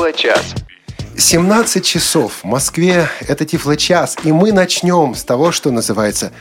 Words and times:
Тифло-час. 0.00 0.54
17 1.14 1.84
часов 1.84 2.40
в 2.42 2.44
Москве– 2.44 3.10
это 3.28 3.44
Тифло-час, 3.44 4.16
и 4.24 4.32
мы 4.32 4.50
начнем 4.50 5.14
с 5.14 5.24
того, 5.24 5.52
что 5.52 5.70
называется 5.70 6.32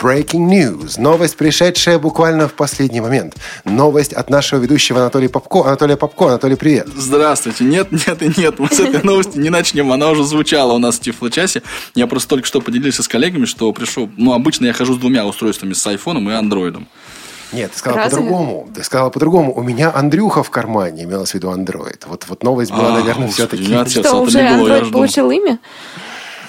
Breaking 0.00 0.48
News. 0.48 0.98
Новость, 0.98 1.36
пришедшая 1.36 1.98
буквально 1.98 2.48
в 2.48 2.54
последний 2.54 3.02
момент. 3.02 3.36
Новость 3.66 4.14
от 4.14 4.30
нашего 4.30 4.60
ведущего 4.60 5.00
Анатолия 5.00 5.28
Попко. 5.28 5.60
Анатолия 5.66 5.98
Попко, 5.98 6.28
Анатолий, 6.28 6.56
привет. 6.56 6.88
Здравствуйте. 6.96 7.64
Нет, 7.64 7.92
нет 7.92 8.22
и 8.22 8.40
нет, 8.40 8.58
мы 8.58 8.68
с 8.68 8.80
этой 8.80 9.02
новости 9.02 9.36
не 9.36 9.50
начнем. 9.50 9.92
Она 9.92 10.08
уже 10.08 10.24
звучала 10.24 10.72
у 10.72 10.78
нас 10.78 10.98
в 10.98 11.02
Тифло-часе. 11.02 11.62
Я 11.94 12.06
просто 12.06 12.30
только 12.30 12.46
что 12.46 12.62
поделился 12.62 13.02
с 13.02 13.08
коллегами, 13.08 13.44
что 13.44 13.70
пришел... 13.74 14.08
Ну, 14.16 14.32
обычно 14.32 14.64
я 14.64 14.72
хожу 14.72 14.94
с 14.94 14.98
двумя 14.98 15.26
устройствами, 15.26 15.74
с 15.74 15.86
айфоном 15.86 16.30
и 16.30 16.32
андроидом. 16.32 16.88
Нет, 17.52 17.72
ты 17.72 17.78
сказала 17.78 18.04
по-другому. 18.04 18.68
Ты 18.74 18.82
сказала 18.82 19.10
по-другому. 19.10 19.54
У 19.54 19.62
меня 19.62 19.92
Андрюха 19.94 20.42
в 20.42 20.50
кармане, 20.50 21.04
имелось 21.04 21.30
в 21.32 21.34
виду 21.34 21.50
Android. 21.50 22.02
Вот, 22.06 22.26
вот 22.28 22.42
новость 22.42 22.70
была, 22.70 22.94
А, 22.94 22.98
наверное, 22.98 23.28
все-таки... 23.28 23.64
Что, 23.88 24.20
уже 24.20 24.38
Android 24.40 24.90
получил 24.90 25.30
имя? 25.30 25.58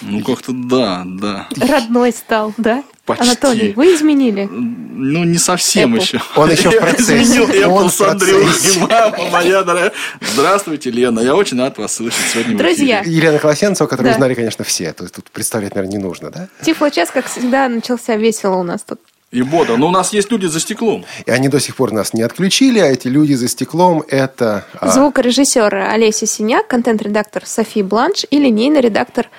Ну, 0.01 0.21
как-то 0.21 0.51
да, 0.51 1.03
да. 1.05 1.47
Родной 1.55 2.11
стал, 2.11 2.53
да? 2.57 2.83
Почти. 3.05 3.23
Анатолий, 3.25 3.73
вы 3.73 3.95
изменили? 3.95 4.47
Ну, 4.49 5.23
не 5.23 5.37
совсем 5.37 5.93
Apple. 5.93 6.01
еще. 6.01 6.21
Он 6.35 6.51
еще 6.51 6.69
в 6.71 6.77
процессе. 6.77 7.21
изменил 7.21 7.71
Он 7.73 7.87
Apple 7.87 8.45
в 8.47 8.53
с 8.53 8.77
мама 8.77 9.29
моя 9.31 9.63
дорогая. 9.63 9.91
Здравствуйте, 10.33 10.89
Лена. 10.89 11.19
Я 11.19 11.35
очень 11.35 11.57
рад 11.59 11.77
вас 11.77 11.95
слышать 11.95 12.23
сегодня 12.31 12.57
Друзья. 12.57 13.01
Елена 13.05 13.39
Колосенцева, 13.39 13.87
которую 13.87 14.13
Да. 14.13 14.17
знали, 14.17 14.33
конечно, 14.33 14.63
все. 14.65 14.91
То 14.93 15.03
есть 15.03 15.15
тут 15.15 15.31
представлять, 15.31 15.75
наверное, 15.75 15.97
не 15.97 16.03
нужно, 16.03 16.31
да? 16.31 16.47
Тифло-час, 16.63 17.11
как 17.11 17.25
всегда, 17.27 17.67
начался 17.69 18.15
весело 18.15 18.55
у 18.55 18.63
нас 18.63 18.83
тут. 18.83 18.99
И 19.33 19.41
бодро. 19.41 19.77
Но 19.77 19.87
у 19.87 19.91
нас 19.91 20.13
есть 20.13 20.31
люди 20.31 20.45
за 20.45 20.59
стеклом. 20.59 21.05
И 21.25 21.31
они 21.31 21.49
до 21.49 21.59
сих 21.59 21.75
пор 21.75 21.91
нас 21.91 22.13
не 22.13 22.21
отключили, 22.21 22.79
а 22.79 22.85
эти 22.85 23.07
люди 23.07 23.33
за 23.33 23.47
стеклом– 23.47 24.03
это... 24.07 24.63
а, 24.79 24.89
Звукорежиссер 24.91 25.73
Олеся 25.75 26.27
Синяк, 26.27 26.67
контент-редактор 26.67 27.43
Софи 27.45 27.81
Бланш 27.81 28.25
и 28.29 28.37
линейный 28.37 28.79
редактор 28.81 29.29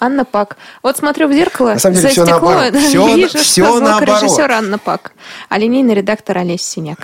Анна 0.00 0.24
Пак. 0.24 0.56
Вот 0.82 0.96
смотрю 0.96 1.28
в 1.28 1.32
зеркало, 1.32 1.74
На 1.74 1.78
самом 1.78 1.96
деле 1.96 2.08
за 2.08 2.12
всё 2.12 2.24
стекло 2.24 2.50
наоборот. 2.50 2.80
Всё- 2.82 3.14
вижу, 3.14 3.38
всё 3.38 3.64
что 3.66 3.76
звукорежиссер 3.78 4.38
наоборот. 4.48 4.50
Анна 4.50 4.78
Пак, 4.78 5.12
а 5.50 5.58
линейный 5.58 5.94
редактор 5.94 6.38
Олеся 6.38 6.64
Синяк. 6.64 6.98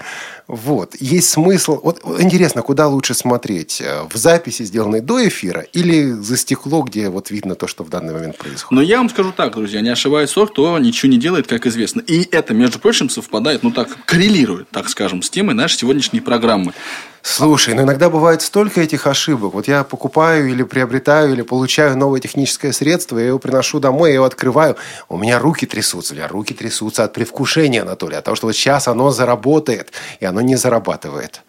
Вот, 0.48 0.96
есть 0.98 1.28
смысл. 1.28 1.78
Вот 1.82 2.00
интересно, 2.20 2.62
куда 2.62 2.88
лучше 2.88 3.12
смотреть? 3.12 3.82
э, 3.82 4.04
В 4.10 4.16
записи, 4.16 4.62
сделанной 4.62 5.02
до 5.02 5.28
эфира, 5.28 5.60
или 5.74 6.10
за 6.10 6.38
стекло, 6.38 6.80
где 6.82 7.10
вот 7.10 7.30
видно 7.30 7.54
то, 7.54 7.66
что 7.66 7.84
в 7.84 7.90
данный 7.90 8.14
момент 8.14 8.38
происходит? 8.38 8.70
Но 8.70 8.80
я 8.80 8.96
вам 8.96 9.10
скажу 9.10 9.32
так, 9.32 9.54
друзья, 9.54 9.82
не 9.82 9.90
ошибается 9.90 10.36
тот, 10.36 10.52
кто 10.52 10.78
ничего 10.78 11.12
не 11.12 11.18
делает, 11.18 11.46
как 11.46 11.66
известно. 11.66 12.00
И 12.00 12.26
это, 12.32 12.54
между 12.54 12.78
прочим, 12.78 13.10
совпадает, 13.10 13.62
ну 13.62 13.70
так, 13.72 13.88
коррелирует, 14.06 14.70
так 14.70 14.88
скажем, 14.88 15.22
с 15.22 15.28
темой 15.28 15.54
нашей 15.54 15.80
сегодняшней 15.80 16.20
программы. 16.20 16.72
Слушай, 17.20 17.74
ну 17.74 17.82
иногда 17.82 18.08
бывает 18.08 18.40
столько 18.40 18.80
этих 18.80 19.06
ошибок. 19.06 19.52
Вот 19.52 19.68
я 19.68 19.84
покупаю 19.84 20.48
или 20.48 20.62
приобретаю, 20.62 21.34
или 21.34 21.42
получаю 21.42 21.98
новое 21.98 22.20
техническое 22.20 22.72
средство, 22.72 23.18
я 23.18 23.26
его 23.26 23.38
приношу 23.38 23.80
домой, 23.80 24.10
я 24.10 24.14
его 24.14 24.24
открываю. 24.24 24.76
У 25.08 25.18
меня 25.18 25.38
руки 25.38 25.66
трясутся. 25.66 26.14
У 26.14 26.16
меня 26.16 26.28
руки 26.28 26.54
трясутся 26.54 27.04
от 27.04 27.12
привкушения, 27.12 27.82
Анатолий. 27.82 28.16
От 28.16 28.24
того, 28.24 28.34
что 28.34 28.46
вот 28.46 28.56
сейчас 28.56 28.88
оно 28.88 29.10
заработает, 29.10 29.92
и 30.20 30.24
оно 30.24 30.37
не 30.40 30.56
зарабатывает. 30.56 31.42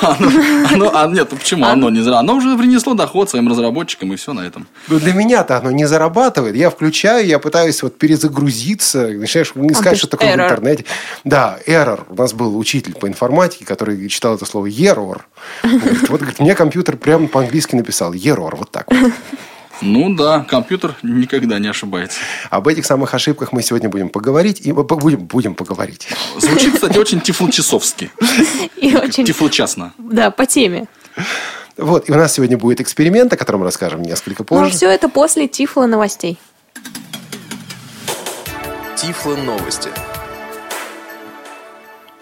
Оно, 0.00 0.28
оно- 0.72 0.90
а 0.94 1.06
нет, 1.08 1.28
ну 1.30 1.36
почему 1.38 1.64
оно 1.66 1.90
не 1.90 2.00
зря? 2.00 2.18
Оно 2.18 2.34
уже 2.34 2.56
принесло 2.56 2.94
доход 2.94 3.30
своим 3.30 3.48
разработчикам, 3.48 4.12
и 4.12 4.16
все 4.16 4.32
на 4.32 4.40
этом. 4.40 4.66
Ну, 4.88 4.98
для 4.98 5.12
меня-то 5.12 5.56
оно 5.58 5.70
не 5.70 5.86
зарабатывает. 5.86 6.56
Я 6.56 6.70
включаю, 6.70 7.26
я 7.26 7.38
пытаюсь 7.38 7.82
вот 7.82 7.98
перезагрузиться, 7.98 9.08
начинаешь 9.08 9.52
искать, 9.54 9.92
пишет 9.92 9.98
что 9.98 10.06
такое 10.08 10.28
в 10.36 10.40
интернете. 10.40 10.84
Да, 11.24 11.58
error. 11.66 12.02
У 12.08 12.14
нас 12.14 12.32
был 12.32 12.56
учитель 12.58 12.94
по 12.94 13.08
информатике, 13.08 13.64
который 13.64 14.08
читал 14.08 14.34
это 14.34 14.44
слово 14.44 14.66
error. 14.68 15.22
Вот, 15.62 16.20
говорит, 16.20 16.40
мне 16.40 16.54
компьютер 16.54 16.96
прямо 16.96 17.28
по-английски 17.28 17.74
написал 17.76 18.12
error. 18.14 18.54
Вот 18.56 18.70
так 18.70 18.90
вот. 18.90 19.12
Ну 19.82 20.14
да, 20.14 20.40
компьютер 20.40 20.94
никогда 21.02 21.58
не 21.58 21.68
ошибается. 21.68 22.18
Об 22.50 22.68
этих 22.68 22.86
самых 22.86 23.12
ошибках 23.14 23.52
мы 23.52 23.62
сегодня 23.62 23.88
будем 23.88 24.08
поговорить. 24.08 24.60
И 24.60 24.72
будем, 24.72 25.20
будем 25.26 25.54
поговорить. 25.54 26.08
Звучит, 26.38 26.74
кстати, 26.74 26.96
очень 26.98 27.20
тифлочасовски. 27.20 28.10
И 28.76 28.94
очень, 28.96 29.24
Тифлочасно. 29.24 29.92
да, 29.98 30.30
по 30.30 30.46
теме. 30.46 30.86
Вот, 31.76 32.08
и 32.08 32.12
у 32.12 32.14
нас 32.14 32.32
сегодня 32.34 32.56
будет 32.56 32.80
эксперимент, 32.80 33.32
о 33.32 33.36
котором 33.36 33.64
расскажем 33.64 34.02
несколько 34.02 34.42
Но 34.42 34.44
позже. 34.44 34.76
все 34.76 34.88
это 34.90 35.08
после 35.08 35.48
Тифло 35.48 35.86
новостей. 35.86 36.38
Тифло 38.96 39.34
новости. 39.34 39.88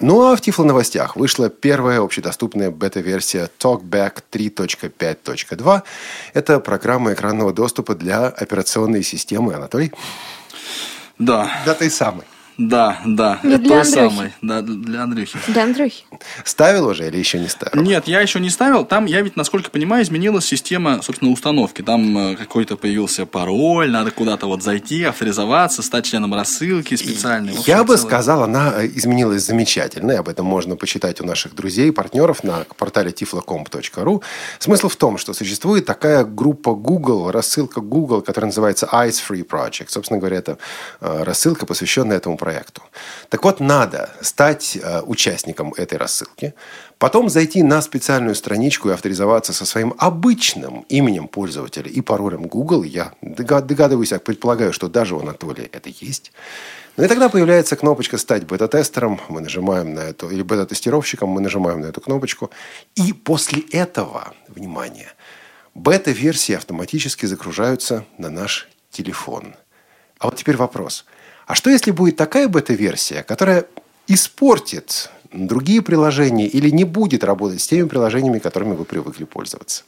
Ну 0.02 0.20
а 0.26 0.34
в 0.34 0.40
Тифло 0.40 0.64
новостях 0.64 1.14
вышла 1.14 1.48
первая 1.48 2.00
общедоступная 2.00 2.72
бета-версия 2.72 3.48
TalkBack 3.60 4.24
3.5.2. 4.32 5.82
Это 6.34 6.58
программа 6.58 7.12
экранного 7.12 7.52
доступа 7.52 7.94
для 7.94 8.26
операционной 8.26 9.04
системы, 9.04 9.54
Анатолий. 9.54 9.92
Да, 11.20 11.48
Да, 11.64 11.74
той 11.74 11.88
самой. 11.88 12.24
Да, 12.68 13.00
да. 13.04 13.38
Не 13.42 13.54
это 13.54 13.62
для 13.64 13.68
той 13.68 13.80
Андрюхи. 13.80 13.94
самой. 14.14 14.32
Да, 14.42 14.62
для 14.62 15.02
Андрюхи. 15.02 15.38
Для 15.48 15.64
Андрюхи. 15.64 16.04
Ставил 16.44 16.86
уже 16.88 17.08
или 17.08 17.16
еще 17.16 17.38
не 17.38 17.48
ставил? 17.48 17.82
Нет, 17.82 18.06
я 18.08 18.20
еще 18.20 18.40
не 18.40 18.50
ставил. 18.50 18.84
Там, 18.84 19.06
я 19.06 19.20
ведь, 19.22 19.36
насколько 19.36 19.70
понимаю, 19.70 20.04
изменилась 20.04 20.44
система, 20.46 21.02
собственно, 21.02 21.30
установки. 21.32 21.82
Там 21.82 22.16
э, 22.32 22.36
какой-то 22.36 22.76
появился 22.76 23.26
пароль, 23.26 23.90
надо 23.90 24.10
куда-то 24.10 24.46
вот 24.46 24.62
зайти, 24.62 25.02
авторизоваться, 25.04 25.82
стать 25.82 26.04
членом 26.06 26.34
рассылки 26.34 26.94
специальной. 26.94 27.54
Я 27.66 27.82
бы 27.84 27.96
целое- 27.96 28.06
сказал, 28.08 28.42
она 28.44 28.72
э, 28.82 28.86
изменилась 28.94 29.44
замечательно. 29.44 30.12
И 30.12 30.16
об 30.16 30.28
этом 30.28 30.46
можно 30.46 30.76
почитать 30.76 31.20
у 31.20 31.24
наших 31.24 31.54
друзей, 31.54 31.90
партнеров 31.92 32.44
на 32.44 32.64
портале 32.76 33.10
tiflocomp.ru. 33.10 34.22
Смысл 34.58 34.88
в 34.88 34.96
том, 34.96 35.18
что 35.18 35.34
существует 35.34 35.84
такая 35.86 36.24
группа 36.24 36.74
Google, 36.74 37.30
рассылка 37.30 37.80
Google, 37.80 38.22
которая 38.22 38.46
называется 38.48 38.88
Eyes 38.92 39.20
Free 39.28 39.46
Project. 39.46 39.86
Собственно 39.88 40.18
говоря, 40.20 40.36
это 40.36 40.58
э, 41.00 41.22
рассылка, 41.24 41.66
посвященная 41.66 42.16
этому 42.18 42.36
проекту. 42.36 42.51
Так 43.28 43.44
вот, 43.44 43.60
надо 43.60 44.10
стать 44.20 44.76
э, 44.76 45.00
участником 45.02 45.72
этой 45.76 45.98
рассылки, 45.98 46.54
потом 46.98 47.28
зайти 47.28 47.62
на 47.62 47.82
специальную 47.82 48.34
страничку 48.34 48.88
и 48.88 48.92
авторизоваться 48.92 49.52
со 49.52 49.64
своим 49.64 49.94
обычным 49.98 50.84
именем 50.88 51.28
пользователя 51.28 51.90
и 51.90 52.00
паролем 52.00 52.42
Google. 52.42 52.82
Я 52.82 53.12
дога- 53.22 53.62
догадываюсь, 53.62 54.12
я 54.12 54.18
предполагаю, 54.18 54.72
что 54.72 54.88
даже 54.88 55.14
у 55.14 55.20
Анатолия 55.20 55.68
это 55.72 55.88
есть. 55.88 56.32
Ну 56.96 57.04
и 57.04 57.08
тогда 57.08 57.30
появляется 57.30 57.74
кнопочка 57.76 58.18
«Стать 58.18 58.44
бета-тестером». 58.44 59.18
Мы 59.28 59.40
нажимаем 59.40 59.94
на 59.94 60.00
эту, 60.00 60.28
или 60.28 60.42
бета-тестировщиком, 60.42 61.30
мы 61.30 61.40
нажимаем 61.40 61.80
на 61.80 61.86
эту 61.86 62.02
кнопочку. 62.02 62.50
И 62.96 63.14
после 63.14 63.62
этого, 63.72 64.34
внимание, 64.48 65.08
бета-версии 65.74 66.54
автоматически 66.54 67.24
загружаются 67.24 68.04
на 68.18 68.28
наш 68.28 68.68
телефон. 68.90 69.54
А 70.18 70.26
вот 70.26 70.36
теперь 70.36 70.56
вопрос. 70.56 71.06
А 71.52 71.54
что 71.54 71.68
если 71.68 71.90
будет 71.90 72.16
такая 72.16 72.48
бета-версия, 72.48 73.22
которая 73.22 73.66
испортит 74.06 75.10
другие 75.34 75.82
приложения 75.82 76.46
или 76.46 76.70
не 76.70 76.84
будет 76.84 77.24
работать 77.24 77.60
с 77.60 77.68
теми 77.68 77.86
приложениями, 77.86 78.38
которыми 78.38 78.74
вы 78.74 78.86
привыкли 78.86 79.24
пользоваться? 79.24 79.84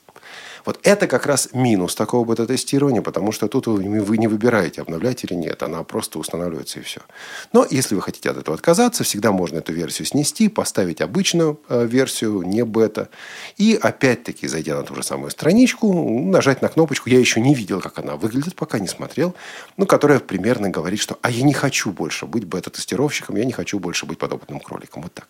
Вот 0.64 0.80
это 0.82 1.06
как 1.06 1.26
раз 1.26 1.50
минус 1.52 1.94
такого 1.94 2.24
бета-тестирования, 2.24 3.02
потому 3.02 3.32
что 3.32 3.48
тут 3.48 3.66
вы 3.66 3.84
не 3.84 4.00
вы 4.00 4.18
не 4.18 4.28
выбираете, 4.28 4.80
обновлять 4.80 5.24
или 5.24 5.34
нет. 5.34 5.62
Она 5.62 5.82
просто 5.82 6.18
устанавливается 6.18 6.80
и 6.80 6.82
все. 6.82 7.00
Но 7.52 7.66
если 7.68 7.94
вы 7.94 8.02
хотите 8.02 8.30
от 8.30 8.38
этого 8.38 8.54
отказаться, 8.54 9.04
всегда 9.04 9.32
можно 9.32 9.58
эту 9.58 9.72
версию 9.72 10.06
снести, 10.06 10.48
поставить 10.48 11.00
обычную 11.00 11.60
э, 11.68 11.86
версию, 11.86 12.42
не 12.42 12.64
бета. 12.64 13.08
И 13.56 13.78
опять-таки, 13.80 14.48
зайдя 14.48 14.76
на 14.76 14.82
ту 14.82 14.94
же 14.94 15.02
самую 15.02 15.30
страничку, 15.30 15.92
нажать 15.92 16.62
на 16.62 16.68
кнопочку. 16.68 17.10
Я 17.10 17.18
еще 17.18 17.40
не 17.40 17.54
видел, 17.54 17.80
как 17.80 17.98
она 17.98 18.16
выглядит, 18.16 18.54
пока 18.54 18.78
не 18.78 18.88
смотрел. 18.88 19.34
Ну, 19.76 19.86
которая 19.86 20.18
примерно 20.18 20.70
говорит, 20.70 21.00
что 21.00 21.18
«а 21.22 21.30
я 21.30 21.42
не 21.42 21.52
хочу 21.52 21.90
больше 21.90 22.26
быть 22.26 22.44
бета-тестировщиком, 22.44 23.36
я 23.36 23.44
не 23.44 23.52
хочу 23.52 23.78
больше 23.78 24.06
быть 24.06 24.18
подопытным 24.18 24.60
кроликом». 24.60 25.02
Вот 25.02 25.12
так. 25.12 25.28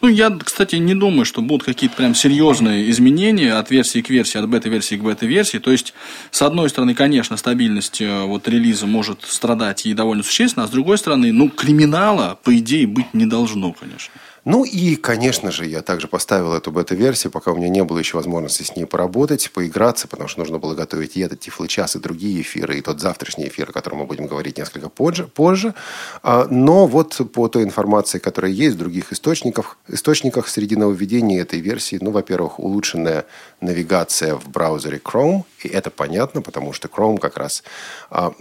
Ну, 0.00 0.08
я, 0.08 0.30
кстати, 0.30 0.76
не 0.76 0.94
думаю, 0.94 1.24
что 1.24 1.42
будут 1.42 1.64
какие-то 1.64 1.96
прям 1.96 2.14
серьезные 2.14 2.90
изменения 2.90 3.54
от 3.54 3.70
версии 3.70 4.00
к 4.00 4.10
версии, 4.10 4.38
от 4.38 4.48
бета-версии 4.48 4.96
к 4.96 5.02
бета-версии. 5.02 5.58
То 5.58 5.72
есть, 5.72 5.94
с 6.30 6.42
одной 6.42 6.68
стороны, 6.68 6.94
конечно, 6.94 7.36
стабильность 7.36 8.00
э, 8.00 8.22
вот, 8.24 8.48
релиза 8.48 8.86
может 8.86 9.24
страдать 9.24 9.86
и 9.86 9.94
довольно 9.94 10.22
существенно, 10.22 10.64
а 10.64 10.68
с 10.68 10.70
другой 10.70 10.98
стороны, 10.98 11.32
ну, 11.32 11.48
криминала, 11.48 12.38
по 12.42 12.56
идее, 12.56 12.86
быть 12.86 13.12
не 13.14 13.26
должно, 13.26 13.72
конечно. 13.72 14.12
Ну 14.44 14.64
и, 14.64 14.96
конечно 14.96 15.50
же, 15.50 15.66
я 15.66 15.82
также 15.82 16.08
поставил 16.08 16.54
эту 16.54 16.72
бета-версию, 16.72 17.30
пока 17.30 17.52
у 17.52 17.56
меня 17.56 17.68
не 17.68 17.84
было 17.84 17.98
еще 17.98 18.16
возможности 18.16 18.62
с 18.62 18.74
ней 18.74 18.86
поработать, 18.86 19.50
поиграться, 19.50 20.08
потому 20.08 20.28
что 20.28 20.40
нужно 20.40 20.58
было 20.58 20.74
готовить 20.74 21.16
и 21.16 21.20
этот 21.20 21.40
Тифлы-час, 21.40 21.96
и 21.96 21.98
другие 21.98 22.40
эфиры, 22.40 22.78
и 22.78 22.80
тот 22.80 23.00
завтрашний 23.00 23.48
эфир, 23.48 23.68
о 23.68 23.72
котором 23.72 23.98
мы 23.98 24.06
будем 24.06 24.26
говорить 24.26 24.56
несколько 24.56 24.88
позже. 24.88 25.24
позже. 25.24 25.74
А, 26.22 26.46
Но 26.50 26.86
вот 26.86 27.20
по 27.32 27.48
той 27.48 27.64
информации, 27.64 28.18
которая 28.18 28.50
есть 28.50 28.76
в 28.76 28.78
других 28.78 29.12
источниках, 29.12 29.76
источниках 29.88 30.48
среди 30.48 30.76
нововведений 30.76 31.38
этой 31.38 31.60
версии, 31.60 31.98
ну, 32.00 32.10
во-первых, 32.10 32.58
улучшенная 32.58 33.26
навигация 33.60 34.34
в 34.36 34.48
браузере 34.48 34.98
Chrome, 34.98 35.44
и 35.62 35.68
это 35.68 35.90
понятно, 35.90 36.40
потому 36.40 36.72
что 36.72 36.88
Chrome 36.88 37.18
как 37.18 37.36
раз 37.36 37.62
а, 38.08 38.32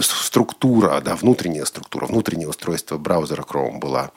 структура, 0.00 1.00
да, 1.00 1.14
внутренняя 1.14 1.64
структура, 1.64 2.06
внутреннее 2.06 2.48
устройство 2.48 2.98
браузера 2.98 3.42
Chrome 3.42 3.78
была 3.78 4.10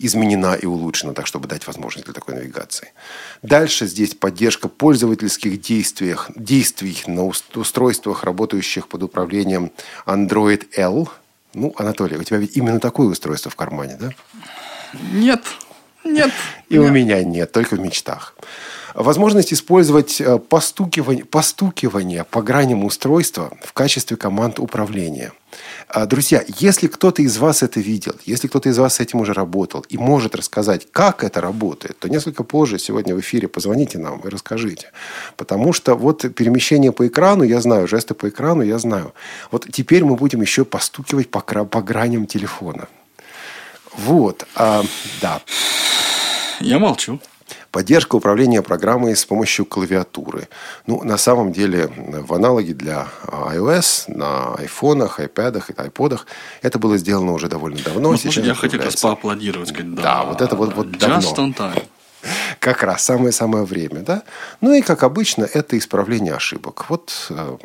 изменена 0.00 0.54
и 0.54 0.66
улучшена, 0.66 1.12
так 1.12 1.26
чтобы 1.26 1.46
дать 1.46 1.66
возможность 1.66 2.06
для 2.06 2.14
такой 2.14 2.34
навигации. 2.34 2.92
Дальше 3.42 3.86
здесь 3.86 4.14
поддержка 4.14 4.68
пользовательских 4.68 5.60
действиях, 5.60 6.30
действий 6.34 7.02
на 7.06 7.24
устройствах, 7.26 8.24
работающих 8.24 8.88
под 8.88 9.02
управлением 9.02 9.70
Android 10.06 10.66
L. 10.76 11.08
Ну, 11.54 11.74
Анатолий, 11.76 12.16
у 12.16 12.22
тебя 12.22 12.38
ведь 12.38 12.56
именно 12.56 12.80
такое 12.80 13.08
устройство 13.08 13.50
в 13.50 13.56
кармане, 13.56 13.96
да? 14.00 14.10
Нет, 15.12 15.42
нет. 16.04 16.32
И 16.68 16.78
нет. 16.78 16.88
у 16.88 16.92
меня 16.92 17.22
нет, 17.22 17.52
только 17.52 17.76
в 17.76 17.80
мечтах. 17.80 18.34
Возможность 18.94 19.52
использовать 19.52 20.20
э, 20.20 20.38
постукивание, 20.38 21.24
постукивание 21.24 22.24
по 22.24 22.42
граням 22.42 22.84
устройства 22.84 23.52
в 23.62 23.72
качестве 23.72 24.16
команд 24.16 24.58
управления. 24.58 25.32
А, 25.88 26.06
друзья, 26.06 26.44
если 26.58 26.86
кто-то 26.86 27.22
из 27.22 27.38
вас 27.38 27.62
это 27.62 27.80
видел, 27.80 28.14
если 28.24 28.48
кто-то 28.48 28.68
из 28.68 28.78
вас 28.78 28.96
с 28.96 29.00
этим 29.00 29.20
уже 29.20 29.32
работал 29.32 29.84
и 29.88 29.98
может 29.98 30.34
рассказать, 30.34 30.86
как 30.90 31.24
это 31.24 31.40
работает, 31.40 31.98
то 31.98 32.08
несколько 32.08 32.44
позже 32.44 32.78
сегодня 32.78 33.14
в 33.14 33.20
эфире 33.20 33.48
позвоните 33.48 33.98
нам 33.98 34.20
и 34.20 34.28
расскажите. 34.28 34.92
Потому 35.36 35.72
что 35.72 35.94
вот 35.94 36.34
перемещение 36.34 36.92
по 36.92 37.06
экрану, 37.06 37.42
я 37.42 37.60
знаю, 37.60 37.88
жесты 37.88 38.14
по 38.14 38.28
экрану, 38.28 38.62
я 38.62 38.78
знаю. 38.78 39.12
Вот 39.50 39.66
теперь 39.72 40.04
мы 40.04 40.14
будем 40.16 40.40
еще 40.40 40.64
постукивать 40.64 41.30
по, 41.30 41.40
по 41.40 41.82
граням 41.82 42.26
телефона. 42.26 42.88
Вот, 43.96 44.46
а, 44.54 44.84
да. 45.20 45.40
Я 46.60 46.78
молчу. 46.78 47.20
Поддержка 47.70 48.16
управления 48.16 48.62
программой 48.62 49.16
с 49.16 49.24
помощью 49.24 49.64
клавиатуры. 49.64 50.48
Ну, 50.86 51.02
на 51.04 51.16
самом 51.16 51.52
деле, 51.52 51.88
в 51.96 52.34
аналоге 52.34 52.74
для 52.74 53.08
iOS, 53.26 54.04
на 54.08 54.54
айфонах, 54.54 55.20
айпадах 55.20 55.70
и 55.70 55.74
айподах 55.76 56.26
это 56.62 56.78
было 56.78 56.96
сделано 56.98 57.32
уже 57.32 57.48
довольно 57.48 57.78
давно. 57.82 58.12
Ну, 58.12 58.18
слушай, 58.18 58.44
я 58.44 58.54
хотел 58.54 58.80
поаплодировать. 59.02 59.68
Сказать, 59.68 59.94
да, 59.94 60.02
да, 60.02 60.24
вот 60.24 60.40
это 60.40 60.56
вот, 60.56 60.74
вот 60.74 60.90
давно. 60.92 61.18
Just 61.18 61.36
on 61.36 61.56
time. 61.56 61.82
Как 62.60 62.82
раз 62.82 63.02
самое-самое 63.02 63.64
время, 63.64 64.00
да? 64.00 64.22
Ну 64.60 64.74
и, 64.74 64.82
как 64.82 65.02
обычно, 65.02 65.44
это 65.44 65.78
исправление 65.78 66.34
ошибок. 66.34 66.90
Вот 66.90 67.10
э, 67.30 67.56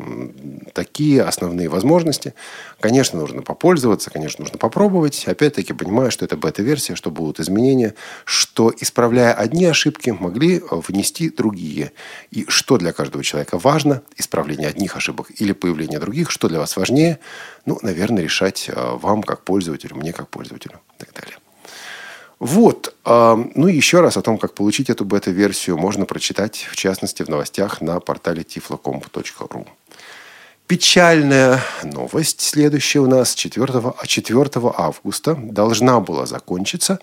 такие 0.74 1.21
основные 1.21 1.68
возможности. 1.68 2.33
Конечно, 2.80 3.19
нужно 3.19 3.42
попользоваться, 3.42 4.09
конечно, 4.09 4.44
нужно 4.44 4.57
попробовать. 4.57 5.25
Опять-таки, 5.27 5.74
понимаю, 5.74 6.12
что 6.12 6.24
это 6.24 6.38
бета-версия, 6.38 6.95
что 6.95 7.12
будут 7.12 7.42
изменения, 7.42 7.94
что, 8.24 8.74
исправляя 8.80 9.33
одни 9.33 9.65
ошибки, 9.65 10.12
могли 10.12 10.63
внести 10.71 11.30
другие. 11.30 11.92
И 12.31 12.45
что 12.47 12.77
для 12.77 12.94
каждого 12.94 13.21
человека 13.21 13.59
важно, 13.59 14.01
исправление 14.15 14.69
одних 14.69 14.95
ошибок 14.95 15.27
или 15.36 15.51
появление 15.51 16.00
других, 16.00 16.31
что 16.31 16.47
для 16.47 16.59
вас 16.59 16.77
важнее, 16.77 17.19
ну, 17.65 17.77
наверное, 17.81 18.24
решать 18.24 18.69
э, 18.69 18.74
вам 18.75 19.24
как 19.24 19.44
пользователю, 19.44 19.97
мне 19.97 20.13
как 20.13 20.30
пользователю 20.30 20.80
и 20.95 21.03
так 21.03 21.13
далее. 21.13 21.38
Вот. 22.40 22.94
Ну 23.06 23.68
и 23.68 23.76
еще 23.76 24.02
раз 24.02 24.18
о 24.18 24.22
том, 24.22 24.38
как 24.38 24.54
получить 24.54 24.90
эту 24.90 25.06
бета-версию, 25.06 25.78
можно 25.78 26.06
прочитать, 26.06 26.68
в 26.70 26.76
частности, 26.76 27.24
в 27.24 27.30
новостях 27.30 27.82
на 27.82 28.00
портале 28.00 28.44
tiflocomp.ru. 28.44 29.68
Печальная 30.68 31.62
новость 31.84 32.42
следующая 32.42 33.00
у 33.00 33.08
нас 33.08 33.36
4, 33.36 33.94
4 34.04 34.50
августа 34.76 35.36
должна 35.36 36.00
была 36.00 36.26
закончиться 36.26 37.00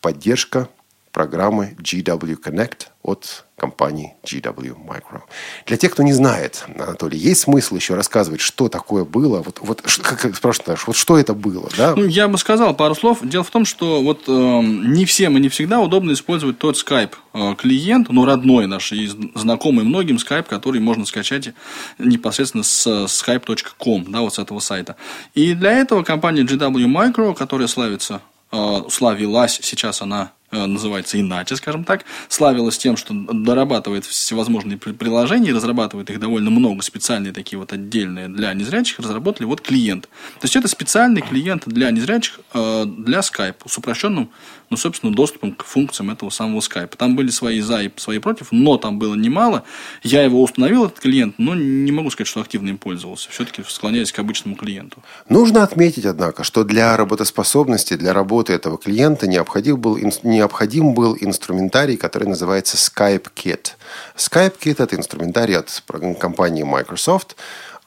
поддержка 0.00 0.68
программы 1.12 1.76
GW 1.78 2.38
Connect 2.42 2.88
от 3.02 3.44
компании 3.56 4.14
GW 4.24 4.76
Micro. 4.76 5.20
Для 5.66 5.76
тех, 5.76 5.92
кто 5.92 6.02
не 6.02 6.12
знает, 6.12 6.64
Анатолий, 6.76 7.18
есть 7.18 7.42
смысл 7.42 7.76
еще 7.76 7.94
рассказывать, 7.94 8.40
что 8.40 8.68
такое 8.68 9.04
было? 9.04 9.42
Вот, 9.42 9.58
вот 9.60 9.82
как 9.82 10.34
спрашивают, 10.34 10.80
вот 10.86 10.96
что 10.96 11.18
это 11.18 11.34
было? 11.34 11.68
Да? 11.76 11.94
Ну, 11.94 12.06
я 12.06 12.26
бы 12.28 12.38
сказал 12.38 12.74
пару 12.74 12.94
слов. 12.94 13.18
Дело 13.22 13.44
в 13.44 13.50
том, 13.50 13.64
что 13.64 14.02
вот 14.02 14.22
э, 14.26 14.32
не 14.32 15.04
всем 15.04 15.36
и 15.36 15.40
не 15.40 15.48
всегда 15.48 15.80
удобно 15.80 16.12
использовать 16.12 16.58
тот 16.58 16.76
Skype 16.76 17.12
э, 17.34 17.54
клиент, 17.56 18.08
ну, 18.08 18.24
родной 18.24 18.66
наш 18.66 18.92
и 18.92 19.06
знакомый 19.34 19.84
многим 19.84 20.16
Skype, 20.16 20.44
который 20.44 20.80
можно 20.80 21.04
скачать 21.04 21.50
непосредственно 21.98 22.64
с 22.64 22.86
skype.com, 22.86 24.10
да, 24.10 24.22
вот 24.22 24.34
с 24.34 24.38
этого 24.38 24.60
сайта. 24.60 24.96
И 25.34 25.54
для 25.54 25.72
этого 25.72 26.02
компания 26.02 26.42
GW 26.42 26.86
Micro, 26.86 27.34
которая 27.34 27.68
славится, 27.68 28.22
э, 28.50 28.82
славилась, 28.88 29.60
сейчас 29.62 30.02
она 30.02 30.32
называется 30.52 31.20
иначе, 31.20 31.56
скажем 31.56 31.84
так, 31.84 32.04
славилась 32.28 32.78
тем, 32.78 32.96
что 32.96 33.14
дорабатывает 33.14 34.04
всевозможные 34.04 34.78
приложения, 34.78 35.52
разрабатывает 35.52 36.10
их 36.10 36.20
довольно 36.20 36.50
много, 36.50 36.82
специальные 36.82 37.32
такие 37.32 37.58
вот 37.58 37.72
отдельные 37.72 38.28
для 38.28 38.52
незрячих, 38.52 38.98
разработали 38.98 39.46
вот 39.46 39.60
клиент. 39.60 40.04
То 40.40 40.44
есть 40.44 40.56
это 40.56 40.68
специальный 40.68 41.22
клиент 41.22 41.64
для 41.66 41.90
незрячих, 41.90 42.40
э, 42.54 42.84
для 42.86 43.20
Skype 43.20 43.56
с 43.66 43.78
упрощенным, 43.78 44.30
ну, 44.70 44.76
собственно, 44.76 45.14
доступом 45.14 45.52
к 45.52 45.64
функциям 45.64 46.10
этого 46.10 46.30
самого 46.30 46.60
Skype. 46.60 46.96
Там 46.96 47.16
были 47.16 47.30
свои 47.30 47.60
за 47.60 47.82
и 47.82 47.90
свои 47.96 48.18
против, 48.18 48.48
но 48.52 48.78
там 48.78 48.98
было 48.98 49.14
немало. 49.14 49.64
Я 50.02 50.22
его 50.22 50.42
установил, 50.42 50.86
этот 50.86 51.00
клиент, 51.00 51.34
но 51.38 51.54
не 51.54 51.92
могу 51.92 52.10
сказать, 52.10 52.28
что 52.28 52.40
активно 52.40 52.70
им 52.70 52.78
пользовался. 52.78 53.30
Все-таки 53.30 53.62
склоняюсь 53.66 54.12
к 54.12 54.18
обычному 54.18 54.56
клиенту. 54.56 55.02
Нужно 55.28 55.62
отметить, 55.62 56.06
однако, 56.06 56.42
что 56.44 56.64
для 56.64 56.96
работоспособности, 56.96 57.94
для 57.94 58.12
работы 58.12 58.52
этого 58.52 58.78
клиента 58.78 59.26
необходим 59.26 59.78
был, 59.78 59.98
не 60.22 60.41
необходим 60.42 60.94
был 60.94 61.16
инструментарий, 61.20 61.96
который 61.96 62.26
называется 62.28 62.76
Skype 62.76 63.28
Kit. 63.34 63.70
Skype 64.16 64.58
Kit– 64.58 64.76
это 64.82 64.96
инструментарий 64.96 65.56
от 65.56 65.82
компании 66.18 66.64
Microsoft, 66.64 67.36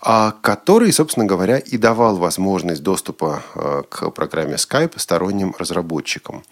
а, 0.02 0.34
который, 0.42 0.94
собственно 0.94 1.26
говоря, 1.26 1.58
и 1.58 1.78
давал 1.78 2.16
возможность 2.16 2.82
доступа 2.82 3.44
а, 3.56 3.84
к 3.84 4.10
программе 4.12 4.56
Skype 4.56 4.94
сторонним 4.98 5.54
разработчикам. 5.60 6.44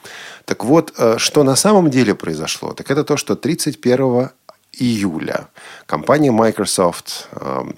Так 0.46 0.66
вот, 0.66 0.94
а, 0.98 1.18
что 1.18 1.44
на 1.44 1.56
самом 1.56 1.90
деле 1.90 2.16
произошло, 2.16 2.74
так 2.74 2.92
это 2.92 3.04
то, 3.04 3.16
что 3.16 3.36
31 3.36 4.32
июля 4.74 5.48
компания 5.86 6.32
Microsoft 6.32 7.30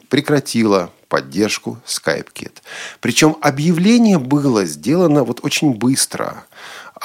прекратила 0.09 0.89
поддержку 1.09 1.77
SkypeKit. 1.85 2.53
Причем 3.01 3.37
объявление 3.41 4.17
было 4.17 4.65
сделано 4.65 5.23
вот 5.23 5.39
очень 5.43 5.73
быстро. 5.73 6.45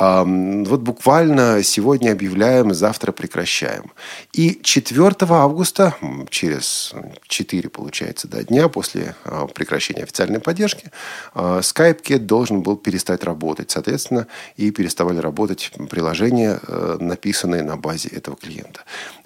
Вот 0.01 0.81
буквально 0.81 1.63
сегодня 1.63 2.13
объявляем, 2.13 2.73
завтра 2.73 3.13
прекращаем. 3.13 3.93
И 4.33 4.59
4 4.63 5.15
августа, 5.29 5.95
через 6.31 6.95
4, 7.27 7.69
получается, 7.69 8.27
да, 8.27 8.43
дня 8.43 8.69
после 8.69 9.15
а, 9.25 9.47
прекращения 9.47 10.05
официальной 10.05 10.41
поддержки, 10.41 10.91
а, 11.35 11.61
SkypeKit 11.61 12.21
должен 12.21 12.63
был 12.63 12.79
перестать 12.79 13.25
работать. 13.25 13.71
Соответственно, 13.71 14.27
и 14.57 14.71
переставали 14.71 15.19
работать 15.19 15.71
приложения, 15.91 16.59
э, 16.67 16.97
написанные 16.99 17.63
на 17.63 17.77
базе 17.77 18.09
этого 18.09 18.37
клиента. 18.37 18.81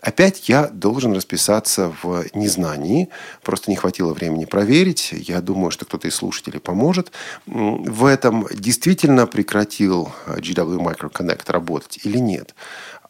Опять 0.05 0.51
я 0.51 0.69
должен 0.69 1.15
расписаться 1.15 1.91
в 2.03 2.27
незнании. 2.35 3.09
Просто 3.43 3.71
не 3.71 3.77
хватило 3.77 4.13
времени 4.13 4.45
проверить. 4.45 5.13
Я 5.13 5.41
думаю, 5.41 5.71
что 5.71 5.87
кто-то 5.87 6.09
из 6.09 6.15
слушателей 6.15 6.61
поможет. 6.61 7.11
В 7.47 8.05
этом 8.05 8.47
действительно 8.53 9.27
прекратил 9.27 10.13
GW 10.27 10.77
Micro 10.77 11.11
Connect 11.11 11.51
работать 11.51 12.01
или 12.05 12.19
нет. 12.19 12.55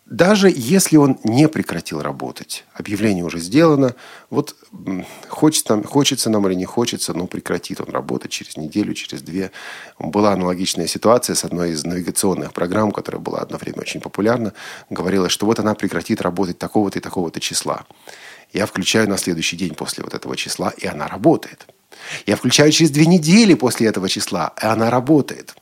Даже 0.06 0.52
если 0.54 0.99
он 0.99 1.18
не 1.25 1.49
прекратил 1.49 2.02
работать, 2.02 2.66
объявление 2.75 3.25
уже 3.25 3.38
сделано, 3.38 3.94
вот 4.28 4.54
хочется, 5.28 5.82
хочется 5.82 6.28
нам 6.28 6.46
или 6.46 6.54
не 6.54 6.66
хочется, 6.66 7.14
но 7.14 7.26
прекратит 7.26 7.80
он 7.80 7.88
работать 7.88 8.30
через 8.30 8.58
неделю, 8.58 8.92
через 8.92 9.23
две. 9.23 9.50
Была 9.99 10.32
аналогичная 10.32 10.87
ситуация 10.88 11.34
с 11.34 11.42
одной 11.42 11.70
из 11.70 11.84
навигационных 11.84 12.52
программ, 12.52 12.92
которая 12.92 13.20
была 13.20 13.38
одно 13.38 13.56
время 13.56 13.78
очень 13.80 14.02
популярна. 14.02 14.52
Говорилось, 14.90 15.32
что 15.32 15.46
вот 15.46 15.58
она 15.58 15.75
прекратит 15.75 16.20
работать 16.20 16.58
такого-то 16.58 16.99
и 16.99 17.02
такого-то 17.02 17.40
числа. 17.40 17.87
Я 18.52 18.66
включаю 18.66 19.08
на 19.08 19.16
следующий 19.16 19.56
день 19.56 19.75
после 19.75 20.04
вот 20.04 20.12
этого 20.12 20.37
числа, 20.37 20.70
и 20.76 20.87
она 20.87 21.08
работает. 21.08 21.66
Я 22.26 22.36
включаю 22.36 22.72
через 22.72 22.90
две 22.90 23.06
недели 23.06 23.54
после 23.54 23.88
этого 23.88 24.08
числа, 24.08 24.52
и 24.62 24.66
она 24.66 24.90
работает. 24.90 25.54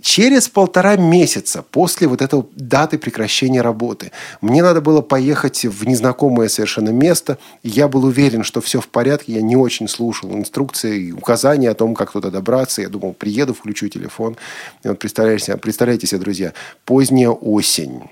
Через 0.00 0.48
полтора 0.48 0.96
месяца 0.96 1.62
после 1.62 2.08
вот 2.08 2.20
этой 2.20 2.44
даты 2.56 2.98
прекращения 2.98 3.62
работы 3.62 4.10
мне 4.40 4.62
надо 4.62 4.80
было 4.80 5.00
поехать 5.00 5.64
в 5.64 5.86
незнакомое 5.86 6.48
совершенно 6.48 6.90
место. 6.90 7.38
Я 7.62 7.86
был 7.86 8.04
уверен, 8.04 8.42
что 8.42 8.60
все 8.60 8.80
в 8.80 8.88
порядке. 8.88 9.34
Я 9.34 9.42
не 9.42 9.54
очень 9.54 9.88
слушал 9.88 10.32
инструкции 10.32 11.08
и 11.08 11.12
указания 11.12 11.70
о 11.70 11.74
том, 11.74 11.94
как 11.94 12.10
туда 12.10 12.30
добраться. 12.30 12.82
Я 12.82 12.88
думал, 12.88 13.12
приеду, 13.12 13.54
включу 13.54 13.88
телефон. 13.88 14.36
И 14.82 14.88
вот 14.88 14.98
представляете, 14.98 15.56
представляете 15.56 16.06
себе, 16.06 16.20
друзья, 16.20 16.52
поздняя 16.84 17.30
осень. 17.30 18.02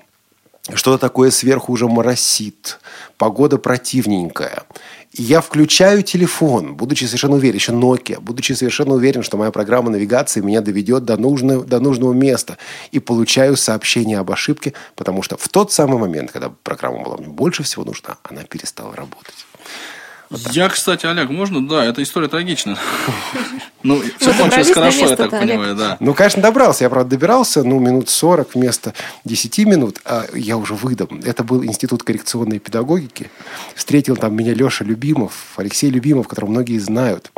Что-то 0.74 0.98
такое 0.98 1.30
сверху 1.30 1.72
уже 1.72 1.88
моросит. 1.88 2.78
Погода 3.16 3.58
противненькая. 3.58 4.62
Я 5.12 5.40
включаю 5.40 6.04
телефон, 6.04 6.76
будучи 6.76 7.04
совершенно 7.04 7.34
уверен, 7.34 7.56
еще 7.56 7.72
Nokia, 7.72 8.20
будучи 8.20 8.52
совершенно 8.52 8.94
уверен, 8.94 9.24
что 9.24 9.36
моя 9.36 9.50
программа 9.50 9.90
навигации 9.90 10.40
меня 10.40 10.60
доведет 10.60 11.04
до 11.04 11.16
нужного, 11.16 11.64
до 11.64 11.80
нужного 11.80 12.12
места. 12.12 12.58
И 12.92 13.00
получаю 13.00 13.56
сообщение 13.56 14.18
об 14.18 14.30
ошибке, 14.30 14.72
потому 14.94 15.22
что 15.22 15.36
в 15.36 15.48
тот 15.48 15.72
самый 15.72 15.98
момент, 15.98 16.30
когда 16.30 16.52
программа 16.62 17.02
была 17.02 17.16
мне 17.16 17.26
больше 17.26 17.64
всего 17.64 17.84
нужна, 17.84 18.18
она 18.22 18.44
перестала 18.44 18.94
работать. 18.94 19.34
Я, 20.30 20.68
кстати, 20.68 21.06
Олег, 21.06 21.28
можно? 21.28 21.66
Да, 21.66 21.84
эта 21.84 22.02
история 22.02 22.28
трагична. 22.28 22.76
Ну, 23.82 24.02
все 24.18 24.34
кончилось 24.34 24.72
хорошо, 24.72 25.06
я 25.06 25.16
так 25.16 25.30
понимаю, 25.30 25.74
да. 25.74 25.96
Ну, 26.00 26.12
конечно, 26.12 26.42
добрался. 26.42 26.84
Я, 26.84 26.90
правда, 26.90 27.12
добирался, 27.12 27.64
ну, 27.64 27.78
минут 27.78 28.10
40 28.10 28.54
вместо 28.54 28.92
10 29.24 29.58
минут, 29.60 30.00
а 30.04 30.26
я 30.34 30.58
уже 30.58 30.74
выдам. 30.74 31.22
Это 31.24 31.44
был 31.44 31.64
Институт 31.64 32.02
коррекционной 32.02 32.58
педагогики. 32.58 33.30
Встретил 33.74 34.18
там 34.18 34.36
меня 34.36 34.52
Леша 34.52 34.84
Любимов, 34.84 35.54
Алексей 35.56 35.88
Любимов, 35.88 36.28
которого 36.28 36.50
многие 36.50 36.76
знают. 36.76 37.32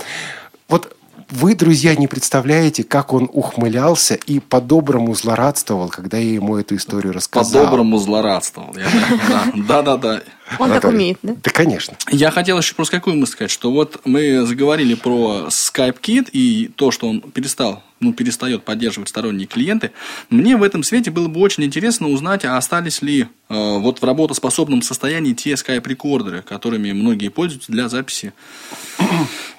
Вот 0.69 0.97
вы, 1.31 1.55
друзья, 1.55 1.95
не 1.95 2.09
представляете, 2.09 2.83
как 2.83 3.13
он 3.15 3.31
ухмылялся 3.33 4.15
и 4.15 4.41
по-доброму 4.41 5.15
злорадствовал, 5.15 5.89
когда 5.89 6.19
я 6.19 6.35
ему 6.35 6.59
эту 6.59 6.75
историю 6.75 7.13
рассказал. 7.13 7.63
По-доброму 7.63 7.99
злорадствовал. 7.99 8.75
я 8.77 10.23
Он 10.59 10.71
так 10.71 10.85
умеет, 10.85 11.19
да? 11.23 11.35
Да, 11.43 11.51
конечно. 11.51 11.97
Я 12.11 12.31
хотел 12.31 12.59
еще 12.59 12.75
просто 12.75 12.97
какую 12.97 13.17
мысль 13.17 13.33
сказать, 13.33 13.51
что 13.51 13.71
вот 13.71 14.01
мы 14.05 14.45
заговорили 14.47 14.95
про 14.95 15.49
Skype 15.49 16.01
Kit 16.01 16.29
и 16.33 16.71
то, 16.75 16.91
что 16.91 17.09
он 17.09 17.21
перестал, 17.21 17.83
ну, 18.01 18.13
перестает 18.13 18.65
поддерживать 18.65 19.09
сторонние 19.09 19.47
клиенты. 19.47 19.93
Мне 20.31 20.57
в 20.57 20.63
этом 20.63 20.83
свете 20.83 21.11
было 21.11 21.29
бы 21.29 21.41
очень 21.41 21.65
интересно 21.65 22.09
узнать, 22.09 22.45
а 22.45 22.57
остались 22.57 23.03
ли 23.03 23.23
э, 23.23 23.27
вот 23.49 24.01
в 24.01 24.05
работоспособном 24.05 24.83
состоянии 24.83 25.33
те 25.33 25.53
Skype-рекордеры, 25.53 26.43
которыми 26.43 26.93
многие 26.93 27.29
пользуются 27.29 27.73
для 27.73 27.89
записи, 27.89 28.33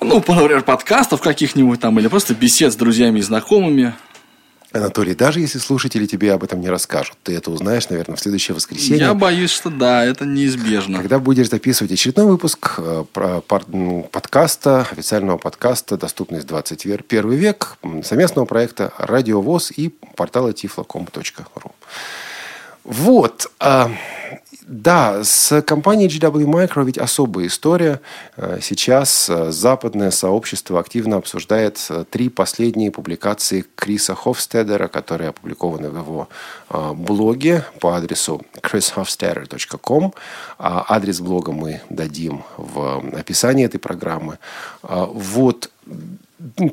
ну, 0.02 0.16
например, 0.16 0.62
подкастов 0.64 1.22
каких-нибудь 1.22 1.80
там, 1.80 2.00
или 2.00 2.08
просто 2.08 2.36
бесед 2.36 2.74
с 2.74 2.76
друзьями 2.76 3.20
и 3.20 3.22
знакомыми. 3.22 3.94
Анатолий, 4.74 5.14
даже 5.14 5.40
если 5.40 5.60
слушатели 5.60 6.08
тебе 6.08 6.34
об 6.34 6.44
этом 6.44 6.60
не 6.60 6.68
расскажут, 6.68 7.16
ты 7.22 7.36
это 7.36 7.52
узнаешь, 7.52 7.90
наверное, 7.90 8.16
в 8.16 8.20
следующее 8.20 8.56
воскресенье. 8.56 9.06
Я 9.06 9.14
боюсь, 9.14 9.52
что 9.52 9.70
да, 9.70 10.04
это 10.04 10.26
неизбежно. 10.26 10.98
Когда 10.98 11.20
будешь 11.20 11.50
записывать 11.50 11.92
очередной 11.92 12.26
выпуск 12.26 12.76
э, 12.80 13.04
м, 13.72 14.04
подкаста, 14.04 14.82
официального 14.92 15.38
подкаста 15.38 15.96
«Доступность 15.96 16.48
21 16.48 17.30
век», 17.30 17.78
совместного 18.04 18.46
проекта 18.46 18.92
«Радиовоз» 18.98 19.72
и 19.72 19.90
портала 20.16 20.50
tiflocom.ru. 20.50 21.72
Вот. 22.84 23.52
Да, 24.66 25.24
с 25.24 25.62
компанией 25.64 26.08
GW 26.08 26.46
Micro 26.46 26.86
ведь 26.86 26.98
особая 26.98 27.48
история. 27.48 28.00
Э, 28.38 28.60
Сейчас 28.62 29.30
э, 29.30 29.52
западное 29.52 30.10
сообщество 30.12 30.80
активно 30.80 31.18
обсуждает 31.18 31.86
э, 31.90 32.06
три 32.10 32.30
последние 32.30 32.90
публикации 32.90 33.66
Криса 33.76 34.16
Хофстедера, 34.16 34.88
которые 34.88 35.30
опубликованы 35.30 35.90
в 35.90 35.98
его 35.98 36.30
блоге 36.70 37.66
по 37.80 37.96
адресу 37.96 38.42
chrishofstadter.com. 38.62 40.14
А 40.58 40.86
Адрес 40.88 41.20
блога 41.20 41.52
мы 41.52 41.82
дадим 41.90 42.44
в 42.58 43.04
описании 43.18 43.66
этой 43.66 43.80
программы. 43.80 44.40
А, 44.82 45.06
Вот 45.06 45.70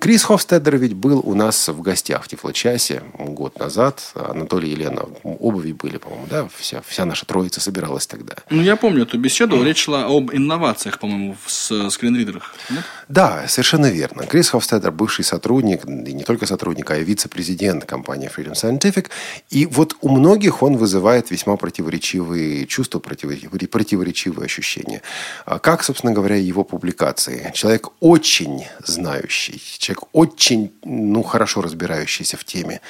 Крис 0.01 0.25
Хофстедер 0.25 0.77
ведь 0.77 0.95
был 0.95 1.21
у 1.21 1.35
нас 1.35 1.69
в 1.69 1.81
гостях 1.81 2.25
в 2.25 2.29
Тифлочасе 2.29 3.03
год 3.19 3.59
назад. 3.59 4.13
Анатолий 4.15 4.71
и 4.71 4.73
Елена 4.73 5.05
ведь 5.23 5.73
были, 5.73 5.99
по-моему, 5.99 6.27
да? 6.29 6.49
Вся, 6.57 6.83
вся 6.87 7.05
наша 7.05 7.25
троица 7.25 7.61
собиралась 7.61 8.07
тогда. 8.07 8.35
Ну, 8.51 8.63
я 8.63 8.77
помню 8.77 9.03
эту 9.03 9.19
беседу, 9.19 9.63
речь 9.63 9.85
шла 9.85 10.07
об 10.07 10.33
инновациях, 10.33 10.99
по-моему, 10.99 11.37
в 11.47 11.91
скринридерах. 11.91 12.55
Нет? 12.71 12.85
Да, 13.11 13.49
совершенно 13.49 13.87
верно. 13.87 14.25
Крис 14.25 14.51
Хофстедер, 14.51 14.93
бывший 14.93 15.25
сотрудник, 15.25 15.85
и 15.85 16.13
не 16.13 16.23
только 16.23 16.47
сотрудник, 16.47 16.89
а 16.93 16.97
и 16.97 17.03
вице-президент 17.03 17.85
компании 17.85 18.31
Freedom 18.31 18.53
Scientific. 18.53 19.09
И 19.51 19.67
вот 19.67 19.97
у 20.01 20.09
многих 20.09 20.63
он 20.63 20.77
вызывает 20.77 21.33
весьма 21.33 21.57
противоречивые 21.57 22.67
чувства, 22.67 23.01
противоречивые, 23.01 24.45
ощущения. 24.45 25.03
А 25.45 25.59
Как, 25.59 25.83
собственно 25.83 26.13
говоря, 26.13 26.37
его 26.37 26.63
публикации. 26.63 27.51
Человек 27.53 27.89
очень 27.99 28.67
знающий, 28.87 29.61
человек 29.79 30.05
очень 30.13 30.73
ну, 30.85 31.25
хорошо 31.25 31.63
разбирающийся 31.63 32.37
в 32.37 32.45
теме 32.45 32.81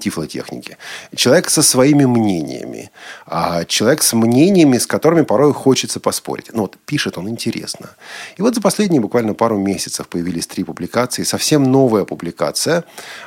тифлотехники. 0.00 0.76
Человек 1.16 1.48
со 1.48 1.62
своими 1.62 2.04
мнениями. 2.04 2.90
А 3.24 3.64
Человек 3.64 4.02
с 4.02 4.12
мнениями, 4.12 4.76
с 4.76 4.86
которыми 4.86 5.22
порой 5.22 5.54
хочется 5.54 5.98
поспорить. 5.98 6.50
Ну 6.52 6.62
вот, 6.62 6.76
пишет 6.84 7.16
он 7.16 7.26
интересно. 7.30 7.88
И 8.36 8.42
вот 8.42 8.54
за 8.54 8.60
последние 8.60 9.00
буквально 9.00 9.32
пару 9.32 9.61
месяцев 9.62 10.08
появились 10.08 10.46
три 10.46 10.64
публикации. 10.64 11.22
Совсем 11.24 11.62
новая 11.64 12.04
публикация. 12.04 12.84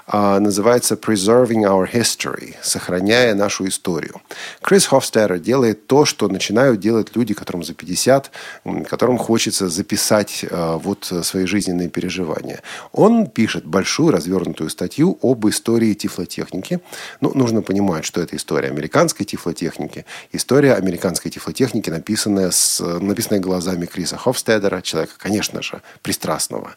а, 0.08 0.40
называется 0.40 0.96
«Preserving 0.96 1.64
Our 1.64 1.92
History»– 1.92 2.56
«Сохраняя 2.62 3.34
нашу 3.36 3.68
историю». 3.68 4.22
Крис 4.62 4.86
Хофстедер 4.86 5.40
делает 5.40 5.88
то, 5.88 6.06
что 6.06 6.28
начинают 6.28 6.80
делать 6.80 7.16
люди, 7.16 7.34
которым 7.34 7.64
за 7.64 7.74
50, 7.74 8.32
м, 8.66 8.86
которым 8.86 9.18
хочется 9.18 9.68
записать 9.70 10.46
а, 10.52 10.78
вот 10.78 11.12
свои 11.24 11.46
жизненные 11.46 11.90
переживания. 11.90 12.62
Он 12.92 13.28
пишет 13.28 13.66
большую 13.66 14.12
развернутую 14.12 14.70
статью 14.70 15.18
об 15.22 15.48
истории 15.48 15.94
тифлотехники. 15.94 16.80
Ну, 17.22 17.32
нужно 17.34 17.62
понимать, 17.62 18.06
что 18.06 18.22
это 18.22 18.36
история 18.36 18.70
американской 18.70 19.26
тифлотехники. 19.26 20.06
История 20.32 20.74
американской 20.76 21.32
тифлотехники, 21.32 21.90
написанная, 21.90 22.52
с, 22.52 22.80
написанная 22.80 23.40
глазами 23.42 23.86
Криса 23.86 24.18
Хофстедера, 24.18 24.82
человека, 24.82 25.14
конечно 25.18 25.62
же, 25.62 25.82
пристрастного. 26.26 26.76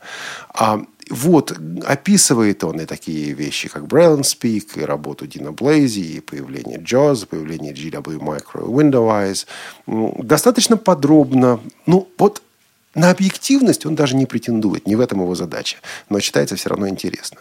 А 0.54 0.80
вот, 1.10 1.56
описывает 1.86 2.64
он 2.64 2.80
и 2.80 2.84
такие 2.84 3.32
вещи, 3.32 3.68
как 3.68 3.84
Braille 3.84 4.20
Speak, 4.20 4.80
и 4.80 4.84
работу 4.84 5.26
Дина 5.26 5.52
Блейзи, 5.52 6.00
и 6.00 6.20
появление 6.20 6.78
JAWS, 6.78 7.26
появление 7.26 7.72
GW 7.72 8.18
Micro 8.18 8.66
Window 8.66 9.08
М, 9.86 10.14
Достаточно 10.18 10.76
подробно. 10.76 11.60
Ну, 11.86 12.08
вот 12.18 12.42
на 12.94 13.10
объективность 13.10 13.86
он 13.86 13.94
даже 13.94 14.16
не 14.16 14.26
претендует, 14.26 14.86
не 14.86 14.96
в 14.96 15.00
этом 15.00 15.20
его 15.20 15.34
задача. 15.34 15.76
Но 16.10 16.20
читается 16.20 16.56
все 16.56 16.68
равно 16.68 16.88
интересно. 16.88 17.38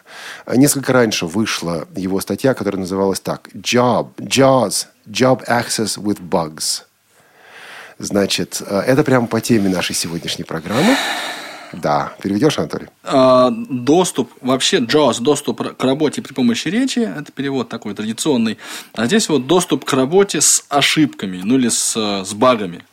Несколько 0.55 0.93
раньше 0.93 1.25
вышла 1.25 1.87
его 1.95 2.21
статья, 2.21 2.53
которая 2.53 2.79
называлась 2.79 3.19
так. 3.19 3.49
Job, 3.53 4.07
JAWS, 4.17 4.85
Job 5.07 5.45
Access 5.47 5.97
with 5.97 6.21
Bugs. 6.21 6.83
Значит, 7.99 8.61
э, 8.65 8.79
это 8.87 9.03
прямо 9.03 9.27
по 9.27 9.41
теме 9.41 9.69
нашей 9.69 9.95
сегодняшней 9.95 10.43
программы. 10.43 10.95
Да. 11.73 12.13
Переведешь, 12.21 12.57
Анатолий? 12.57 12.87
А, 13.03 13.49
доступ, 13.51 14.31
вообще 14.41 14.77
JAWS, 14.77 15.21
доступ 15.21 15.77
к 15.77 15.83
работе 15.83 16.21
при 16.21 16.33
помощи 16.33 16.67
речи, 16.67 16.99
это 16.99 17.31
перевод 17.31 17.69
такой 17.69 17.93
традиционный. 17.93 18.57
А 18.93 19.05
здесь 19.05 19.29
вот 19.29 19.47
доступ 19.47 19.85
к 19.85 19.93
работе 19.93 20.41
с 20.41 20.65
ошибками, 20.69 21.41
ну 21.43 21.55
или 21.55 21.69
с, 21.69 21.95
с 21.95 22.33
багами. 22.33 22.83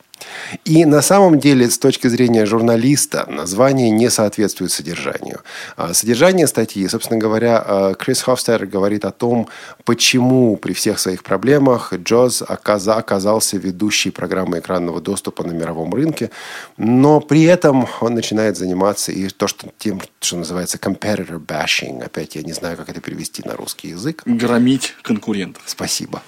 И 0.63 0.85
на 0.85 1.01
самом 1.01 1.39
деле, 1.39 1.69
с 1.69 1.77
точки 1.77 2.07
зрения 2.07 2.45
журналиста, 2.45 3.25
название 3.29 3.89
не 3.89 4.09
соответствует 4.09 4.71
содержанию. 4.71 5.41
А 5.75 5.93
Содержание 5.93 6.47
статьи, 6.47 6.87
собственно 6.87 7.19
говоря, 7.19 7.63
э, 7.65 7.93
Крис 7.97 8.21
Хофстер 8.21 8.65
говорит 8.65 9.05
о 9.05 9.11
том, 9.11 9.47
почему 9.85 10.55
при 10.57 10.73
всех 10.73 10.99
своих 10.99 11.23
проблемах 11.23 11.93
Джоз 11.93 12.41
оказа- 12.41 12.95
оказался 12.95 13.57
ведущей 13.57 14.11
программой 14.11 14.59
экранного 14.59 15.01
доступа 15.01 15.43
на 15.43 15.51
мировом 15.51 15.93
рынке, 15.93 16.29
но 16.77 17.19
при 17.19 17.43
этом 17.43 17.87
он 18.01 18.13
начинает 18.13 18.57
заниматься 18.57 19.11
и 19.11 19.27
то, 19.29 19.47
что, 19.47 19.67
тем, 19.77 20.01
что 20.19 20.37
называется 20.37 20.77
competitor 20.77 21.39
bashing. 21.39 22.03
Опять 22.03 22.35
я 22.35 22.43
не 22.43 22.53
знаю, 22.53 22.77
как 22.77 22.89
это 22.89 23.01
перевести 23.01 23.41
на 23.45 23.55
русский 23.55 23.89
язык. 23.89 24.21
Громить 24.25 24.93
конкурентов. 25.01 25.63
Спасибо. 25.65 26.21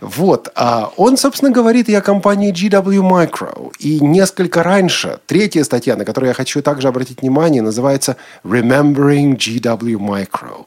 Вот. 0.00 0.48
А 0.54 0.92
он, 0.96 1.16
собственно, 1.16 1.50
говорит 1.50 1.88
и 1.88 1.94
о 1.94 2.00
компании 2.00 2.52
GW 2.52 3.02
Micro. 3.20 3.72
И 3.78 4.00
несколько 4.00 4.62
раньше, 4.62 5.20
третья 5.26 5.64
статья, 5.64 5.96
на 5.96 6.04
которую 6.04 6.28
я 6.28 6.34
хочу 6.34 6.62
также 6.62 6.88
обратить 6.88 7.22
внимание, 7.22 7.62
называется 7.62 8.16
«Remembering 8.44 9.36
GW 9.36 9.96
Micro». 9.98 10.66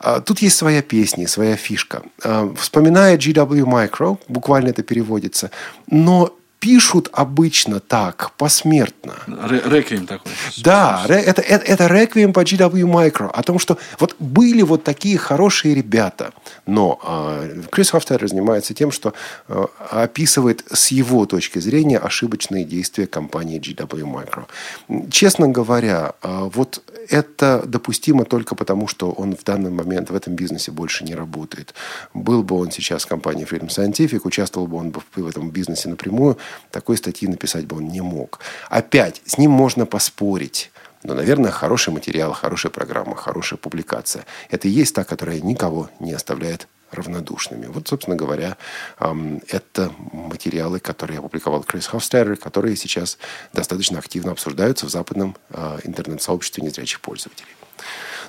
А, 0.00 0.20
Тут 0.20 0.40
есть 0.40 0.56
своя 0.56 0.82
песня, 0.82 1.28
своя 1.28 1.56
фишка. 1.56 2.02
А, 2.22 2.52
Вспоминая 2.56 3.16
GW 3.16 3.64
Micro, 3.64 4.18
буквально 4.28 4.68
это 4.68 4.82
переводится, 4.82 5.50
но 5.86 6.32
пишут 6.64 7.10
обычно 7.12 7.78
так, 7.78 8.30
посмертно. 8.38 9.12
Ре- 9.26 9.60
Реквием 9.66 10.06
такой. 10.06 10.32
Да, 10.62 11.04
это, 11.06 11.42
это, 11.42 11.66
это 11.66 11.86
реквием 11.88 12.32
по 12.32 12.40
GW 12.40 12.70
Micro. 12.86 13.30
О 13.30 13.42
том, 13.42 13.58
что 13.58 13.76
вот 13.98 14.16
были 14.18 14.62
вот 14.62 14.82
такие 14.82 15.18
хорошие 15.18 15.74
ребята. 15.74 16.32
Но 16.64 16.98
э, 17.06 17.60
Крис 17.70 17.90
Хофстедер 17.90 18.28
занимается 18.28 18.72
тем, 18.72 18.92
что 18.92 19.12
э, 19.48 19.62
описывает 19.90 20.64
с 20.72 20.90
его 20.90 21.26
точки 21.26 21.58
зрения 21.58 21.98
ошибочные 21.98 22.64
действия 22.64 23.06
компании 23.06 23.60
GW 23.60 24.00
Micro. 24.00 25.10
Честно 25.10 25.48
говоря, 25.48 26.14
э, 26.22 26.48
вот 26.54 26.82
это 27.08 27.62
допустимо 27.66 28.24
только 28.24 28.54
потому, 28.54 28.88
что 28.88 29.10
он 29.10 29.36
в 29.36 29.44
данный 29.44 29.70
момент 29.70 30.10
в 30.10 30.14
этом 30.14 30.34
бизнесе 30.34 30.70
больше 30.70 31.04
не 31.04 31.14
работает. 31.14 31.74
Был 32.12 32.42
бы 32.42 32.56
он 32.56 32.70
сейчас 32.70 33.04
в 33.04 33.08
компании 33.08 33.46
Freedom 33.46 33.68
Scientific, 33.68 34.20
участвовал 34.24 34.66
бы 34.66 34.76
он 34.76 34.92
в 34.92 35.26
этом 35.26 35.50
бизнесе 35.50 35.88
напрямую, 35.88 36.38
такой 36.70 36.96
статьи 36.96 37.28
написать 37.28 37.66
бы 37.66 37.76
он 37.76 37.88
не 37.88 38.00
мог. 38.00 38.40
Опять, 38.70 39.22
с 39.26 39.38
ним 39.38 39.50
можно 39.50 39.86
поспорить. 39.86 40.70
Но, 41.02 41.12
наверное, 41.14 41.50
хороший 41.50 41.92
материал, 41.92 42.32
хорошая 42.32 42.72
программа, 42.72 43.14
хорошая 43.14 43.58
публикация. 43.58 44.24
Это 44.50 44.68
и 44.68 44.70
есть 44.70 44.94
та, 44.94 45.04
которая 45.04 45.40
никого 45.40 45.90
не 46.00 46.12
оставляет 46.12 46.66
равнодушными. 46.94 47.66
Вот, 47.66 47.88
собственно 47.88 48.16
говоря, 48.16 48.56
это 48.98 49.92
материалы, 50.12 50.80
которые 50.80 51.18
опубликовал 51.18 51.62
Крис 51.62 51.86
Хофстер, 51.86 52.36
которые 52.36 52.76
сейчас 52.76 53.18
достаточно 53.52 53.98
активно 53.98 54.32
обсуждаются 54.32 54.86
в 54.86 54.90
западном 54.90 55.36
а, 55.50 55.78
интернет-сообществе 55.84 56.64
незрячих 56.64 57.00
пользователей. 57.00 57.48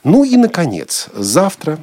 Ну 0.04 0.24
и, 0.24 0.38
наконец, 0.38 1.10
завтра 1.14 1.80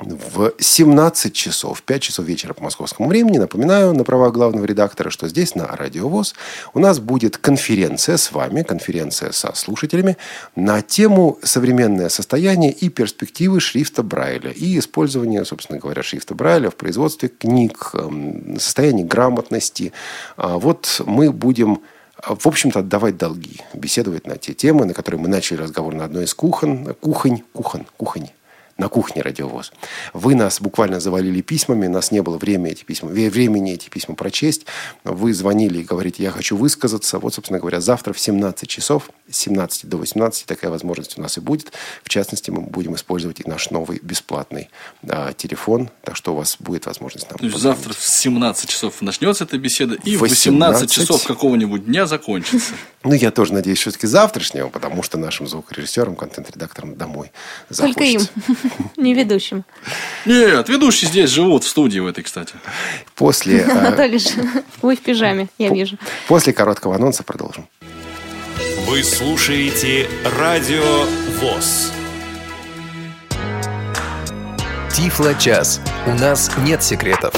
в 0.00 0.52
17 0.58 1.32
часов, 1.32 1.82
5 1.82 2.02
часов 2.02 2.26
вечера 2.26 2.54
по 2.54 2.64
московскому 2.64 3.08
времени. 3.08 3.38
Напоминаю 3.38 3.92
на 3.92 4.04
правах 4.04 4.32
главного 4.32 4.64
редактора, 4.64 5.10
что 5.10 5.28
здесь, 5.28 5.54
на 5.54 5.66
Радио 5.66 6.08
ВОЗ, 6.08 6.34
у 6.74 6.78
нас 6.78 6.98
будет 6.98 7.36
конференция 7.36 8.16
с 8.16 8.32
вами, 8.32 8.62
конференция 8.62 9.32
со 9.32 9.54
слушателями 9.54 10.16
на 10.56 10.82
тему 10.82 11.38
современное 11.42 12.08
состояние 12.08 12.72
и 12.72 12.88
перспективы 12.88 13.60
шрифта 13.60 14.02
Брайля 14.02 14.50
и 14.50 14.78
использование, 14.78 15.44
собственно 15.44 15.78
говоря, 15.78 16.02
шрифта 16.02 16.34
Брайля 16.34 16.70
в 16.70 16.76
производстве 16.76 17.28
книг, 17.28 17.90
эм, 17.94 18.58
состояние 18.58 19.04
грамотности. 19.04 19.92
А 20.36 20.58
вот 20.58 21.02
мы 21.06 21.30
будем 21.32 21.80
в 22.22 22.46
общем-то, 22.46 22.80
отдавать 22.80 23.16
долги, 23.16 23.62
беседовать 23.72 24.26
на 24.26 24.36
те 24.36 24.52
темы, 24.52 24.84
на 24.84 24.92
которые 24.92 25.20
мы 25.20 25.28
начали 25.28 25.62
разговор 25.62 25.94
на 25.94 26.04
одной 26.04 26.24
из 26.24 26.34
кухонь, 26.34 26.94
кухонь, 27.00 27.42
кухонь, 27.54 27.86
кухонь, 27.96 28.28
на 28.80 28.88
кухне 28.88 29.22
радиовоз. 29.22 29.72
Вы 30.14 30.34
нас 30.34 30.60
буквально 30.60 31.00
завалили 31.00 31.42
письмами, 31.42 31.86
нас 31.86 32.10
не 32.10 32.22
было 32.22 32.38
времени 32.38 32.72
эти 32.72 32.82
письма, 32.82 33.10
времени 33.10 33.74
эти 33.74 33.90
письма 33.90 34.14
прочесть. 34.14 34.64
Вы 35.04 35.34
звонили 35.34 35.80
и 35.80 35.84
говорите, 35.84 36.22
я 36.22 36.30
хочу 36.30 36.56
высказаться. 36.56 37.18
Вот, 37.18 37.34
собственно 37.34 37.60
говоря, 37.60 37.80
завтра 37.80 38.14
в 38.14 38.18
17 38.18 38.68
часов, 38.68 39.10
с 39.30 39.36
17 39.36 39.86
до 39.86 39.98
18 39.98 40.46
такая 40.46 40.70
возможность 40.70 41.18
у 41.18 41.20
нас 41.20 41.36
и 41.36 41.40
будет. 41.40 41.72
В 42.02 42.08
частности, 42.08 42.50
мы 42.50 42.62
будем 42.62 42.94
использовать 42.94 43.40
и 43.40 43.48
наш 43.48 43.70
новый 43.70 44.00
бесплатный 44.02 44.70
а, 45.06 45.34
телефон, 45.34 45.90
так 46.02 46.16
что 46.16 46.32
у 46.32 46.36
вас 46.36 46.56
будет 46.58 46.86
возможность 46.86 47.28
нам 47.28 47.38
То 47.38 47.44
есть 47.44 47.58
завтра 47.58 47.92
в 47.92 48.02
17 48.02 48.68
часов 48.68 49.02
начнется 49.02 49.44
эта 49.44 49.58
беседа 49.58 49.96
и 50.04 50.16
18... 50.16 50.20
в 50.20 50.50
18 50.50 50.90
часов 50.90 51.24
какого-нибудь 51.24 51.84
дня 51.84 52.06
закончится. 52.06 52.74
Ну, 53.02 53.14
я 53.14 53.30
тоже 53.30 53.54
надеюсь, 53.54 53.78
все-таки 53.78 54.06
завтрашнего, 54.06 54.68
потому 54.68 55.02
что 55.02 55.16
нашим 55.16 55.48
звукорежиссерам, 55.48 56.16
контент-редакторам 56.16 56.96
домой 56.96 57.32
захочется. 57.70 58.28
Только 58.36 58.52
им. 58.52 58.69
Не 58.96 59.14
ведущим. 59.14 59.64
Нет, 60.26 60.68
ведущие 60.68 61.08
здесь 61.08 61.30
живут, 61.30 61.64
в 61.64 61.68
студии 61.68 61.98
в 61.98 62.06
этой, 62.06 62.22
кстати. 62.24 62.54
После... 63.14 63.64
Анатолий 63.70 64.18
же, 64.18 64.30
вы 64.82 64.96
в 64.96 65.00
пижаме, 65.00 65.48
я 65.58 65.68
вижу. 65.70 65.98
После 66.28 66.52
короткого 66.52 66.94
анонса 66.94 67.22
продолжим. 67.22 67.68
Вы 68.86 69.02
слушаете 69.02 70.08
Радио 70.38 71.04
ВОЗ. 71.40 71.92
Тифло-час. 74.92 75.80
У 76.06 76.14
нас 76.14 76.50
нет 76.58 76.82
секретов. 76.82 77.32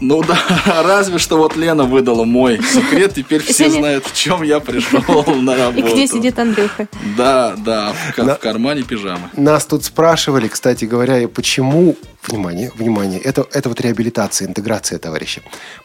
Ну 0.00 0.22
да, 0.22 0.38
разве 0.82 1.18
что 1.18 1.36
вот 1.36 1.56
Лена 1.56 1.84
выдала 1.84 2.24
мой 2.24 2.58
секрет, 2.62 3.14
теперь 3.14 3.42
все 3.42 3.68
знают, 3.68 4.06
в 4.06 4.14
чем 4.14 4.42
я 4.42 4.60
пришел 4.60 5.02
на 5.36 5.56
работу. 5.56 5.86
И 5.86 5.92
где 5.92 6.06
сидит 6.06 6.38
Андрюха. 6.38 6.88
Да, 7.16 7.54
да, 7.56 7.92
в, 8.16 8.34
кармане 8.36 8.82
пижамы. 8.82 9.30
Нас 9.36 9.66
тут 9.66 9.84
спрашивали, 9.84 10.48
кстати 10.48 10.84
говоря, 10.84 11.28
почему, 11.28 11.96
внимание, 12.26 12.72
внимание, 12.74 13.20
это, 13.20 13.46
это 13.52 13.68
вот 13.68 13.80
реабилитация, 13.80 14.48
интеграция, 14.48 14.98
товарищи. 14.98 15.42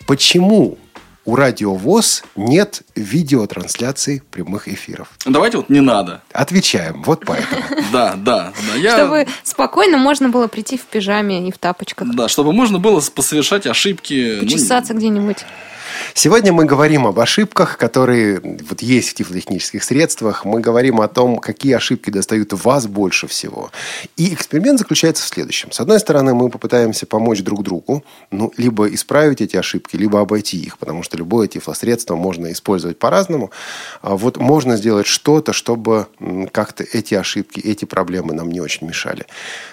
Почему 0.07 0.77
у 1.25 1.35
Радио 1.35 1.73
ВОЗ 1.73 2.23
нет 2.35 2.83
видеотрансляции 2.95 4.21
прямых 4.31 4.67
эфиров. 4.67 5.09
Давайте 5.25 5.57
вот 5.57 5.69
не 5.69 5.81
надо. 5.81 6.21
Отвечаем, 6.31 7.03
вот 7.03 7.25
поэтому. 7.25 7.61
Да, 7.91 8.15
да. 8.17 8.51
Чтобы 8.77 9.27
спокойно 9.43 9.97
можно 9.97 10.29
было 10.29 10.47
прийти 10.47 10.77
в 10.77 10.81
пижаме 10.81 11.47
и 11.47 11.51
в 11.51 11.57
тапочках. 11.57 12.13
Да, 12.13 12.27
чтобы 12.27 12.51
можно 12.51 12.77
было 12.77 13.01
посовершать 13.13 13.65
ошибки. 13.67 14.37
Ну, 14.37 14.41
Почесаться 14.41 14.93
где-нибудь. 14.93 15.45
Сегодня 16.13 16.53
мы 16.53 16.65
говорим 16.65 17.07
об 17.07 17.19
ошибках, 17.19 17.77
которые 17.77 18.39
вот 18.39 18.81
есть 18.81 19.09
в 19.09 19.13
тифлотехнических 19.15 19.83
средствах. 19.83 20.45
Мы 20.45 20.59
говорим 20.59 21.01
о 21.01 21.07
том, 21.07 21.37
какие 21.37 21.73
ошибки 21.73 22.09
достают 22.09 22.53
вас 22.53 22.87
больше 22.87 23.27
всего. 23.27 23.71
И 24.17 24.33
эксперимент 24.33 24.79
заключается 24.79 25.23
в 25.23 25.27
следующем. 25.27 25.71
С 25.71 25.79
одной 25.79 25.99
стороны, 25.99 26.33
мы 26.33 26.49
попытаемся 26.49 27.05
помочь 27.05 27.41
друг 27.41 27.63
другу, 27.63 28.03
ну, 28.31 28.53
либо 28.57 28.93
исправить 28.93 29.41
эти 29.41 29.57
ошибки, 29.57 29.95
либо 29.95 30.19
обойти 30.19 30.57
их, 30.57 30.77
потому 30.77 31.03
что 31.03 31.17
любое 31.17 31.47
тифлосредство 31.47 32.15
можно 32.15 32.51
использовать 32.51 32.99
по-разному. 32.99 33.51
А 34.01 34.15
вот 34.15 34.37
можно 34.37 34.77
сделать 34.77 35.07
что-то, 35.07 35.53
чтобы 35.53 36.07
как-то 36.51 36.83
эти 36.83 37.15
ошибки, 37.15 37.59
эти 37.59 37.85
проблемы 37.85 38.33
нам 38.33 38.51
не 38.51 38.61
очень 38.61 38.87
мешали. 38.87 39.25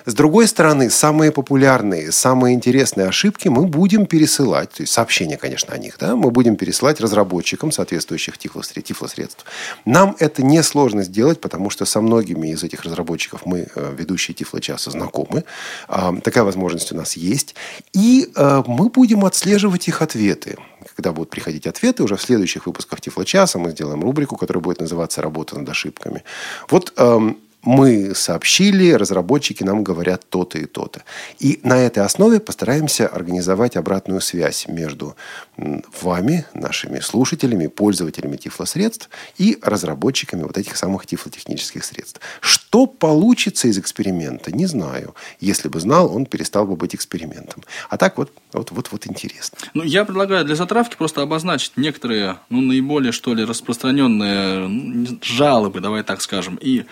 С 0.07 0.15
другой 0.15 0.47
стороны, 0.49 0.91
самые 0.91 1.33
популярные, 1.33 2.13
самые 2.13 2.55
интересные 2.55 3.09
ошибки 3.09 3.49
мы 3.49 3.65
будем 3.65 4.07
пересылать, 4.07 4.71
то 4.71 4.83
есть 4.83 4.93
сообщения, 4.93 5.37
конечно, 5.37 5.75
о 5.75 5.79
них, 5.79 5.97
да, 5.99 6.17
мы 6.23 6.31
будем 6.31 6.57
пересылать 6.57 7.01
разработчикам 7.01 7.73
соответствующих 7.73 8.39
тифлосредств. 8.39 9.45
Нам 9.85 10.17
это 10.19 10.43
несложно 10.43 11.03
сделать, 11.03 11.41
потому 11.41 11.71
что 11.71 11.85
со 11.85 12.01
многими 12.01 12.49
из 12.53 12.63
этих 12.63 12.85
разработчиков 12.85 13.45
мы, 13.45 13.67
э, 13.75 13.95
ведущие 13.99 14.35
Тифлочаса, 14.35 14.91
знакомы. 14.91 15.45
А, 15.89 16.15
такая 16.23 16.45
возможность 16.45 16.93
у 16.93 16.97
нас 16.97 17.17
есть. 17.17 17.55
И 17.93 18.31
э, 18.35 18.63
мы 18.67 18.89
будем 18.89 19.25
отслеживать 19.25 19.89
их 19.89 20.03
ответы. 20.03 20.57
Когда 20.97 21.13
будут 21.13 21.31
приходить 21.31 21.67
ответы, 21.67 22.03
уже 22.03 22.17
в 22.17 22.23
следующих 22.23 22.67
выпусках 22.67 23.01
Тифлочаса 23.01 23.59
мы 23.59 23.71
сделаем 23.71 24.03
рубрику, 24.03 24.37
которая 24.37 24.63
будет 24.63 24.81
называться 24.81 25.23
«Работа 25.23 25.59
над 25.59 25.69
ошибками». 25.69 26.23
Вот 26.71 26.93
эм, 26.97 27.37
мы 27.63 28.15
сообщили, 28.15 28.93
разработчики 28.93 29.63
нам 29.63 29.85
говорят 29.85 30.29
то-то 30.29 30.59
и 30.59 30.67
то-то. 30.67 31.03
И 31.39 31.61
на 31.63 31.79
этой 31.79 32.05
основе 32.05 32.41
постараемся 32.41 33.07
организовать 33.07 33.77
обратную 33.77 34.21
связь 34.21 34.67
между 34.67 35.17
вами, 35.57 36.45
нашими 36.55 36.99
слушателями, 37.01 37.69
пользователями 37.69 38.37
тифлосредств 38.37 39.09
и 39.39 39.59
разработчиками 39.63 40.43
вот 40.43 40.59
этих 40.59 40.77
самых 40.77 41.07
тифлотехнических 41.07 41.85
средств. 41.85 42.21
Что 42.41 42.87
получится 42.87 43.69
из 43.69 43.79
эксперимента, 43.79 44.51
не 44.51 44.67
знаю. 44.67 45.15
Если 45.39 45.69
бы 45.69 45.79
знал, 45.79 46.15
он 46.15 46.27
перестал 46.27 46.67
бы 46.67 46.75
быть 46.75 46.95
экспериментом. 46.95 47.63
А 47.89 47.97
так 47.97 48.19
вот, 48.19 48.33
вот, 48.53 48.71
вот, 48.71 48.93
вот 48.93 49.07
интересно. 49.07 49.59
Ну, 49.75 49.83
я 49.83 50.05
предлагаю 50.05 50.45
для 50.45 50.55
затравки 50.55 50.97
просто 50.97 51.23
обозначить 51.23 51.73
некоторые, 51.77 52.39
ну, 52.51 52.61
наиболее, 52.61 53.13
что 53.13 53.35
ли, 53.35 53.45
распространенные 53.45 54.69
ну, 54.69 55.19
жалобы, 55.23 55.81
давай 55.81 56.03
так 56.03 56.21
скажем, 56.21 56.57
и 56.61 56.85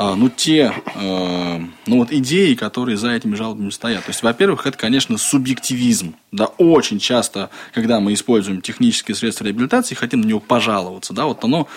а, 0.00 0.14
ну, 0.14 0.28
те 0.28 0.72
э, 0.94 1.60
ну, 1.86 1.96
вот 1.96 2.12
идеи, 2.12 2.54
которые 2.54 2.96
за 2.96 3.10
этими 3.10 3.34
жалобами 3.34 3.70
стоят. 3.70 4.04
То 4.04 4.10
есть, 4.10 4.22
во-первых, 4.22 4.66
это, 4.66 4.78
конечно, 4.78 5.18
субъективизм. 5.18 6.14
Да, 6.30 6.46
очень 6.58 6.98
часто, 6.98 7.48
когда 7.72 8.00
мы 8.00 8.12
используем 8.12 8.60
технические 8.60 9.14
средства 9.14 9.44
реабилитации, 9.44 9.94
хотим 9.94 10.20
на 10.20 10.26
него 10.26 10.40
пожаловаться, 10.40 11.14
да, 11.14 11.24
вот 11.24 11.42
оно 11.42 11.68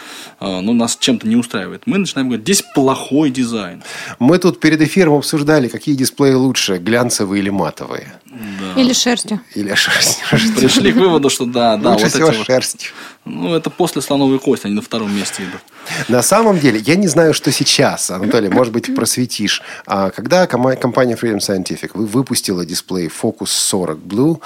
э, 0.42 0.60
ну, 0.60 0.74
нас 0.74 0.98
чем-то 1.00 1.26
не 1.26 1.38
устраивает. 1.38 1.84
Мы 1.86 2.00
начинаем 2.00 2.28
говорить, 2.28 2.44
здесь 2.44 2.62
плохой 2.76 3.30
дизайн. 3.30 3.82
Мы 4.20 4.40
тут 4.40 4.60
перед 4.60 4.82
эфиром 4.82 5.14
обсуждали, 5.14 5.70
какие 5.70 5.96
дисплеи 5.96 6.34
лучше, 6.34 6.80
глянцевые 6.80 7.42
или 7.42 7.50
матовые. 7.50 8.14
Да. 8.26 8.82
Или 8.82 8.92
шерстью. 8.92 9.40
Или 9.56 9.74
шерстью. 9.74 10.26
Пришли 10.58 10.92
к 10.92 10.96
выводу, 10.96 11.30
что 11.30 11.46
да, 11.46 11.78
да. 11.78 11.92
Лучше 11.92 12.06
вот 12.06 12.14
всего 12.14 12.30
эти 12.30 12.44
шерстью. 12.44 12.92
Ну, 13.24 13.54
это 13.54 13.70
после 13.70 14.02
слоновой 14.02 14.40
кости, 14.40 14.66
они 14.66 14.76
на 14.76 14.82
втором 14.82 15.16
месте 15.16 15.44
идут. 15.44 15.62
На 16.10 16.24
самом 16.24 16.60
деле, 16.60 16.80
я 16.80 16.96
не 16.96 17.08
знаю, 17.08 17.34
что 17.34 17.52
сейчас, 17.52 18.10
Анатолий, 18.10 18.50
может 18.50 18.74
быть, 18.74 18.96
просветишь. 18.96 19.62
А 19.86 20.10
когда 20.10 20.48
компания 20.48 21.16
Freedom 21.16 21.38
Scientific 21.38 21.92
выпустила 21.94 22.66
дисплей 22.66 23.08
Focus 23.08 23.48
40 23.48 24.00
Blue, 24.00 24.42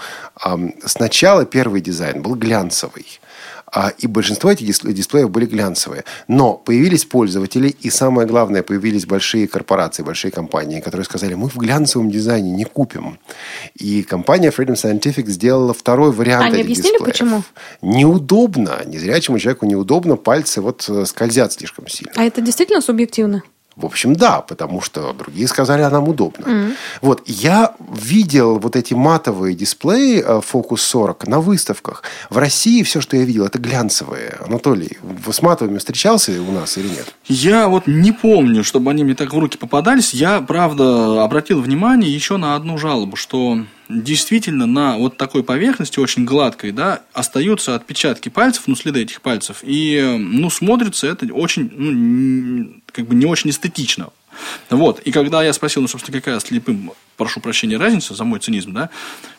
сначала 0.86 1.46
первый 1.46 1.80
дизайн 1.80 2.22
был 2.22 2.36
глянцевый. 2.36 3.06
А, 3.72 3.92
и 3.98 4.08
большинство 4.08 4.52
этих 4.52 4.68
дисплеев 4.68 5.30
были 5.30 5.46
глянцевые. 5.46 6.04
Но 6.28 6.54
появились 6.54 7.06
пользователи, 7.06 7.70
и 7.70 7.90
самое 7.90 8.28
главное, 8.28 8.64
появились 8.64 9.06
большие 9.06 9.48
корпорации, 9.48 10.04
большие 10.04 10.32
компании, 10.32 10.80
которые 10.80 11.06
сказали, 11.06 11.34
мы 11.34 11.50
в 11.50 11.58
глянцевом 11.58 12.10
дизайне 12.10 12.52
не 12.52 12.64
купим. 12.64 13.20
И 13.76 14.04
компания 14.04 14.50
Freedom 14.50 14.76
Scientific 14.76 15.28
сделала 15.28 15.74
второй 15.74 16.12
вариант 16.12 16.46
Они 16.54 16.62
объяснили, 16.62 16.94
дисплеев. 16.94 17.12
почему? 17.12 17.44
Неудобно. 17.82 18.82
Незрячему 18.86 19.40
человеку 19.40 19.66
неудобно, 19.66 20.16
пальцы 20.16 20.62
вот 20.62 20.86
э, 20.88 21.06
скользят 21.06 21.54
слишком 21.54 21.88
сильно. 21.88 22.14
А 22.16 22.24
это 22.24 22.42
действительно 22.42 22.82
субъективно? 22.82 23.44
В 23.76 23.86
общем, 23.86 24.16
да, 24.16 24.40
потому 24.40 24.80
что 24.80 25.12
другие 25.12 25.48
сказали, 25.48 25.82
а 25.82 25.90
нам 25.90 26.08
удобно. 26.08 26.46
Mm-hmm. 26.46 26.74
Вот, 27.02 27.24
я 27.26 27.76
видел 27.92 28.58
вот 28.58 28.78
эти 28.78 28.94
матовые 28.94 29.54
дисплеи 29.54 30.24
э, 30.26 30.40
Focus 30.40 30.78
40 30.78 31.28
на 31.28 31.42
выставках. 31.42 32.04
В 32.30 32.38
России 32.38 32.84
все, 32.84 33.02
что 33.02 33.18
я 33.18 33.26
видел, 33.26 33.46
это 33.46 33.60
глянцевые. 33.60 34.38
Анатолий, 34.46 34.98
вы 35.02 35.34
с 35.34 35.42
матовыми 35.42 35.78
встречался 35.78 36.32
у 36.42 36.52
нас 36.52 36.78
или 36.78 36.88
нет? 36.88 37.14
Я 37.26 37.68
вот 37.68 37.86
не 37.86 38.14
помню, 38.14 38.64
чтобы 38.64 38.92
они 38.92 39.04
мне 39.04 39.14
так 39.14 39.34
в 39.34 39.38
руки 39.38 39.58
попадались. 39.58 40.14
Я, 40.14 40.40
правда, 40.40 41.24
обратил 41.24 41.62
внимание 41.62 42.14
еще 42.14 42.38
на 42.38 42.56
одну 42.56 42.78
жалобу, 42.78 43.18
что 43.18 43.60
действительно 43.90 44.66
на 44.66 44.98
вот 44.98 45.18
такой 45.18 45.44
поверхности, 45.44 46.00
очень 46.00 46.26
гладкой, 46.26 46.72
да, 46.72 47.04
остаются 47.14 47.76
отпечатки 47.76 48.30
пальцев, 48.30 48.64
ну, 48.68 48.76
следы 48.76 49.02
этих 49.02 49.22
пальцев. 49.22 49.60
И, 49.64 50.02
ну, 50.18 50.50
смотрится 50.50 51.08
это 51.08 51.26
очень, 51.34 51.72
ну, 51.76 52.82
как 52.92 53.08
бы 53.08 53.16
не 53.16 53.26
очень 53.26 53.50
эстетично. 53.50 54.10
Вот. 54.70 55.00
И 55.00 55.12
когда 55.12 55.44
я 55.44 55.54
спросил, 55.54 55.82
ну, 55.82 55.88
собственно, 55.88 56.20
какая 56.20 56.40
слепым, 56.40 56.92
прошу 57.18 57.40
прощения, 57.40 57.78
разница 57.78 58.14
за 58.14 58.24
мой 58.24 58.40
цинизм, 58.40 58.74
да, 58.74 58.90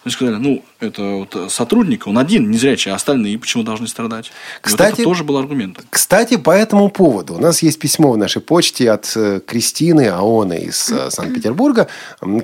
они 0.04 0.12
сказали, 0.12 0.36
ну, 0.36 0.64
это 0.80 1.02
вот 1.02 1.52
сотрудник, 1.52 2.06
он 2.06 2.18
один, 2.18 2.50
незрячий, 2.50 2.92
а 2.92 2.94
остальные 2.94 3.38
почему 3.38 3.62
должны 3.62 3.88
страдать? 3.88 4.30
Кстати, 4.60 4.90
вот 4.90 4.98
это 5.00 5.04
тоже 5.04 5.24
был 5.24 5.36
аргумент. 5.36 5.84
Кстати, 5.90 6.36
по 6.36 6.50
этому 6.50 6.90
поводу 6.90 7.34
у 7.34 7.38
нас 7.38 7.62
есть 7.62 7.78
письмо 7.78 8.12
в 8.12 8.18
нашей 8.18 8.42
почте 8.42 8.90
от 8.90 9.12
э, 9.16 9.40
Кристины 9.46 10.08
Аоны 10.08 10.60
из 10.60 10.90
э, 10.90 11.10
Санкт-Петербурга, 11.10 11.88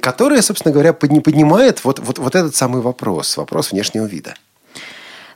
которая, 0.01 0.43
собственно 0.43 0.73
говоря, 0.73 0.93
подни- 0.93 1.21
поднимает 1.21 1.85
вот, 1.85 1.99
вот, 1.99 2.19
вот 2.19 2.35
этот 2.35 2.55
самый 2.55 2.83
вопрос, 2.83 3.37
вопрос 3.37 3.73
внешнего 3.73 4.07
вида. 4.07 4.35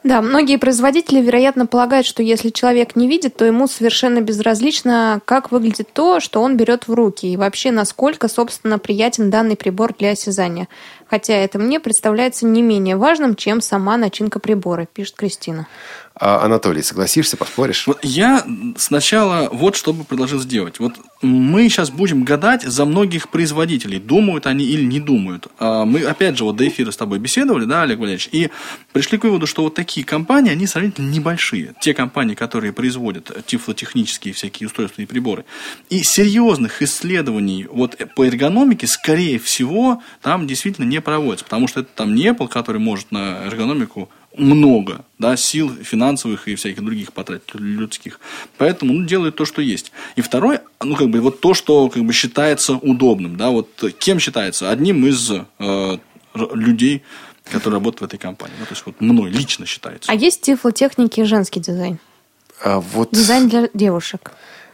Да, 0.07 0.23
многие 0.23 0.57
производители, 0.57 1.21
вероятно, 1.21 1.67
полагают, 1.67 2.07
что 2.07 2.23
если 2.23 2.51
человек 2.51 2.95
не 2.95 3.09
видит, 3.09 3.35
то 3.35 3.45
ему 3.45 3.67
совершенно 3.67 4.21
безразлично, 4.21 5.21
как 5.25 5.51
выглядит 5.51 5.93
то, 5.93 6.21
что 6.21 6.43
он 6.43 6.57
берет 6.57 6.87
в 6.87 6.95
руки, 6.95 7.27
и 7.27 7.37
вообще 7.37 7.73
насколько, 7.73 8.29
собственно, 8.29 8.79
приятен 8.79 9.31
данный 9.31 9.57
прибор 9.57 9.95
для 9.99 10.11
осязания. 10.11 10.69
Хотя 11.17 11.33
это 11.33 11.59
мне 11.59 11.81
представляется 11.81 12.45
не 12.45 12.61
менее 12.61 12.97
важным, 12.97 13.37
чем 13.37 13.63
сама 13.63 13.97
начинка 13.97 14.39
прибора, 14.39 14.85
пишет 14.85 15.17
Кристина. 15.17 15.67
А, 16.19 16.43
Анатолий, 16.47 16.83
согласишься, 16.83 17.37
поспоришь? 17.37 17.87
Вот 17.87 18.03
я 18.03 18.43
сначала 18.79 19.51
вот 19.53 19.77
что 19.77 19.93
бы 19.93 20.03
предложил 20.03 20.41
сделать. 20.41 20.79
Вот 20.79 20.95
мы 21.21 21.69
сейчас 21.69 21.91
будем 21.91 22.25
гадать 22.25 22.63
за 22.63 22.87
многих 22.87 23.29
производителей, 23.29 23.99
думают 23.99 24.47
они 24.47 24.65
или 24.65 24.83
не 24.83 24.99
думают. 24.99 25.49
А 25.59 25.85
Мы, 25.85 26.05
опять 26.05 26.39
же, 26.39 26.45
вот 26.45 26.57
до 26.57 26.67
эфира 26.67 26.91
с 26.91 26.97
тобой 26.97 27.19
беседовали, 27.19 27.67
да, 27.67 27.83
Олег 27.83 27.99
Валерьевич, 27.99 28.31
и 28.33 28.51
пришли 28.95 29.19
к 29.19 29.25
выводу, 29.25 29.47
что 29.47 29.63
вот 29.63 29.75
такие 29.75 30.07
компании, 30.07 30.53
они 30.53 30.67
сравнительно 30.67 31.11
небольшие. 31.11 31.75
Те 31.83 31.93
компании, 31.93 32.35
которые 32.35 32.73
производят 32.73 33.45
тифлотехнические 33.45 34.33
всякие 34.33 34.69
устройства 34.69 35.03
и 35.03 35.07
приборы. 35.07 35.45
И 35.91 36.03
серьезных 36.03 36.81
исследований 36.81 37.67
вот 37.71 37.95
по 38.15 38.27
эргономике, 38.27 38.87
скорее 38.87 39.39
всего, 39.39 40.03
там 40.23 40.47
действительно 40.47 40.87
не 40.87 41.03
проводится. 41.07 41.45
Потому 41.45 41.69
что 41.69 41.81
это 41.81 41.89
там 41.95 42.17
не 42.17 42.27
Apple, 42.27 42.49
который 42.49 42.79
может 42.79 43.13
на 43.13 43.45
эргономику 43.45 44.11
много, 44.37 45.05
да, 45.21 45.37
сил 45.37 45.73
финансовых 45.83 46.49
и 46.49 46.57
всяких 46.57 46.85
других 46.85 47.13
потратить 47.13 47.55
людских. 47.55 48.19
Поэтому, 48.59 48.93
ну, 48.93 49.07
делают 49.07 49.37
то, 49.37 49.45
что 49.45 49.63
есть. 49.63 49.93
И 50.17 50.21
второе, 50.21 50.63
ну, 50.83 50.97
как 50.97 51.09
бы, 51.09 51.21
вот 51.21 51.41
то, 51.41 51.55
что, 51.55 51.89
как 51.89 52.05
бы, 52.05 52.13
считается 52.13 52.73
удобным, 52.73 53.37
да, 53.37 53.51
вот 53.51 53.69
кем 54.01 54.19
считается? 54.19 54.69
Одним 54.69 55.07
из 55.07 55.31
э, 55.31 55.99
людей, 56.35 57.03
которые 57.53 57.75
работают 57.75 58.01
в 58.01 58.05
этой 58.05 58.19
компании. 58.19 58.57
Ну, 58.59 58.67
то 58.67 58.73
есть, 58.73 58.85
вот 58.85 59.01
мной 59.01 59.31
лично 59.31 59.65
считается. 59.65 60.11
А 60.11 60.15
есть 60.17 60.41
тифлотехники 60.41 61.21
и 61.21 61.25
женский 61.25 61.61
дизайн? 61.61 62.01
А, 62.65 62.81
вот, 62.81 63.11
Дизайн 63.13 63.49
для 63.49 63.69
девушек. 63.75 64.33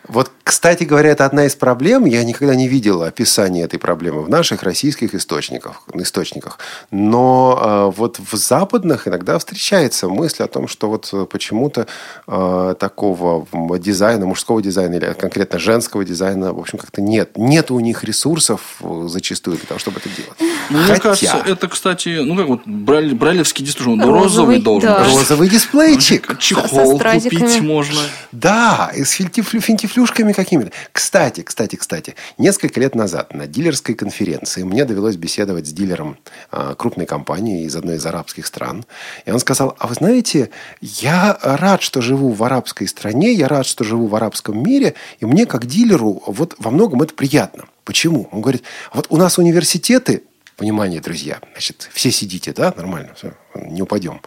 Вот, 0.09 0.31
кстати 0.43 0.85
говоря, 0.85 1.11
это 1.11 1.25
одна 1.25 1.47
из 1.47 1.55
проблем. 1.55 2.05
Я 2.05 2.25
никогда 2.25 2.55
не 2.55 2.69
видел 2.69 3.03
описания 3.03 3.63
этой 3.63 3.79
проблемы 3.79 4.23
в 4.23 4.29
наших 4.29 4.63
российских 4.63 5.15
источниках. 5.15 5.83
источниках. 5.95 6.59
Но 6.91 7.59
а, 7.61 7.91
вот 7.91 8.19
в 8.19 8.37
западных 8.37 9.07
иногда 9.07 9.39
встречается 9.39 10.09
мысль 10.09 10.43
о 10.43 10.49
том, 10.49 10.67
что 10.69 10.89
вот 10.89 11.09
э, 11.13 11.27
почему-то 11.31 11.87
а, 12.27 12.75
такого 12.75 13.47
дизайна, 13.79 14.27
мужского 14.27 14.61
дизайна 14.61 14.95
или 14.95 15.13
конкретно 15.19 15.59
женского 15.59 16.05
дизайна, 16.05 16.53
в 16.53 16.59
общем, 16.59 16.79
как-то 16.79 17.01
нет. 17.01 17.37
Нет 17.37 17.71
у 17.71 17.79
них 17.81 18.03
ресурсов 18.05 18.61
э, 18.81 19.05
зачастую 19.09 19.57
для 19.59 19.67
того, 19.67 19.79
чтобы 19.79 20.01
это 20.01 20.09
делать. 20.09 20.39
Ну, 20.71 20.79
Мне 20.79 20.87
Хотя 20.87 21.01
кажется, 21.01 21.43
это, 21.47 21.69
кстати, 21.69 22.21
ну, 22.23 22.37
как 22.37 22.49
вот 22.49 22.67
браль- 22.67 23.15
брайлевский 23.15 23.65
дисплей, 23.65 23.93
он 23.93 24.01
Розовый, 24.01 24.23
розовый 24.23 24.61
должен 24.61 24.89
да. 24.89 25.05
быть. 25.05 25.15
розовый 25.15 25.49
дисплейчик. 25.49 26.39
Чехол 26.39 26.99
купить 26.99 27.61
можно. 27.61 28.01
Да, 28.33 28.91
и 28.95 29.05
с 29.05 29.13
финтифлю- 29.13 29.61
финтифлюшками 29.93 30.33
какими-то. 30.33 30.73
Кстати, 30.93 31.43
кстати, 31.43 31.77
кстати, 31.77 32.15
несколько 32.39 32.81
лет 32.81 32.95
назад 32.95 33.35
на 33.35 33.47
дилерской 33.47 33.95
конференции 33.95 34.63
мне 34.63 34.85
довелось 34.85 35.17
беседовать 35.17 35.67
с 35.67 35.73
дилером 35.73 36.19
а, 36.51 36.75
крупной 36.75 37.07
компании 37.07 37.65
из 37.65 37.77
одной 37.77 37.97
из 37.97 38.07
арабских 38.07 38.47
стран. 38.47 38.85
И 39.27 39.31
он 39.31 39.39
сказал, 39.39 39.77
а 39.79 39.87
вы 39.87 39.95
знаете, 39.95 40.51
я 40.81 41.39
рад, 41.43 41.83
что 41.83 42.01
живу 42.01 42.31
в 42.31 42.43
арабской 42.43 42.89
стране, 42.89 43.33
я 43.33 43.49
рад, 43.49 43.67
что 43.67 43.85
живу 43.85 44.07
в 44.07 44.17
арабском 44.17 44.63
мире, 44.63 44.95
и 45.21 45.27
мне 45.27 45.47
как 45.47 45.67
дилеру 45.67 46.23
вот 46.27 46.55
во 46.59 46.71
многом 46.71 47.03
это 47.03 47.15
приятно. 47.15 47.65
Почему? 47.85 48.29
Он 48.33 48.41
говорит, 48.41 48.63
вот 48.93 49.07
у 49.11 49.17
нас 49.17 49.39
университеты 49.39 50.23
Внимание, 50.59 51.01
друзья. 51.01 51.41
Значит, 51.53 51.89
все 51.93 52.13
сидите, 52.13 52.53
да? 52.53 52.73
Нормально, 52.77 53.15
все, 53.17 53.33
не 53.55 53.83
упадем. 53.83 54.21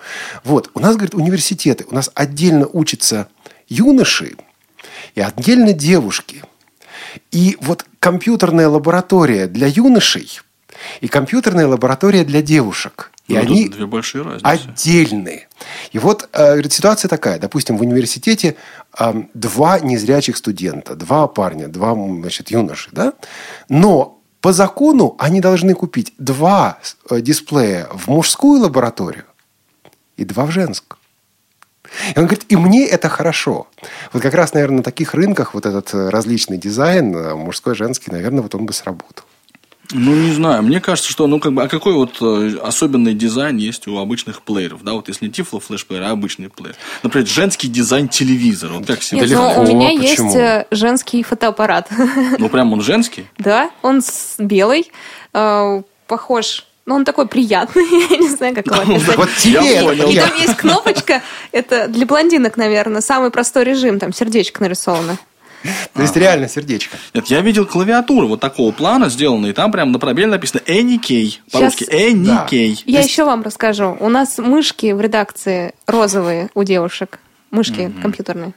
Вот, 0.43 0.71
у 0.73 0.79
нас, 0.79 0.95
говорит, 0.95 1.13
университеты. 1.13 1.85
У 1.89 1.93
нас 1.93 2.11
отдельно 2.15 2.67
учатся 2.67 3.27
юноши 3.69 4.35
и 5.15 5.21
отдельно 5.21 5.73
девушки. 5.73 6.43
И 7.31 7.57
вот 7.61 7.85
компьютерная 7.99 8.67
лаборатория 8.67 9.47
для 9.47 9.67
юношей 9.67 10.41
и 11.01 11.07
компьютерная 11.07 11.67
лаборатория 11.67 12.23
для 12.23 12.41
девушек. 12.41 13.11
И 13.27 13.33
Ну, 13.33 13.39
они 13.39 13.69
две 13.69 13.87
большие 13.87 14.23
разницы. 14.23 14.45
отдельные. 14.45 15.47
И 15.93 15.99
вот 15.99 16.29
э, 16.31 16.61
ситуация 16.69 17.09
такая. 17.09 17.39
Допустим, 17.39 17.77
в 17.77 17.81
университете 17.81 18.55
э, 18.99 19.23
два 19.33 19.79
незрячих 19.79 20.37
студента, 20.37 20.95
два 20.95 21.27
парня, 21.27 21.67
два 21.67 21.93
значит, 21.93 22.51
юноши. 22.51 22.89
Да? 22.91 23.13
Но 23.67 24.21
по 24.41 24.53
закону 24.53 25.15
они 25.17 25.41
должны 25.41 25.73
купить 25.73 26.13
два 26.19 26.77
э, 27.09 27.19
дисплея 27.21 27.87
в 27.91 28.09
мужскую 28.09 28.61
лабораторию 28.61 29.25
и 30.17 30.25
два 30.25 30.45
в 30.45 30.51
женскую. 30.51 30.99
И 32.15 32.19
он 32.19 32.25
говорит, 32.25 32.45
и 32.49 32.55
мне 32.55 32.85
это 32.85 33.09
хорошо. 33.09 33.67
Вот 34.13 34.21
как 34.21 34.33
раз, 34.33 34.53
наверное, 34.53 34.77
на 34.77 34.83
таких 34.83 35.13
рынках 35.13 35.53
вот 35.53 35.65
этот 35.65 35.93
э, 35.93 36.09
различный 36.09 36.57
дизайн, 36.57 37.15
э, 37.15 37.35
мужской, 37.35 37.75
женский, 37.75 38.11
наверное, 38.11 38.41
вот 38.41 38.55
он 38.55 38.65
бы 38.65 38.73
сработал. 38.73 39.25
Ну, 39.91 40.15
не 40.15 40.31
знаю. 40.31 40.63
Мне 40.63 40.81
кажется, 40.81 41.11
что, 41.11 41.27
ну, 41.27 41.39
как 41.39 41.53
бы, 41.53 41.61
а 41.61 41.67
какой 41.67 41.93
вот 41.93 42.17
э, 42.19 42.57
особенный 42.63 43.13
дизайн 43.13 43.57
есть 43.57 43.87
у 43.87 43.97
обычных 43.97 44.41
плееров, 44.41 44.83
да, 44.83 44.93
вот 44.93 45.07
если 45.07 45.25
не 45.25 45.31
тифло 45.31 45.59
флешплеер, 45.59 46.03
а 46.03 46.09
обычный 46.09 46.49
плеер. 46.49 46.75
Например, 47.03 47.27
женский 47.27 47.67
дизайн 47.67 48.07
телевизора. 48.07 48.73
Вот 48.73 48.87
как 48.87 49.03
себе. 49.03 49.21
Нет, 49.21 49.29
легко. 49.29 49.53
но 49.55 49.61
у 49.61 49.67
меня 49.67 49.89
Почему? 49.99 50.35
есть 50.35 50.67
женский 50.71 51.21
фотоаппарат. 51.23 51.89
Ну, 52.39 52.49
прям 52.49 52.73
он 52.73 52.81
женский. 52.81 53.25
Да, 53.37 53.69
он 53.83 54.01
белый, 54.39 54.91
похож. 56.07 56.65
Ну, 56.85 56.95
он 56.95 57.05
такой 57.05 57.27
приятный, 57.27 57.83
я 58.09 58.17
не 58.17 58.29
знаю, 58.29 58.53
как 58.53 58.67
его 58.67 58.75
описать. 58.77 59.17
Вот 59.17 59.29
тебе 59.37 59.81
понял. 59.81 60.09
И 60.09 60.15
там 60.15 60.35
есть 60.35 60.55
кнопочка, 60.55 61.21
это 61.51 61.87
для 61.87 62.05
блондинок, 62.05 62.57
наверное, 62.57 63.01
самый 63.01 63.31
простой 63.31 63.63
режим, 63.63 63.99
там 63.99 64.13
сердечко 64.13 64.61
нарисовано. 64.61 65.17
То 65.93 66.01
есть 66.01 66.15
реально 66.15 66.47
сердечко. 66.47 66.97
Нет, 67.13 67.25
я 67.27 67.41
видел 67.41 67.65
клавиатуру 67.65 68.27
вот 68.27 68.39
такого 68.39 68.71
плана 68.71 69.09
сделанной, 69.09 69.49
и 69.49 69.53
там 69.53 69.71
прям 69.71 69.91
на 69.91 69.99
пробеле 69.99 70.27
написано 70.27 70.61
Any 70.67 71.39
по-русски. 71.51 71.85
Any 71.85 72.83
Я 72.85 73.01
еще 73.01 73.25
вам 73.25 73.41
расскажу. 73.41 73.97
У 73.99 74.09
нас 74.09 74.37
мышки 74.37 74.91
в 74.91 75.01
редакции 75.01 75.73
розовые 75.87 76.49
у 76.53 76.63
девушек. 76.63 77.19
Мышки 77.51 77.91
компьютерные. 78.01 78.53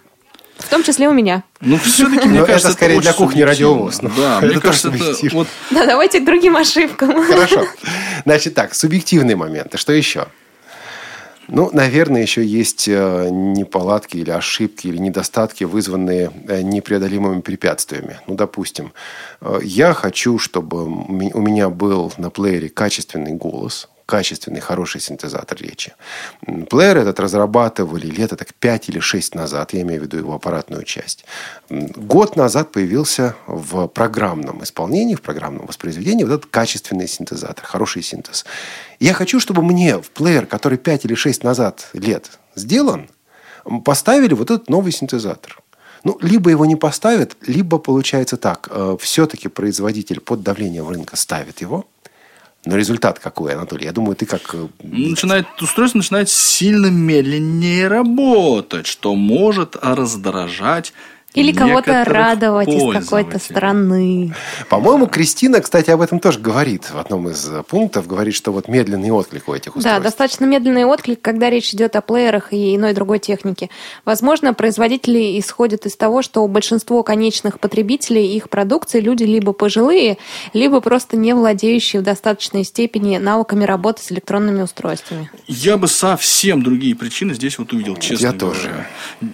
В 0.59 0.69
том 0.69 0.83
числе 0.83 1.09
у 1.09 1.13
меня. 1.13 1.45
Ну, 1.61 1.79
все-таки, 1.79 2.29
мне 2.29 2.41
Но 2.41 2.45
это 2.45 2.53
кажется, 2.53 2.73
скорее 2.73 3.01
для 3.01 3.13
кухни 3.13 3.43
радиовоз. 3.43 4.03
Ну, 4.03 4.11
Да, 4.17 4.39
это 4.39 4.47
мне 4.47 4.61
кажется, 4.61 4.89
это 4.89 4.99
субъективно. 4.99 5.39
вот 5.39 5.49
Да, 5.71 5.87
давайте 5.87 6.21
к 6.21 6.25
другим 6.25 6.57
ошибкам. 6.57 7.25
Хорошо. 7.25 7.67
Значит 8.25 8.55
так, 8.55 8.75
субъективные 8.75 9.37
моменты. 9.37 9.79
Что 9.79 9.93
еще? 9.93 10.27
Ну, 11.51 11.71
наверное, 11.73 12.21
еще 12.21 12.45
есть 12.45 12.89
э, 12.89 13.29
неполадки 13.31 14.19
или 14.19 14.31
ошибки, 14.31 14.87
или 14.87 14.99
недостатки, 14.99 15.65
вызванные 15.65 16.31
э, 16.47 16.61
непреодолимыми 16.61 17.41
препятствиями. 17.41 18.19
Ну, 18.27 18.35
допустим, 18.35 18.93
э, 19.41 19.61
я 19.63 19.95
хочу, 19.95 20.39
чтобы 20.39 20.85
у 20.85 21.41
меня 21.41 21.71
был 21.71 22.13
на 22.19 22.29
плеере 22.29 22.69
качественный 22.69 23.33
голос, 23.33 23.89
качественный, 24.09 24.61
хороший 24.61 25.03
синтезатор 25.03 25.59
речи. 25.61 25.93
Плеер 26.71 26.97
этот 26.97 27.21
разрабатывали 27.21 28.07
лет 28.07 28.31
так 28.31 28.55
5 28.55 28.89
или 28.89 29.01
6 29.01 29.35
назад, 29.35 29.75
я 29.75 29.83
имею 29.83 30.01
в 30.01 30.05
виду 30.05 30.17
его 30.17 30.35
аппаратную 30.35 30.85
часть. 30.85 31.27
Год 31.69 32.35
назад 32.35 32.73
появился 32.73 33.37
в 33.47 33.87
программном 33.89 34.65
исполнении, 34.65 35.15
в 35.15 35.21
программном 35.21 35.67
воспроизведении 35.67 36.25
вот 36.25 36.33
этот 36.33 36.51
качественный 36.51 37.07
синтезатор, 37.07 37.67
хороший 37.67 38.03
синтез. 38.03 38.47
Я 38.99 39.13
хочу, 39.13 39.41
чтобы 39.41 39.63
мне 39.63 39.99
в 39.99 40.11
плеер, 40.11 40.47
который 40.47 40.79
5 40.79 41.05
или 41.05 41.15
6 41.15 41.45
назад 41.45 41.91
лет 41.93 42.39
сделан, 42.55 43.11
поставили 43.85 44.33
вот 44.33 44.51
этот 44.51 44.71
новый 44.71 44.93
синтезатор. 44.93 45.61
Ну, 46.05 46.17
либо 46.23 46.49
его 46.49 46.65
не 46.65 46.77
поставят, 46.77 47.37
либо 47.47 47.79
получается 47.79 48.39
так. 48.39 48.71
все-таки 49.01 49.49
производитель 49.49 50.21
под 50.21 50.43
давлением 50.43 50.89
рынка 50.89 51.17
ставит 51.17 51.61
его. 51.61 51.85
Но 52.69 52.77
результат 52.77 53.19
какой, 53.19 53.55
Анатолий? 53.55 53.87
Я 53.87 53.93
думаю, 53.93 54.15
ты 54.15 54.27
как... 54.27 54.55
э, 54.55 54.69
начинает, 54.83 55.47
устройство 55.63 55.97
начинает 56.01 56.29
сильно 56.29 56.89
медленнее 56.89 57.89
работать, 57.89 58.87
что 58.87 59.15
может 59.15 59.75
раздражать 59.81 60.93
Или 61.39 61.53
кого-то 61.53 62.05
радовать 62.05 62.69
из 62.69 63.05
какой-то 63.05 63.39
страны. 63.39 64.35
По-моему, 64.69 65.07
Кристина, 65.07 65.61
кстати, 65.61 65.91
об 65.91 66.01
этом 66.01 66.21
тоже 66.21 66.39
говорит 66.39 66.91
в 66.91 66.99
одном 66.99 67.29
из 67.29 67.49
э, 67.49 67.63
пунктов. 67.63 68.07
Говорит, 68.07 68.35
что 68.35 68.53
вот 68.53 68.69
медленный 68.69 69.11
отклик 69.11 69.49
у 69.49 69.55
этих 69.55 69.77
устройств. 69.77 69.85
Да, 69.85 70.01
достаточно 70.01 70.45
медленный 70.45 70.85
отклик, 70.85 71.21
когда 71.21 71.51
речь 71.51 71.73
идет 71.75 71.97
о 71.97 72.01
плеерах 72.01 72.53
и 72.53 72.77
иной 72.77 72.93
другой 72.95 73.19
технике. 73.19 73.71
Возможно, 74.05 74.55
производители 74.55 75.39
исходят 75.39 75.87
из 75.87 75.97
того, 75.97 76.23
что 76.23 76.47
большинство 76.47 77.03
конечных 77.03 77.61
потребителей 77.61 78.35
их 78.37 78.49
продукции 78.49 79.01
люди 79.01 79.25
либо 79.25 79.53
пожилые, 79.53 80.19
либо 80.53 80.81
просто 80.81 81.17
не 81.17 81.35
владеющие 81.35 82.01
в 82.01 82.05
достаточной 82.05 82.65
степени 82.65 83.19
навыками 83.19 83.65
работы 83.65 84.03
с 84.03 84.13
электронными 84.13 84.63
устройствами. 84.63 85.31
Я 85.47 85.77
бы 85.77 85.89
совсем 85.89 86.63
другие 86.63 86.95
причины 86.95 87.35
здесь 87.35 87.59
вот 87.59 87.73
увидел, 87.73 87.97
честно 87.97 88.27
Я 88.27 88.33
говоря. 88.33 88.39
тоже. 88.39 88.87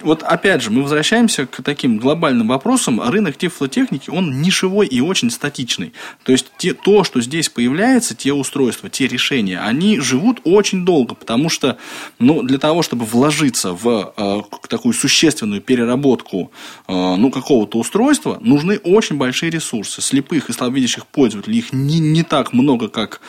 Вот 0.03 0.23
опять 0.23 0.61
же, 0.61 0.71
мы 0.71 0.83
возвращаемся 0.83 1.45
к 1.45 1.61
таким 1.63 1.94
глобальным 1.99 2.47
вопросам. 2.47 3.01
Рынок 3.01 3.37
тифлотехники, 3.37 4.09
он 4.09 4.41
нишевой 4.41 4.87
и 4.87 5.01
очень 5.01 5.29
статичный. 5.29 5.93
То 6.23 6.31
есть 6.31 6.47
те, 6.57 6.73
то, 6.73 7.03
что 7.03 7.21
здесь 7.21 7.49
появляется, 7.49 8.15
те 8.15 8.33
устройства, 8.33 8.89
те 8.89 9.07
решения, 9.07 9.59
они 9.59 9.99
живут 9.99 10.41
очень 10.43 10.85
долго, 10.85 11.15
потому 11.15 11.49
что 11.49 11.77
ну, 12.19 12.41
для 12.43 12.57
того, 12.57 12.81
чтобы 12.81 13.05
вложиться 13.05 13.73
в 13.73 14.13
э, 14.17 14.41
такую 14.67 14.93
существенную 14.93 15.61
переработку 15.61 16.51
э, 16.87 16.93
ну, 16.93 17.31
какого-то 17.31 17.77
устройства, 17.77 18.37
нужны 18.41 18.77
очень 18.77 19.17
большие 19.17 19.49
ресурсы. 19.49 20.01
Слепых 20.01 20.49
и 20.49 20.53
слабовидящих 20.53 21.05
пользователей 21.05 21.59
их 21.59 21.73
не, 21.73 21.99
не 21.99 22.23
так 22.23 22.53
много, 22.53 22.87
как 22.87 23.21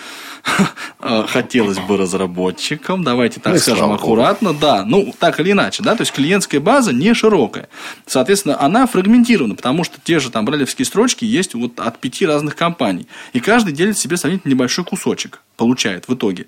э, 1.01 1.25
хотелось 1.29 1.79
бы 1.79 1.97
разработчикам. 1.97 3.05
Давайте 3.05 3.41
так 3.41 3.55
Ну 3.55 3.59
скажем 3.59 3.93
аккуратно. 3.93 4.55
Да, 4.55 4.85
ну 4.85 5.15
так 5.19 5.41
или 5.41 5.53
иначе, 5.53 5.83
да, 5.83 5.95
то 5.95 6.03
есть 6.03 6.13
клиентская 6.13 6.61
база 6.61 6.93
не 6.93 7.15
широкая. 7.15 7.69
Соответственно, 8.07 8.46
она 8.47 8.87
фрагментирована, 8.87 9.55
потому 9.55 9.85
что 9.85 9.99
те 10.03 10.19
же 10.19 10.31
там 10.31 10.45
бралевские 10.45 10.87
строчки 10.87 11.25
есть 11.25 11.55
вот 11.55 11.81
от 11.81 11.99
пяти 11.99 12.27
разных 12.27 12.57
компаний. 12.57 13.07
И 13.33 13.41
каждый 13.41 13.73
делит 13.73 13.99
себе 13.99 14.17
сравнительно 14.17 14.53
небольшой 14.53 14.85
кусочек, 14.85 15.43
получает 15.57 16.09
в 16.09 16.15
итоге. 16.15 16.47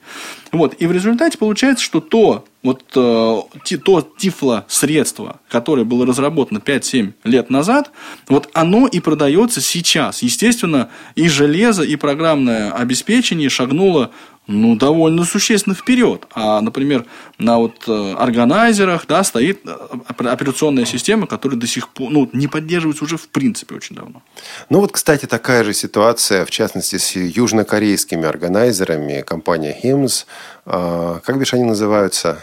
Вот, 0.52 0.74
и 0.78 0.86
в 0.86 0.92
результате 0.92 1.38
получается, 1.38 1.84
что 1.84 2.00
то, 2.00 2.44
вот, 2.62 2.82
э, 2.96 3.76
то 3.84 4.12
тифло 4.18 4.64
средство, 4.68 5.40
которое 5.48 5.84
было 5.84 6.04
разработано 6.04 6.58
5-7 6.58 7.12
лет 7.24 7.50
назад, 7.50 7.90
вот 8.28 8.48
оно 8.52 8.86
и 8.88 9.00
продается 9.00 9.60
сейчас. 9.60 10.22
Естественно, 10.22 10.90
и 11.14 11.28
железо, 11.28 11.82
и 11.82 11.96
программное 11.96 12.72
обеспечение 12.72 13.48
шагнуло 13.48 14.10
ну, 14.48 14.76
довольно 14.76 15.24
существенно 15.24 15.76
вперед. 15.76 16.26
А, 16.34 16.60
например, 16.62 17.04
на 17.38 17.58
вот 17.58 17.84
э, 17.86 18.14
органайзерах 18.18 19.06
да, 19.06 19.22
стоит 19.22 19.60
э, 19.66 19.76
опер- 20.08 20.28
операционная 20.28 20.86
система, 20.86 21.26
которая 21.26 21.58
до 21.58 21.66
сих 21.66 21.90
пор 21.90 22.10
ну, 22.10 22.30
не 22.32 22.48
поддерживается 22.48 23.04
уже 23.04 23.18
в 23.18 23.28
принципе 23.28 23.74
очень 23.74 23.94
давно. 23.94 24.22
Ну 24.70 24.80
вот, 24.80 24.92
кстати, 24.92 25.26
такая 25.26 25.64
же 25.64 25.74
ситуация, 25.74 26.46
в 26.46 26.50
частности, 26.50 26.96
с 26.96 27.14
южнокорейскими 27.14 28.24
органайзерами, 28.24 29.20
компания 29.20 29.76
HIMS. 29.84 30.24
А, 30.64 31.20
Как 31.24 31.38
бишь 31.38 31.52
они 31.52 31.64
называются? 31.64 32.40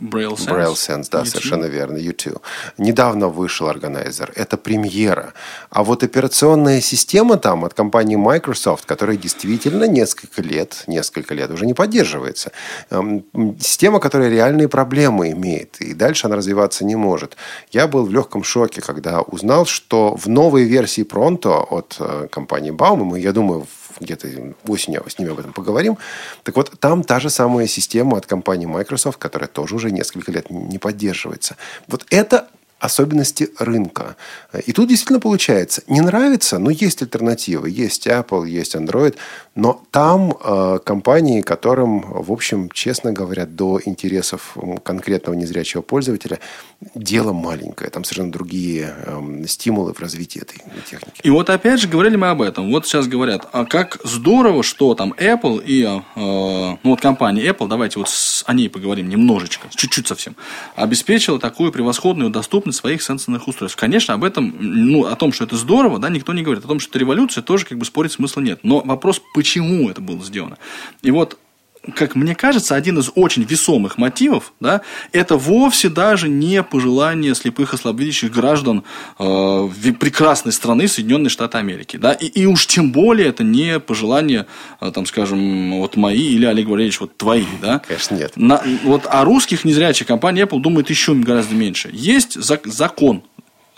Braille 0.00 0.36
Sense. 0.36 0.48
Braille 0.48 0.74
Sense, 0.74 1.08
да, 1.10 1.20
YouTube. 1.20 1.26
совершенно 1.28 1.64
верно, 1.66 1.96
YouTube. 1.96 2.40
Недавно 2.78 3.28
вышел 3.28 3.68
органайзер. 3.68 4.32
Это 4.36 4.56
премьера. 4.58 5.32
А 5.70 5.82
вот 5.84 6.02
операционная 6.02 6.80
система 6.82 7.38
там 7.38 7.64
от 7.64 7.72
компании 7.74 8.16
Microsoft, 8.16 8.84
которая 8.84 9.16
действительно 9.16 9.84
несколько 9.84 10.42
лет, 10.42 10.84
несколько 10.86 11.34
лет 11.34 11.50
уже 11.50 11.64
не 11.66 11.72
поддерживается. 11.74 12.52
Эм, 12.90 13.24
Система, 13.58 13.98
которая 14.00 14.28
реальные 14.28 14.68
проблемы 14.68 15.30
имеет. 15.32 15.80
И 15.80 15.94
дальше 15.94 16.26
она 16.26 16.36
развиваться 16.36 16.84
не 16.84 16.96
может. 16.96 17.36
Я 17.70 17.86
был 17.86 18.04
в 18.04 18.12
легком 18.12 18.44
шоке, 18.44 18.82
когда 18.82 19.22
узнал, 19.22 19.64
что 19.64 20.14
в 20.16 20.28
новой 20.28 20.64
версии 20.64 21.04
Pronto 21.04 21.64
от 21.70 21.96
э, 22.00 22.28
компании 22.30 22.72
Baum, 22.72 23.04
мы, 23.04 23.18
я 23.20 23.32
думаю, 23.32 23.62
в- 23.62 23.85
где-то 24.00 24.54
осенью 24.66 25.04
с 25.08 25.18
ними 25.18 25.30
об 25.30 25.38
этом 25.38 25.52
поговорим. 25.52 25.98
Так 26.42 26.56
вот, 26.56 26.78
там 26.80 27.02
та 27.02 27.20
же 27.20 27.30
самая 27.30 27.66
система 27.66 28.16
от 28.16 28.26
компании 28.26 28.66
Microsoft, 28.66 29.18
которая 29.18 29.48
тоже 29.48 29.74
уже 29.76 29.90
несколько 29.90 30.32
лет 30.32 30.50
не 30.50 30.78
поддерживается. 30.78 31.56
Вот 31.88 32.06
это 32.10 32.48
особенности 32.78 33.48
рынка. 33.58 34.16
И 34.66 34.72
тут 34.72 34.88
действительно 34.88 35.20
получается, 35.20 35.82
не 35.86 36.00
нравится, 36.00 36.58
но 36.58 36.70
есть 36.70 37.00
альтернативы. 37.02 37.70
Есть 37.70 38.06
Apple, 38.06 38.46
есть 38.48 38.74
Android, 38.74 39.16
но 39.54 39.82
там 39.90 40.36
э, 40.38 40.78
компании, 40.84 41.40
которым, 41.40 42.00
в 42.00 42.30
общем, 42.30 42.68
честно 42.70 43.12
говоря, 43.12 43.46
до 43.46 43.80
интересов 43.84 44.56
конкретного 44.82 45.34
незрячего 45.36 45.80
пользователя 45.82 46.38
дело 46.94 47.32
маленькое. 47.32 47.90
Там 47.90 48.04
совершенно 48.04 48.30
другие 48.32 48.94
эм, 49.06 49.46
стимулы 49.48 49.94
в 49.94 50.00
развитии 50.00 50.42
этой 50.42 50.62
техники. 50.88 51.20
И 51.22 51.30
вот 51.30 51.48
опять 51.48 51.80
же 51.80 51.88
говорили 51.88 52.16
мы 52.16 52.28
об 52.28 52.42
этом. 52.42 52.70
Вот 52.70 52.86
сейчас 52.86 53.06
говорят, 53.08 53.48
а 53.52 53.64
как 53.64 53.98
здорово, 54.04 54.62
что 54.62 54.94
там 54.94 55.14
Apple 55.16 55.62
и 55.64 55.82
э, 55.84 56.00
ну 56.14 56.78
вот 56.90 57.00
компания 57.00 57.46
Apple, 57.48 57.68
давайте 57.68 57.98
вот 57.98 58.08
с- 58.10 58.44
о 58.46 58.52
ней 58.52 58.68
поговорим 58.68 59.08
немножечко, 59.08 59.68
чуть-чуть 59.74 60.06
совсем, 60.06 60.36
обеспечила 60.74 61.38
такую 61.40 61.72
превосходную 61.72 62.28
доступность 62.30 62.75
своих 62.76 63.02
сенсорных 63.02 63.48
устройств. 63.48 63.78
Конечно, 63.78 64.14
об 64.14 64.24
этом, 64.24 64.54
ну, 64.58 65.06
о 65.06 65.16
том, 65.16 65.32
что 65.32 65.44
это 65.44 65.56
здорово, 65.56 65.98
да, 65.98 66.08
никто 66.08 66.32
не 66.32 66.42
говорит. 66.42 66.64
О 66.64 66.68
том, 66.68 66.78
что 66.78 66.90
это 66.90 66.98
революция, 66.98 67.42
тоже 67.42 67.64
как 67.64 67.78
бы 67.78 67.84
спорить 67.84 68.12
смысла 68.12 68.40
нет. 68.40 68.60
Но 68.62 68.80
вопрос, 68.80 69.20
почему 69.34 69.90
это 69.90 70.00
было 70.00 70.22
сделано. 70.22 70.58
И 71.02 71.10
вот 71.10 71.38
как 71.94 72.14
мне 72.14 72.34
кажется, 72.34 72.74
один 72.74 72.98
из 72.98 73.10
очень 73.14 73.42
весомых 73.44 73.98
мотивов, 73.98 74.52
да, 74.60 74.80
это 75.12 75.36
вовсе 75.36 75.88
даже 75.88 76.28
не 76.28 76.62
пожелание 76.62 77.34
слепых 77.34 77.74
и 77.74 77.76
слабовидящих 77.76 78.32
граждан 78.32 78.84
э, 79.18 79.68
прекрасной 80.00 80.52
страны 80.52 80.88
Соединенные 80.88 81.30
Штаты 81.30 81.58
Америки, 81.58 81.96
да, 81.96 82.12
и, 82.12 82.26
и 82.26 82.46
уж 82.46 82.66
тем 82.66 82.92
более 82.92 83.28
это 83.28 83.44
не 83.44 83.78
пожелание, 83.78 84.46
э, 84.80 84.90
там, 84.92 85.06
скажем, 85.06 85.78
вот 85.78 85.96
мои 85.96 86.34
или 86.34 86.46
Олег 86.46 86.68
Валерьевич, 86.68 87.00
вот 87.00 87.16
твои, 87.16 87.44
да. 87.60 87.80
Конечно, 87.86 88.16
нет. 88.16 88.32
На- 88.36 88.62
вот 88.82 89.06
о 89.06 89.24
русских 89.24 89.64
незрячих 89.64 90.06
компания 90.06 90.42
Apple 90.42 90.60
думает 90.60 90.90
еще 90.90 91.14
гораздо 91.14 91.54
меньше. 91.54 91.90
Есть 91.92 92.36
зак- 92.36 92.68
закон, 92.68 93.22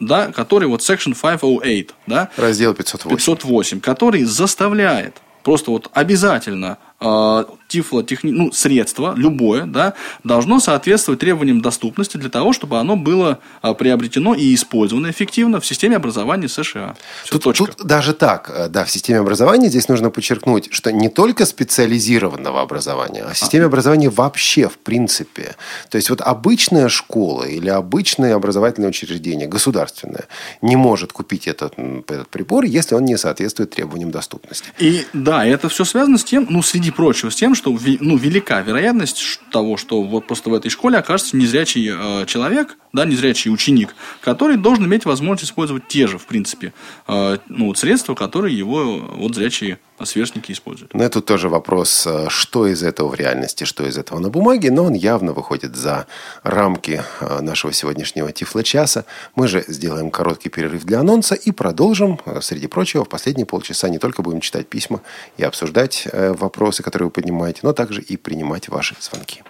да, 0.01 0.29
который 0.33 0.69
вот 0.69 0.81
Section 0.81 1.15
508, 1.15 1.87
да, 2.07 2.31
Раздел 2.37 2.75
508. 2.75 3.17
508, 3.17 3.81
который 3.81 4.25
заставляет 4.25 5.17
просто 5.43 5.71
вот 5.71 5.89
обязательно 5.93 6.79
э, 7.01 7.45
тифлотехни... 7.69 8.33
ну, 8.33 8.51
средство, 8.53 9.15
любое, 9.17 9.65
да, 9.67 9.95
должно 10.25 10.59
соответствовать 10.59 11.21
требованиям 11.21 11.61
доступности 11.61 12.17
для 12.17 12.31
того, 12.31 12.53
чтобы 12.53 12.79
оно 12.79 12.97
было 12.97 13.39
э, 13.63 13.75
приобретено 13.75 14.35
и 14.35 14.55
использовано 14.55 15.11
эффективно 15.11 15.61
в 15.61 15.67
системе 15.67 15.97
образования 15.97 16.49
США. 16.49 16.97
Всё, 17.25 17.33
Тут, 17.33 17.43
точка. 17.43 17.67
тут 17.67 17.87
даже 17.87 18.15
так, 18.15 18.51
э, 18.53 18.69
да, 18.69 18.85
в 18.85 18.91
системе 18.91 19.21
образования 19.21 19.69
здесь 19.69 19.89
нужно 19.89 20.11
подчеркнуть, 20.11 20.69
что 20.73 20.91
не 20.91 21.09
только 21.09 21.47
специализированного 21.47 22.63
образования, 22.63 23.23
а 23.23 23.35
в 23.35 23.39
системе 23.39 23.67
образования 23.67 24.09
вообще, 24.09 24.69
в 24.69 24.79
принципе. 24.79 25.57
То 25.91 25.97
есть 25.97 26.11
вот 26.11 26.21
обычная 26.21 26.89
школа 26.89 27.45
или 27.45 27.69
обычное 27.69 28.35
образовательное 28.35 28.89
учреждение, 28.89 29.47
государственное, 29.47 30.27
не 30.63 30.77
может 30.77 31.13
купить 31.13 31.47
этот, 31.47 31.75
этот 31.79 32.29
прибор, 32.29 32.65
если 32.65 32.95
он 32.95 33.05
не 33.05 33.19
соответствует 33.19 33.71
требованиям 33.71 34.11
доступности. 34.11 34.71
И 34.79 35.07
да, 35.13 35.45
это 35.45 35.69
все 35.69 35.85
связано 35.85 36.17
с 36.17 36.25
тем, 36.25 36.47
ну, 36.49 36.63
среди 36.63 36.91
прочего, 36.91 37.31
с 37.31 37.37
тем, 37.37 37.55
что 37.59 37.77
ну, 38.01 38.17
велика 38.17 38.61
вероятность 38.63 39.41
того, 39.51 39.77
что 39.77 40.03
вот 40.03 40.27
просто 40.27 40.49
в 40.49 40.55
этой 40.55 40.71
школе 40.71 40.97
окажется 40.97 41.37
незрячий 41.37 41.91
э, 41.91 42.25
человек, 42.27 42.79
да, 42.93 43.05
незрячий 43.05 43.53
ученик, 43.53 43.95
который 44.21 44.57
должен 44.57 44.87
иметь 44.87 45.05
возможность 45.05 45.51
использовать 45.51 45.87
те 45.89 46.07
же, 46.07 46.19
в 46.19 46.27
принципе, 46.27 46.73
э, 47.07 47.39
ну, 47.49 47.67
вот 47.67 47.79
средства, 47.79 48.15
которые 48.15 48.57
его 48.57 48.99
вот 48.99 49.35
зрячие 49.35 49.79
сверстники 50.05 50.53
используют. 50.53 50.95
Но 50.95 51.05
это 51.05 51.21
тоже 51.21 51.49
вопрос, 51.49 52.07
э, 52.07 52.27
что 52.29 52.67
из 52.67 52.83
этого 52.83 53.09
в 53.09 53.15
реальности, 53.15 53.65
что 53.65 53.87
из 53.87 53.99
этого 53.99 54.19
на 54.19 54.31
бумаге, 54.31 54.71
но 54.71 54.85
он 54.85 54.95
явно 54.95 55.33
выходит 55.33 55.77
за 55.77 56.07
рамки 56.43 57.03
э, 57.21 57.41
нашего 57.41 57.73
сегодняшнего 57.73 58.33
Тифло-часа. 58.33 59.05
Мы 59.35 59.49
же 59.49 59.65
сделаем 59.69 60.11
короткий 60.11 60.49
перерыв 60.49 60.85
для 60.85 61.01
анонса 61.01 61.35
и 61.35 61.51
продолжим, 61.51 62.21
э, 62.25 62.41
среди 62.41 62.67
прочего, 62.67 63.05
в 63.05 63.09
последние 63.09 63.47
полчаса 63.47 63.89
не 63.89 63.99
только 63.99 64.23
будем 64.23 64.41
читать 64.41 64.69
письма 64.69 65.01
и 65.37 65.45
обсуждать 65.45 66.09
вопросы, 66.13 66.83
которые 66.83 67.07
вы 67.09 67.11
поднимаете, 67.11 67.61
но 67.63 67.73
также 67.73 68.01
и 68.01 68.17
принимать 68.17 68.69
ваши 68.69 68.95
звонки. 69.01 69.43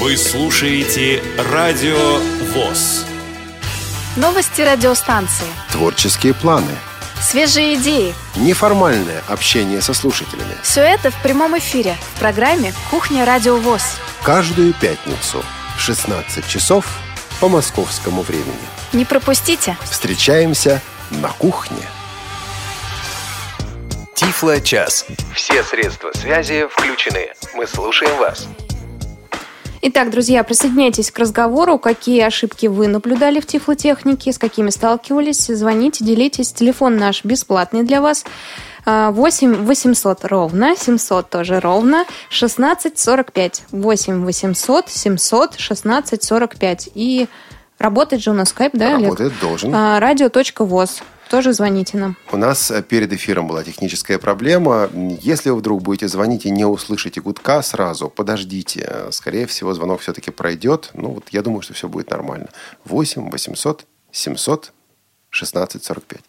Вы 0.00 0.16
слушаете 0.16 1.22
Радио 1.52 2.18
ВОЗ. 2.54 3.04
Новости 4.16 4.62
радиостанции. 4.62 5.46
Творческие 5.70 6.34
планы, 6.34 6.72
Свежие 7.20 7.74
идеи. 7.74 8.14
неформальное 8.36 9.22
общение 9.28 9.80
со 9.82 9.92
слушателями. 9.94 10.56
Все 10.62 10.80
это 10.80 11.10
в 11.10 11.22
прямом 11.22 11.56
эфире 11.58 11.96
в 12.14 12.18
программе 12.18 12.72
«Кухня 12.90 13.24
Радио 13.24 13.56
ВОЗ». 13.56 13.82
Каждую 14.22 14.72
пятницу 14.74 15.44
в 15.76 15.80
16 15.80 16.46
часов 16.48 16.86
по 17.40 17.48
московскому 17.48 18.22
времени. 18.22 18.54
Не 18.92 19.04
пропустите. 19.04 19.76
Встречаемся 19.82 20.80
на 21.10 21.28
кухне. 21.28 21.82
Тифло-час. 24.14 25.06
Все 25.34 25.62
средства 25.62 26.10
связи 26.14 26.66
включены. 26.70 27.32
Мы 27.54 27.66
слушаем 27.66 28.16
вас. 28.16 28.48
Итак, 29.82 30.10
друзья, 30.10 30.44
присоединяйтесь 30.44 31.10
к 31.10 31.18
разговору. 31.18 31.78
Какие 31.78 32.20
ошибки 32.20 32.66
вы 32.66 32.86
наблюдали 32.86 33.40
в 33.40 33.46
тифлотехнике, 33.46 34.30
с 34.30 34.36
какими 34.38 34.68
сталкивались? 34.68 35.46
Звоните, 35.46 36.04
делитесь. 36.04 36.52
Телефон 36.52 36.98
наш 36.98 37.24
бесплатный 37.24 37.82
для 37.82 38.02
вас. 38.02 38.26
8 38.84 39.64
800 39.64 40.24
ровно, 40.26 40.76
700 40.76 41.30
тоже 41.30 41.60
ровно, 41.60 42.04
16 42.28 42.98
45. 42.98 43.64
8 43.72 44.24
800 44.24 44.88
700 44.90 45.58
16 45.58 46.22
45. 46.22 46.88
И 46.94 47.28
работает 47.78 48.22
же 48.22 48.32
у 48.32 48.34
нас 48.34 48.50
скайп, 48.50 48.72
да, 48.74 48.98
Работает, 48.98 49.32
должен. 49.40 49.74
А, 49.74 49.98
Радио.воз. 49.98 51.02
Тоже 51.30 51.52
звоните 51.52 51.96
нам. 51.96 52.16
У 52.32 52.36
нас 52.36 52.72
э, 52.72 52.82
перед 52.82 53.12
эфиром 53.12 53.46
была 53.46 53.62
техническая 53.62 54.18
проблема. 54.18 54.90
Если 55.22 55.50
вы 55.50 55.56
вдруг 55.58 55.80
будете 55.80 56.08
звонить 56.08 56.44
и 56.44 56.50
не 56.50 56.64
услышите 56.64 57.20
гудка 57.20 57.62
сразу, 57.62 58.08
подождите. 58.08 59.06
Скорее 59.12 59.46
всего, 59.46 59.72
звонок 59.72 60.00
все-таки 60.00 60.32
пройдет. 60.32 60.90
Ну, 60.94 61.10
вот 61.10 61.28
я 61.30 61.42
думаю, 61.42 61.62
что 61.62 61.72
все 61.72 61.88
будет 61.88 62.10
нормально. 62.10 62.48
8 62.84 63.30
800 63.30 63.86
700 64.10 64.72
16 65.30 65.84
45. 65.84 66.20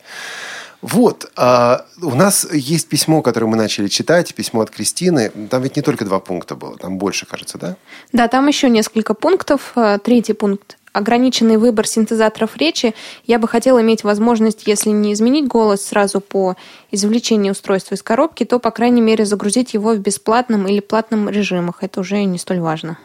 Вот, 0.81 1.31
а, 1.35 1.85
у 2.01 2.15
нас 2.15 2.47
есть 2.51 2.87
письмо, 2.87 3.23
которое 3.23 3.47
мы 3.47 3.57
начали 3.57 3.87
читать, 3.87 4.35
письмо 4.35 4.61
от 4.61 4.69
Кристины. 4.69 5.31
Там 5.49 5.63
ведь 5.63 5.75
не 5.75 5.81
только 5.81 6.05
два 6.05 6.19
пункта 6.19 6.55
было, 6.55 6.77
там 6.77 6.99
больше, 6.99 7.25
кажется, 7.25 7.57
да? 7.57 7.75
Да, 8.13 8.27
там 8.27 8.47
еще 8.47 8.69
несколько 8.69 9.15
пунктов. 9.15 9.73
Э, 9.75 9.97
Третий 10.03 10.33
пункт 10.33 10.77
ограниченный 10.93 11.57
выбор 11.57 11.87
синтезаторов 11.87 12.57
речи, 12.57 12.93
я 13.25 13.39
бы 13.39 13.47
хотела 13.47 13.81
иметь 13.81 14.03
возможность, 14.03 14.67
если 14.67 14.89
не 14.89 15.13
изменить 15.13 15.47
голос 15.47 15.83
сразу 15.83 16.21
по 16.21 16.55
извлечению 16.91 17.53
устройства 17.53 17.95
из 17.95 18.03
коробки, 18.03 18.43
то, 18.45 18.59
по 18.59 18.71
крайней 18.71 19.01
мере, 19.01 19.25
загрузить 19.25 19.73
его 19.73 19.93
в 19.93 19.99
бесплатном 19.99 20.67
или 20.67 20.79
платном 20.79 21.29
режимах. 21.29 21.77
Это 21.81 22.01
уже 22.01 22.23
не 22.23 22.37
столь 22.37 22.59
важно. 22.59 22.97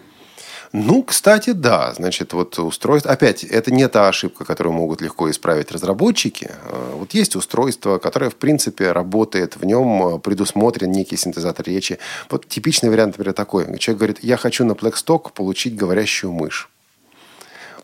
Ну, 0.73 1.03
кстати, 1.03 1.51
да. 1.51 1.95
Значит, 1.95 2.33
вот 2.33 2.59
устройство... 2.59 3.11
Опять, 3.11 3.45
это 3.45 3.73
не 3.73 3.89
та 3.89 4.09
ошибка, 4.09 4.45
которую 4.45 4.75
могут 4.75 5.01
легко 5.01 5.31
исправить 5.31 5.71
разработчики. 5.71 6.51
А, 6.65 6.97
Вот 6.97 7.15
есть 7.15 7.37
устройство, 7.37 7.99
которое, 7.99 8.31
в 8.31 8.37
принципе, 8.37 8.93
работает. 8.93 9.57
В 9.57 9.65
нем 9.65 10.21
предусмотрен 10.21 10.91
некий 10.91 11.17
синтезатор 11.17 11.67
речи. 11.67 11.99
Вот 12.31 12.47
типичный 12.47 12.91
вариант, 12.91 13.15
например, 13.17 13.33
такой. 13.33 13.79
Человек 13.79 13.99
говорит, 13.99 14.19
я 14.23 14.37
хочу 14.37 14.65
на 14.65 14.73
Blackstock 14.73 15.33
получить 15.33 15.77
говорящую 15.77 16.33
мышь. 16.33 16.69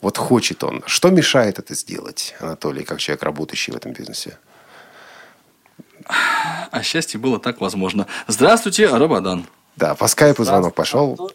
Вот 0.02 0.18
хочет 0.18 0.62
он. 0.64 0.82
Что 0.86 1.10
мешает 1.10 1.58
это 1.60 1.74
сделать, 1.74 2.34
Анатолий, 2.40 2.82
как 2.84 2.98
человек, 2.98 3.22
работающий 3.22 3.72
в 3.72 3.76
этом 3.76 3.92
бизнесе? 3.92 4.36
А 6.06 6.82
счастье 6.82 7.18
было 7.20 7.38
так 7.38 7.60
возможно. 7.60 8.06
Здравствуйте, 8.26 8.88
Рабадан. 8.88 9.46
Да, 9.76 9.94
по 9.94 10.08
скайпу 10.08 10.44
звонок 10.44 10.74
пошел. 10.74 11.30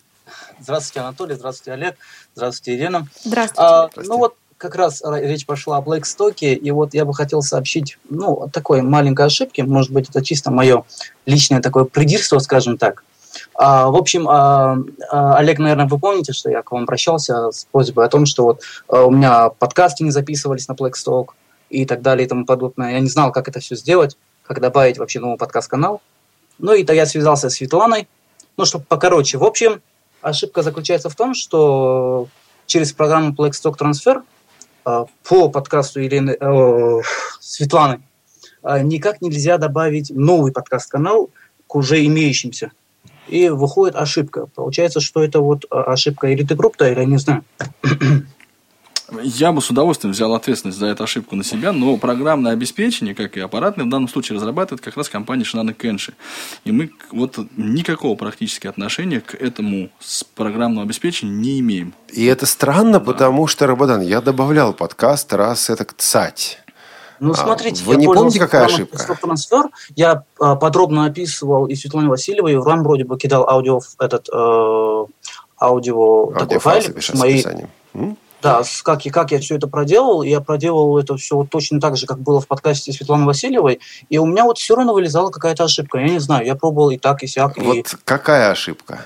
Здравствуйте, 0.59 0.99
Анатолий. 0.99 1.35
Здравствуйте, 1.35 1.71
Олег. 1.71 1.97
Здравствуйте, 2.35 2.77
Ирина. 2.77 3.07
Здравствуйте. 3.23 3.61
А, 3.61 3.77
Здравствуйте. 3.77 4.09
ну 4.09 4.17
вот 4.17 4.35
как 4.57 4.75
раз 4.75 5.01
ра- 5.01 5.21
речь 5.21 5.45
пошла 5.45 5.77
о 5.77 5.81
Blackstock, 5.81 6.39
и 6.41 6.71
вот 6.71 6.93
я 6.93 7.05
бы 7.05 7.13
хотел 7.13 7.41
сообщить, 7.43 7.97
ну, 8.09 8.33
о 8.33 8.49
такой 8.49 8.81
маленькой 8.81 9.27
ошибке, 9.27 9.63
может 9.63 9.91
быть, 9.91 10.09
это 10.09 10.23
чисто 10.25 10.51
мое 10.51 10.83
личное 11.25 11.61
такое 11.61 11.85
придирство, 11.85 12.39
скажем 12.39 12.77
так. 12.77 13.03
А, 13.57 13.89
в 13.89 13.95
общем, 13.95 14.27
а, 14.29 14.77
а, 15.09 15.37
Олег, 15.37 15.57
наверное, 15.57 15.87
вы 15.87 15.97
помните, 15.97 16.31
что 16.31 16.49
я 16.49 16.61
к 16.61 16.71
вам 16.71 16.83
обращался 16.83 17.51
с 17.51 17.65
просьбой 17.71 18.05
о 18.05 18.09
том, 18.09 18.27
что 18.27 18.43
вот 18.43 18.61
а, 18.87 19.05
у 19.05 19.11
меня 19.11 19.49
подкасты 19.49 20.03
не 20.03 20.11
записывались 20.11 20.67
на 20.67 20.73
Blackstock 20.73 21.29
и 21.71 21.85
так 21.87 22.03
далее 22.03 22.27
и 22.27 22.29
тому 22.29 22.45
подобное. 22.45 22.91
Я 22.91 22.99
не 22.99 23.09
знал, 23.09 23.31
как 23.31 23.47
это 23.47 23.59
все 23.59 23.75
сделать, 23.75 24.15
как 24.43 24.61
добавить 24.61 24.99
вообще 24.99 25.19
новый 25.19 25.37
подкаст-канал. 25.39 26.01
Ну 26.59 26.73
и 26.73 26.83
тогда 26.83 27.01
я 27.01 27.05
связался 27.07 27.49
с 27.49 27.55
Светланой, 27.55 28.07
ну, 28.57 28.65
чтобы 28.65 28.85
покороче. 28.85 29.39
В 29.39 29.43
общем, 29.43 29.81
ошибка 30.21 30.61
заключается 30.61 31.09
в 31.09 31.15
том, 31.15 31.33
что 31.33 32.27
через 32.67 32.93
программу 32.93 33.33
Blackstock 33.33 33.75
Transfer 33.75 34.21
э, 34.85 35.05
по 35.23 35.49
подкасту 35.49 35.99
Елены, 35.99 36.37
э, 36.39 37.01
Светланы 37.39 38.01
э, 38.61 38.81
никак 38.83 39.19
нельзя 39.21 39.57
добавить 39.57 40.11
новый 40.11 40.51
подкаст-канал 40.51 41.31
к 41.65 41.75
уже 41.75 42.05
имеющимся. 42.05 42.71
И 43.27 43.49
выходит 43.49 43.95
ошибка. 43.95 44.47
Получается, 44.47 44.99
что 44.99 45.23
это 45.23 45.39
вот 45.39 45.65
э, 45.65 45.75
ошибка 45.75 46.27
или 46.27 46.43
ты 46.43 46.55
групп, 46.55 46.75
или 46.81 46.99
я 46.99 47.05
не 47.05 47.17
знаю. 47.17 47.43
Я 49.23 49.53
бы 49.53 49.61
с 49.61 49.69
удовольствием 49.69 50.11
взял 50.11 50.33
ответственность 50.33 50.77
за 50.77 50.87
эту 50.87 51.05
ошибку 51.05 51.37
на 51.37 51.43
себя, 51.43 51.71
но 51.71 51.95
программное 51.95 52.51
обеспечение, 52.51 53.15
как 53.15 53.37
и 53.37 53.39
аппаратное, 53.39 53.85
в 53.85 53.89
данном 53.89 54.09
случае 54.09 54.35
разрабатывает 54.35 54.83
как 54.83 54.97
раз 54.97 55.07
компания 55.07 55.43
Shinano 55.43 55.75
Kenshi. 55.75 56.13
И 56.65 56.73
мы 56.73 56.91
вот 57.11 57.37
никакого 57.55 58.15
практически 58.17 58.67
отношения 58.67 59.21
к 59.21 59.33
этому 59.33 59.89
с 59.99 60.25
программному 60.25 60.81
обеспечению 60.81 61.37
не 61.37 61.59
имеем. 61.61 61.93
И 62.11 62.25
это 62.25 62.45
странно, 62.45 62.99
потому 62.99 63.47
что, 63.47 63.65
Рабадан, 63.65 64.01
я 64.01 64.19
добавлял 64.19 64.73
подкаст 64.73 65.31
раз 65.31 65.69
это 65.69 65.87
цать. 65.97 66.59
Ну, 67.19 67.31
А, 67.31 67.35
смотрите, 67.35 67.83
вы 67.83 67.93
я 67.93 67.99
не 67.99 68.05
помните, 68.05 68.39
какая 68.39 68.65
ошибка? 68.65 68.97
Transfer. 69.21 69.63
Я 69.95 70.23
э, 70.39 70.55
подробно 70.55 71.05
описывал 71.05 71.65
и 71.65 71.75
Светлане 71.75 72.09
Васильевой, 72.09 72.53
и 72.53 72.55
вам 72.55 72.83
вроде 72.83 73.05
бы 73.05 73.17
кидал 73.17 73.47
аудио, 73.49 73.81
этот 73.99 74.29
э, 74.31 75.05
аудио, 75.61 76.27
такой 76.27 76.41
Аудиофайл 76.41 76.59
файлик 76.59 76.87
запиши 76.87 77.11
с 77.13 77.15
с 77.15 77.19
моей 77.19 77.35
описанием. 77.35 77.69
М? 77.93 78.17
Да, 78.41 78.61
как, 78.83 79.05
и 79.05 79.09
как 79.09 79.31
я 79.31 79.39
все 79.39 79.55
это 79.55 79.67
проделал, 79.67 80.21
я 80.21 80.41
проделал 80.41 80.97
это 80.99 81.17
все 81.17 81.37
вот 81.37 81.49
точно 81.49 81.79
так 81.79 81.97
же, 81.97 82.05
как 82.05 82.19
было 82.19 82.39
в 82.39 82.47
подкасте 82.47 82.93
Светланы 82.93 83.25
Васильевой, 83.25 83.79
и 84.09 84.17
у 84.19 84.25
меня 84.27 84.43
вот 84.43 84.59
все 84.59 84.75
равно 84.75 84.93
вылезала 84.93 85.31
какая-то 85.31 85.63
ошибка. 85.63 85.97
Я 85.97 86.09
не 86.09 86.19
знаю, 86.19 86.45
я 86.45 86.55
пробовал 86.55 86.91
и 86.91 86.97
так, 86.97 87.23
и 87.23 87.27
сяк. 87.27 87.57
и, 87.57 87.61
Вот 87.61 87.95
какая 88.05 88.51
ошибка? 88.51 89.05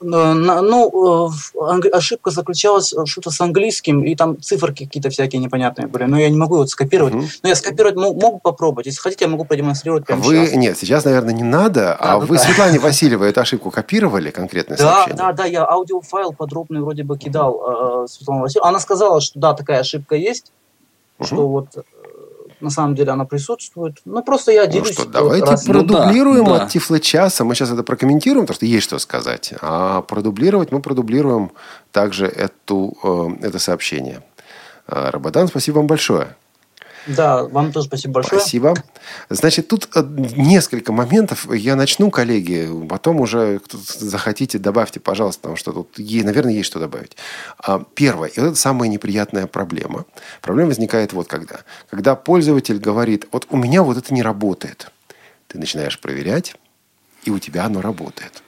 Э, 0.00 0.04
ну, 0.04 1.30
э, 1.30 1.88
ошибка 1.92 2.30
заключалась 2.30 2.92
э, 2.92 3.04
что-то 3.06 3.30
с 3.30 3.40
английским, 3.40 4.02
и 4.04 4.14
там 4.14 4.40
циферки 4.40 4.84
какие-то 4.84 5.10
всякие 5.10 5.40
непонятные 5.40 5.86
были, 5.86 6.04
но 6.04 6.18
я 6.18 6.28
не 6.30 6.36
могу 6.36 6.56
вот 6.56 6.70
скопировать. 6.70 7.14
Мгм. 7.14 7.26
Но 7.42 7.48
я 7.48 7.54
скопировать 7.54 7.96
мо- 7.96 8.12
могу 8.14 8.38
попробовать. 8.38 8.86
Если 8.86 9.00
хотите, 9.00 9.24
я 9.26 9.30
могу 9.30 9.44
продемонстрировать 9.44 10.06
прямо 10.06 10.22
Вы, 10.22 10.46
сейчас. 10.46 10.56
нет, 10.56 10.78
сейчас, 10.78 11.04
наверное, 11.04 11.34
не 11.34 11.42
надо, 11.42 11.94
а 11.98 12.18
ну 12.18 12.26
вы 12.26 12.36
да. 12.36 12.42
Светлане 12.42 12.78
Васильевой 12.80 13.30
эту 13.30 13.40
ошибку 13.40 13.70
копировали, 13.70 14.30
конкретное 14.30 14.76
Да, 14.78 14.84
сообщение? 14.84 15.16
да, 15.18 15.32
да, 15.32 15.44
я 15.44 15.64
аудиофайл 15.64 16.32
подробный 16.32 16.80
вроде 16.80 17.04
бы 17.04 17.18
кидал 17.18 18.04
э, 18.04 18.06
Светлане 18.08 18.42
Васильевой. 18.42 18.68
Она 18.70 18.80
сказала, 18.80 19.20
что 19.20 19.38
да, 19.38 19.54
такая 19.54 19.80
ошибка 19.80 20.14
есть, 20.16 20.52
Мгм. 21.18 21.26
что 21.26 21.48
вот 21.48 21.66
на 22.60 22.70
самом 22.70 22.94
деле 22.94 23.12
она 23.12 23.24
присутствует. 23.24 23.98
Ну, 24.04 24.22
просто 24.22 24.52
я 24.52 24.66
Ну 24.66 24.70
делюсь. 24.72 24.92
что, 24.92 25.02
вот 25.02 25.10
давайте 25.10 25.44
раз- 25.46 25.66
Ну 25.66 25.72
да, 25.72 25.78
продублируем 25.94 26.44
да. 26.46 26.62
от 26.64 26.68
Тифло-часа. 26.70 27.44
Мы 27.44 27.54
сейчас 27.54 27.70
это 27.70 27.82
прокомментируем, 27.82 28.46
потому 28.46 28.56
что 28.56 28.66
есть 28.66 28.84
что 28.84 28.98
сказать. 28.98 29.54
А 29.60 30.02
продублировать 30.02 30.72
мы 30.72 30.80
продублируем 30.80 31.50
также 31.92 32.26
эту, 32.26 32.96
э, 33.02 33.46
это 33.46 33.58
сообщение. 33.58 34.22
Э, 34.86 35.10
Рабадан, 35.10 35.48
спасибо 35.48 35.76
вам 35.76 35.86
большое. 35.86 36.36
Да, 37.06 37.44
вам 37.44 37.72
тоже 37.72 37.86
спасибо 37.88 38.14
большое. 38.14 38.40
Спасибо. 38.40 38.74
Значит, 39.28 39.68
тут 39.68 39.88
э, 39.94 40.02
несколько 40.36 40.92
моментов. 40.92 41.52
Я 41.52 41.76
начну, 41.76 42.10
коллеги, 42.10 42.68
потом 42.88 43.20
уже 43.20 43.60
захотите, 43.70 44.58
добавьте, 44.58 45.00
пожалуйста, 45.00 45.40
потому 45.42 45.56
что 45.56 45.72
тут, 45.72 45.98
е- 45.98 46.24
наверное, 46.24 46.52
есть 46.52 46.66
что 46.66 46.78
добавить. 46.78 47.16
А, 47.58 47.82
Первое, 47.94 48.28
и 48.28 48.40
это 48.40 48.54
самая 48.54 48.88
неприятная 48.88 49.46
проблема. 49.46 50.04
Проблема 50.42 50.68
возникает 50.68 51.12
вот 51.12 51.26
когда. 51.26 51.60
Когда 51.90 52.14
пользователь 52.14 52.78
говорит, 52.78 53.26
вот 53.32 53.46
у 53.50 53.56
меня 53.56 53.82
вот 53.82 53.96
это 53.96 54.12
не 54.14 54.22
работает. 54.22 54.90
Ты 55.48 55.58
начинаешь 55.58 55.98
проверять, 55.98 56.54
и 57.24 57.30
у 57.30 57.38
тебя 57.38 57.64
оно 57.64 57.80
работает. 57.80 58.42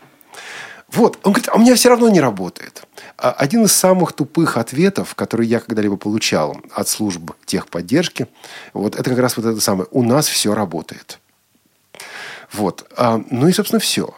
Вот, 0.93 1.19
он 1.23 1.33
говорит, 1.33 1.49
а 1.49 1.57
у 1.57 1.59
меня 1.59 1.75
все 1.75 1.89
равно 1.89 2.09
не 2.11 2.21
работает. 2.21 2.85
А 3.17 3.31
Один 3.31 3.65
из 3.65 3.73
самых 3.73 4.13
тупых 4.13 4.59
ответов, 4.59 5.15
который 5.15 5.47
я 5.47 5.61
когда-либо 5.61 5.97
получал 5.97 6.61
от 6.71 6.87
служб 6.87 7.33
техподдержки, 7.47 8.27
вот 8.75 8.95
это 8.97 9.11
как 9.11 9.19
раз 9.19 9.37
вот 9.37 9.47
это 9.47 9.61
самое. 9.61 9.89
У 9.91 10.03
нас 10.03 10.29
все 10.29 10.55
работает. 10.55 11.19
Вот. 12.53 12.87
А, 12.97 13.23
ну 13.31 13.49
и, 13.49 13.53
собственно, 13.53 13.81
все. 13.81 14.15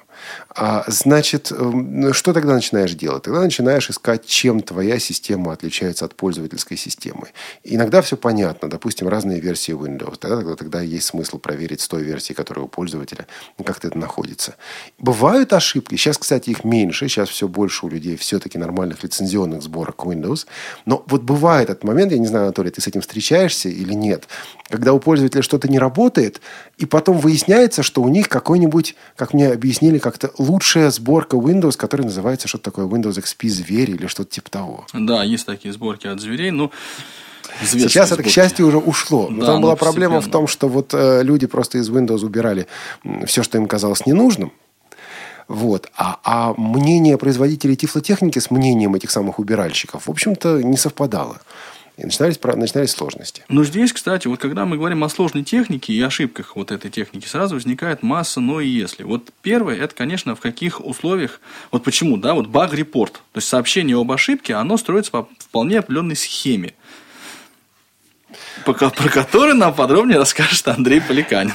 А, 0.48 0.84
значит, 0.87 1.52
эм, 1.52 2.12
что 2.12 2.32
тогда 2.32 2.54
начинаешь 2.54 2.94
делать? 2.94 3.24
Тогда 3.24 3.40
начинаешь 3.40 3.90
искать, 3.90 4.26
чем 4.26 4.60
твоя 4.60 4.98
система 4.98 5.52
отличается 5.52 6.04
от 6.04 6.14
пользовательской 6.14 6.76
системы. 6.76 7.28
Иногда 7.64 8.02
все 8.02 8.16
понятно. 8.16 8.68
Допустим, 8.68 9.08
разные 9.08 9.40
версии 9.40 9.74
Windows. 9.74 10.16
Тогда, 10.18 10.37
тогда, 10.38 10.56
тогда 10.56 10.80
есть 10.80 11.06
смысл 11.06 11.38
проверить 11.38 11.80
с 11.80 11.88
той 11.88 12.02
версии, 12.02 12.32
которая 12.32 12.64
у 12.64 12.68
пользователя, 12.68 13.26
как 13.64 13.84
это 13.84 13.98
находится. 13.98 14.56
Бывают 14.98 15.52
ошибки. 15.52 15.96
Сейчас, 15.96 16.18
кстати, 16.18 16.50
их 16.50 16.64
меньше. 16.64 17.08
Сейчас 17.08 17.28
все 17.28 17.48
больше 17.48 17.87
у 17.87 17.88
людей 17.88 18.16
все-таки 18.16 18.58
нормальных 18.58 19.02
лицензионных 19.02 19.62
сборок 19.62 20.04
Windows. 20.04 20.46
Но 20.87 21.04
вот 21.08 21.22
бывает 21.22 21.70
этот 21.70 21.84
момент, 21.84 22.12
я 22.12 22.18
не 22.18 22.26
знаю, 22.26 22.44
Анатолий, 22.44 22.70
ты 22.70 22.80
с 22.80 22.87
этим 22.87 23.00
встречаешься 23.00 23.68
или 23.68 23.92
нет, 23.92 24.28
когда 24.68 24.92
у 24.92 25.00
пользователя 25.00 25.42
что-то 25.42 25.68
не 25.68 25.78
работает, 25.78 26.40
и 26.76 26.87
потом 26.87 27.18
выясняется, 27.18 27.82
что 27.82 28.02
у 28.02 28.08
них 28.08 28.28
какой-нибудь, 28.28 28.96
как 29.16 29.32
мне 29.32 29.48
объяснили, 29.48 29.98
как-то 29.98 30.30
лучшая 30.38 30.90
сборка 30.90 31.37
Windows, 31.37 31.76
которая 31.76 32.06
называется 32.06 32.48
что-то 32.48 32.64
такое 32.64 32.87
Windows 32.87 33.18
XP 33.18 33.48
Зверь 33.48 33.90
или 33.90 34.06
что-то 34.06 34.30
типа 34.30 34.50
того. 34.50 34.87
Да, 34.92 35.22
есть 35.22 35.46
такие 35.46 35.72
сборки 35.72 36.06
от 36.06 36.20
зверей, 36.20 36.50
ну, 36.50 36.70
известные 37.62 37.88
Сейчас 37.88 38.06
это, 38.08 38.16
к 38.16 38.18
сборки. 38.20 38.34
счастью, 38.34 38.66
уже 38.66 38.78
ушло. 38.78 39.28
Но 39.30 39.40
Да, 39.40 39.46
там 39.46 39.56
но 39.56 39.62
была 39.62 39.76
проблема 39.76 40.20
в 40.20 40.28
том, 40.28 40.46
что 40.46 40.68
вот 40.68 40.92
э, 40.92 41.22
люди 41.22 41.46
просто 41.46 41.78
из 41.78 41.88
Windows 41.90 42.25
убирали 42.25 42.66
все, 43.27 43.42
что 43.42 43.58
им 43.58 43.66
казалось 43.66 44.06
ненужным. 44.06 44.52
Вот. 45.46 45.90
А, 45.96 46.18
а 46.25 46.54
мнение 46.56 47.18
производителей 47.18 47.77
тифлотехники 47.77 48.38
с 48.38 48.50
мнением 48.50 48.94
этих 48.94 49.10
самых 49.10 49.38
убиральщиков, 49.38 50.06
в 50.06 50.10
общем-то, 50.10 50.62
не 50.62 50.77
совпадало. 50.77 51.40
И 51.96 52.04
начинались, 52.04 52.42
начинались 52.42 52.90
сложности. 52.90 53.44
Но 53.48 53.62
здесь, 53.62 53.92
кстати, 53.92 54.26
вот 54.26 54.40
когда 54.40 54.64
мы 54.64 54.76
говорим 54.76 55.04
о 55.04 55.08
сложной 55.08 55.44
технике 55.44 55.92
и 55.92 56.02
ошибках 56.02 56.56
вот 56.56 56.72
этой 56.72 56.90
техники, 56.90 57.26
сразу 57.26 57.54
возникает 57.54 58.02
масса 58.02 58.40
«но» 58.40 58.60
и 58.60 58.68
«если». 58.68 59.04
Вот 59.04 59.30
первое, 59.42 59.76
это, 59.76 59.94
конечно, 59.94 60.34
в 60.34 60.40
каких 60.40 60.84
условиях, 60.84 61.40
вот 61.70 61.84
почему, 61.84 62.16
да, 62.16 62.34
вот 62.34 62.48
баг-репорт, 62.48 63.12
то 63.12 63.38
есть 63.38 63.46
сообщение 63.46 63.96
об 63.96 64.10
ошибке, 64.10 64.54
оно 64.54 64.76
строится 64.76 65.12
по 65.12 65.28
вполне 65.38 65.78
определенной 65.78 66.16
схеме, 66.16 66.74
про 68.65 68.75
которую 68.75 69.55
нам 69.57 69.75
подробнее 69.75 70.19
расскажет 70.19 70.67
Андрей 70.69 71.00
Поликанин. 71.00 71.55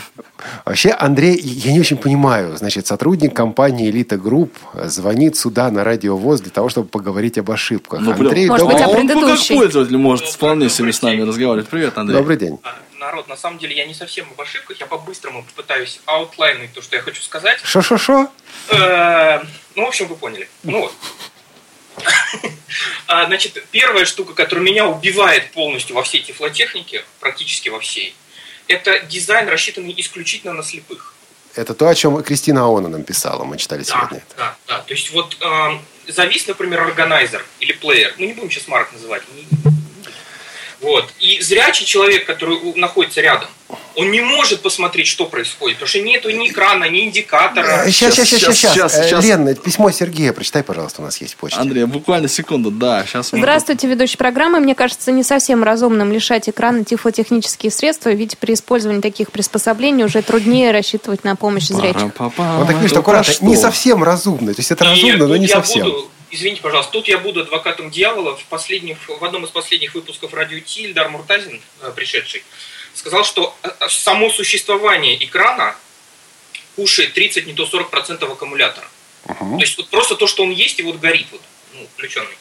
Вообще, 0.66 0.90
Андрей, 0.92 1.38
я 1.40 1.74
не 1.74 1.80
очень 1.80 1.98
понимаю. 1.98 2.58
Значит, 2.58 2.88
сотрудник 2.88 3.36
компании 3.36 3.90
«Элита 3.90 4.18
Групп» 4.18 4.54
звонит 4.86 5.38
сюда 5.38 5.70
на 5.72 5.84
радио 5.84 6.18
ВОЗ 6.18 6.42
для 6.42 6.52
того, 6.52 6.70
чтобы 6.70 6.88
поговорить 6.88 7.38
об 7.38 7.52
ошибках. 7.52 8.00
Ну, 8.02 8.12
Андрей, 8.12 8.48
Может 8.48 8.66
добрый, 8.68 8.78
быть, 8.78 8.88
о 8.88 8.90
а 8.90 8.98
он 9.00 9.08
как 9.08 9.48
пользователь 9.48 9.98
может 9.98 10.28
вполне 10.28 10.70
себе 10.70 10.94
с 10.94 11.02
нами 11.02 11.22
разговаривать. 11.22 11.68
Привет, 11.70 11.98
Андрей. 11.98 12.18
добрый 12.18 12.38
день. 12.38 12.60
А, 12.64 12.76
Народ, 13.00 13.30
на 13.30 13.38
самом 13.38 13.58
деле 13.60 13.76
я 13.78 13.86
не 13.86 13.94
совсем 13.94 14.26
об 14.30 14.42
ошибках, 14.42 14.78
я 14.80 14.86
по-быстрому 14.86 15.44
попытаюсь 15.44 16.02
аутлайнить 16.06 16.74
то, 16.74 16.82
что 16.82 16.98
я 16.98 17.02
хочу 17.02 17.22
сказать. 17.22 17.60
Шо-шо-шо? 17.64 18.28
Э, 18.72 19.40
Ну, 19.76 19.86
в 19.86 19.88
общем, 19.88 20.08
вы 20.08 20.16
поняли. 20.16 20.50
Ну 20.64 20.82
вот. 20.82 20.94
А, 23.08 23.26
Значит, 23.26 23.64
первая 23.72 24.06
штука, 24.06 24.34
которая 24.34 24.64
меня 24.64 24.88
убивает 24.88 25.52
полностью 25.52 25.96
во 25.96 26.04
всей 26.04 26.22
тифлотехнике, 26.22 27.04
практически 27.20 27.70
во 27.70 27.80
всей, 27.80 28.14
это 28.68 29.00
дизайн, 29.00 29.50
рассчитанный 29.50 29.94
исключительно 29.98 30.54
на 30.54 30.64
слепых. 30.64 31.16
Это 31.56 31.74
то, 31.74 31.90
о 31.90 31.96
чем 31.96 32.22
Кристина 32.24 32.66
Аона 32.66 32.88
нам 32.90 33.04
писала. 33.04 33.44
Мы 33.44 33.58
читали 33.58 33.84
Да, 33.84 33.86
сегодня. 33.86 34.24
да, 34.38 34.56
да. 34.68 34.80
То 34.80 34.94
есть 34.94 35.10
вот 35.12 35.36
эм, 35.42 35.82
завис, 36.08 36.46
например, 36.48 36.82
органайзер 36.82 37.44
или 37.60 37.72
плеер. 37.74 38.14
Мы 38.20 38.28
не 38.28 38.34
будем 38.34 38.52
сейчас 38.52 38.68
марок 38.68 38.94
называть. 38.94 39.24
будем. 39.34 39.48
Вот. 40.82 41.10
И 41.20 41.42
зрячий 41.42 41.86
человек, 41.86 42.26
который 42.26 42.58
находится 42.76 43.22
рядом, 43.22 43.50
он 43.96 44.12
не 44.12 44.22
может 44.22 44.62
посмотреть, 44.62 45.08
что 45.08 45.26
происходит, 45.26 45.78
потому 45.78 45.90
что 45.90 46.00
нету 46.02 46.30
ни 46.30 46.50
экрана, 46.50 46.86
ни 46.90 47.02
индикатора. 47.06 47.84
Сейчас, 47.86 48.16
сейчас, 48.16 48.28
Щас, 48.28 48.40
сейчас, 48.40 48.58
щас, 48.58 48.74
сейчас. 48.74 48.94
щас, 48.94 49.10
щас. 49.10 49.26
Лен, 49.26 49.56
письмо 49.58 49.92
Сергея. 49.92 50.32
Прочитай, 50.32 50.64
пожалуйста, 50.64 51.02
у 51.02 51.06
нас 51.06 51.20
есть 51.20 51.36
почта. 51.36 51.60
Андрей, 51.60 51.84
буквально 51.86 52.30
секунду, 52.30 52.72
да, 52.72 53.04
сейчас 53.06 53.34
мы... 53.34 53.40
Здравствуйте, 53.40 53.88
ведущий 53.88 54.16
программы. 54.18 54.60
Мне 54.62 54.74
кажется, 54.74 55.12
не 55.12 55.24
совсем 55.24 55.64
разумным 55.64 56.12
лишать 56.14 56.48
экрана 56.50 56.86
тифлотехнические 56.86 57.72
средства, 57.72 58.10
ведь 58.12 58.38
при 58.38 58.54
использовании 58.54 59.02
таких 59.02 59.32
приспособлений 59.32 60.06
уже 60.06 60.22
труднее 60.22 60.72
рассчитывать 60.72 61.24
на 61.26 61.36
помощь 61.36 61.68
зрячих. 61.68 62.04
Он 62.20 62.68
так 62.68 62.80
пишет 62.82 62.96
Ну, 62.96 63.02
аккуратно. 63.02 63.34
Не 63.46 63.58
совсем 63.58 64.04
разумно. 64.04 64.54
То 64.54 64.60
есть 64.62 64.72
это 64.72 64.86
разумно, 64.86 65.18
но 65.18 65.28
тут 65.28 65.40
не 65.40 65.48
совсем. 65.48 65.84
буду- 65.84 66.10
извините, 66.32 66.62
пожалуйста, 66.62 66.92
тут 66.92 67.08
я 67.08 67.18
буду 67.18 67.42
адвокатом 67.42 67.92
дьявола. 67.92 68.36
В, 68.36 68.44
последних, 68.46 68.98
в 69.08 69.24
одном 69.24 69.46
из 69.46 69.50
последних 69.50 69.96
выпусков 69.96 70.34
радио 70.34 70.60
Ти 70.60 70.84
Ильдар 70.84 71.10
Муртазин, 71.10 71.62
э, 71.82 71.92
пришедший, 71.96 72.44
сказал, 72.94 73.24
что 73.24 73.56
э, 73.64 73.70
э, 73.80 73.90
само 73.90 74.30
существование 74.30 75.24
экрана 75.24 75.76
кушает 76.76 77.14
30, 77.14 77.48
не 77.48 77.54
то 77.54 77.64
40% 77.66 78.32
аккумулятора. 78.32 78.88
То 79.28 79.60
есть 79.60 79.78
вот 79.78 79.90
просто 79.90 80.16
то, 80.16 80.28
что 80.28 80.44
он 80.44 80.52
есть, 80.52 80.80
и 80.80 80.84
вот 80.84 81.00
горит, 81.00 81.28
вот, 81.32 81.42
ну, 81.74 81.88
включенный. 81.94 82.38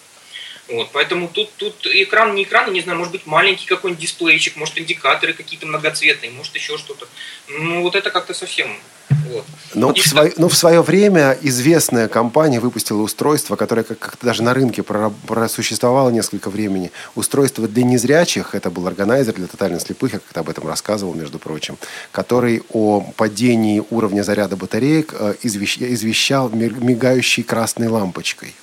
Вот, 0.68 0.90
поэтому 0.92 1.28
тут, 1.28 1.50
тут 1.56 1.86
экран, 1.86 2.34
не 2.34 2.42
экран, 2.42 2.66
я 2.66 2.72
не 2.72 2.80
знаю, 2.82 2.98
может 2.98 3.12
быть 3.12 3.24
маленький 3.24 3.66
какой-нибудь 3.66 4.02
дисплейчик, 4.02 4.56
может 4.56 4.78
индикаторы 4.78 5.32
какие-то 5.32 5.66
многоцветные, 5.66 6.30
может 6.30 6.54
еще 6.54 6.76
что-то. 6.76 7.08
Ну 7.48 7.82
вот 7.82 7.94
это 7.96 8.10
как-то 8.10 8.34
совсем. 8.34 8.78
Вот. 9.10 9.44
Но 9.74 9.92
И 9.92 10.00
в, 10.00 10.06
свое, 10.06 10.32
но 10.36 10.48
в 10.48 10.56
свое 10.56 10.82
время 10.82 11.36
известная 11.42 12.08
компания 12.08 12.60
выпустила 12.60 13.00
устройство, 13.02 13.56
которое 13.56 13.82
как- 13.82 13.98
как-то 13.98 14.26
даже 14.26 14.42
на 14.42 14.52
рынке 14.54 14.82
просуществовало 14.82 16.10
несколько 16.10 16.50
времени. 16.50 16.90
Устройство 17.14 17.68
для 17.68 17.84
незрячих, 17.84 18.54
это 18.54 18.70
был 18.70 18.86
органайзер 18.86 19.34
для 19.34 19.46
тотально 19.46 19.80
слепых, 19.80 20.12
я 20.14 20.18
как-то 20.18 20.40
об 20.40 20.48
этом 20.48 20.66
рассказывал, 20.66 21.14
между 21.14 21.38
прочим, 21.38 21.78
который 22.12 22.62
о 22.72 23.00
падении 23.16 23.82
уровня 23.90 24.22
заряда 24.22 24.56
батареек 24.56 25.14
э, 25.18 25.34
извещ- 25.42 25.86
извещал 25.92 26.48
ми- 26.50 26.68
мигающей 26.70 27.42
красной 27.42 27.88
лампочкой. 27.88 28.54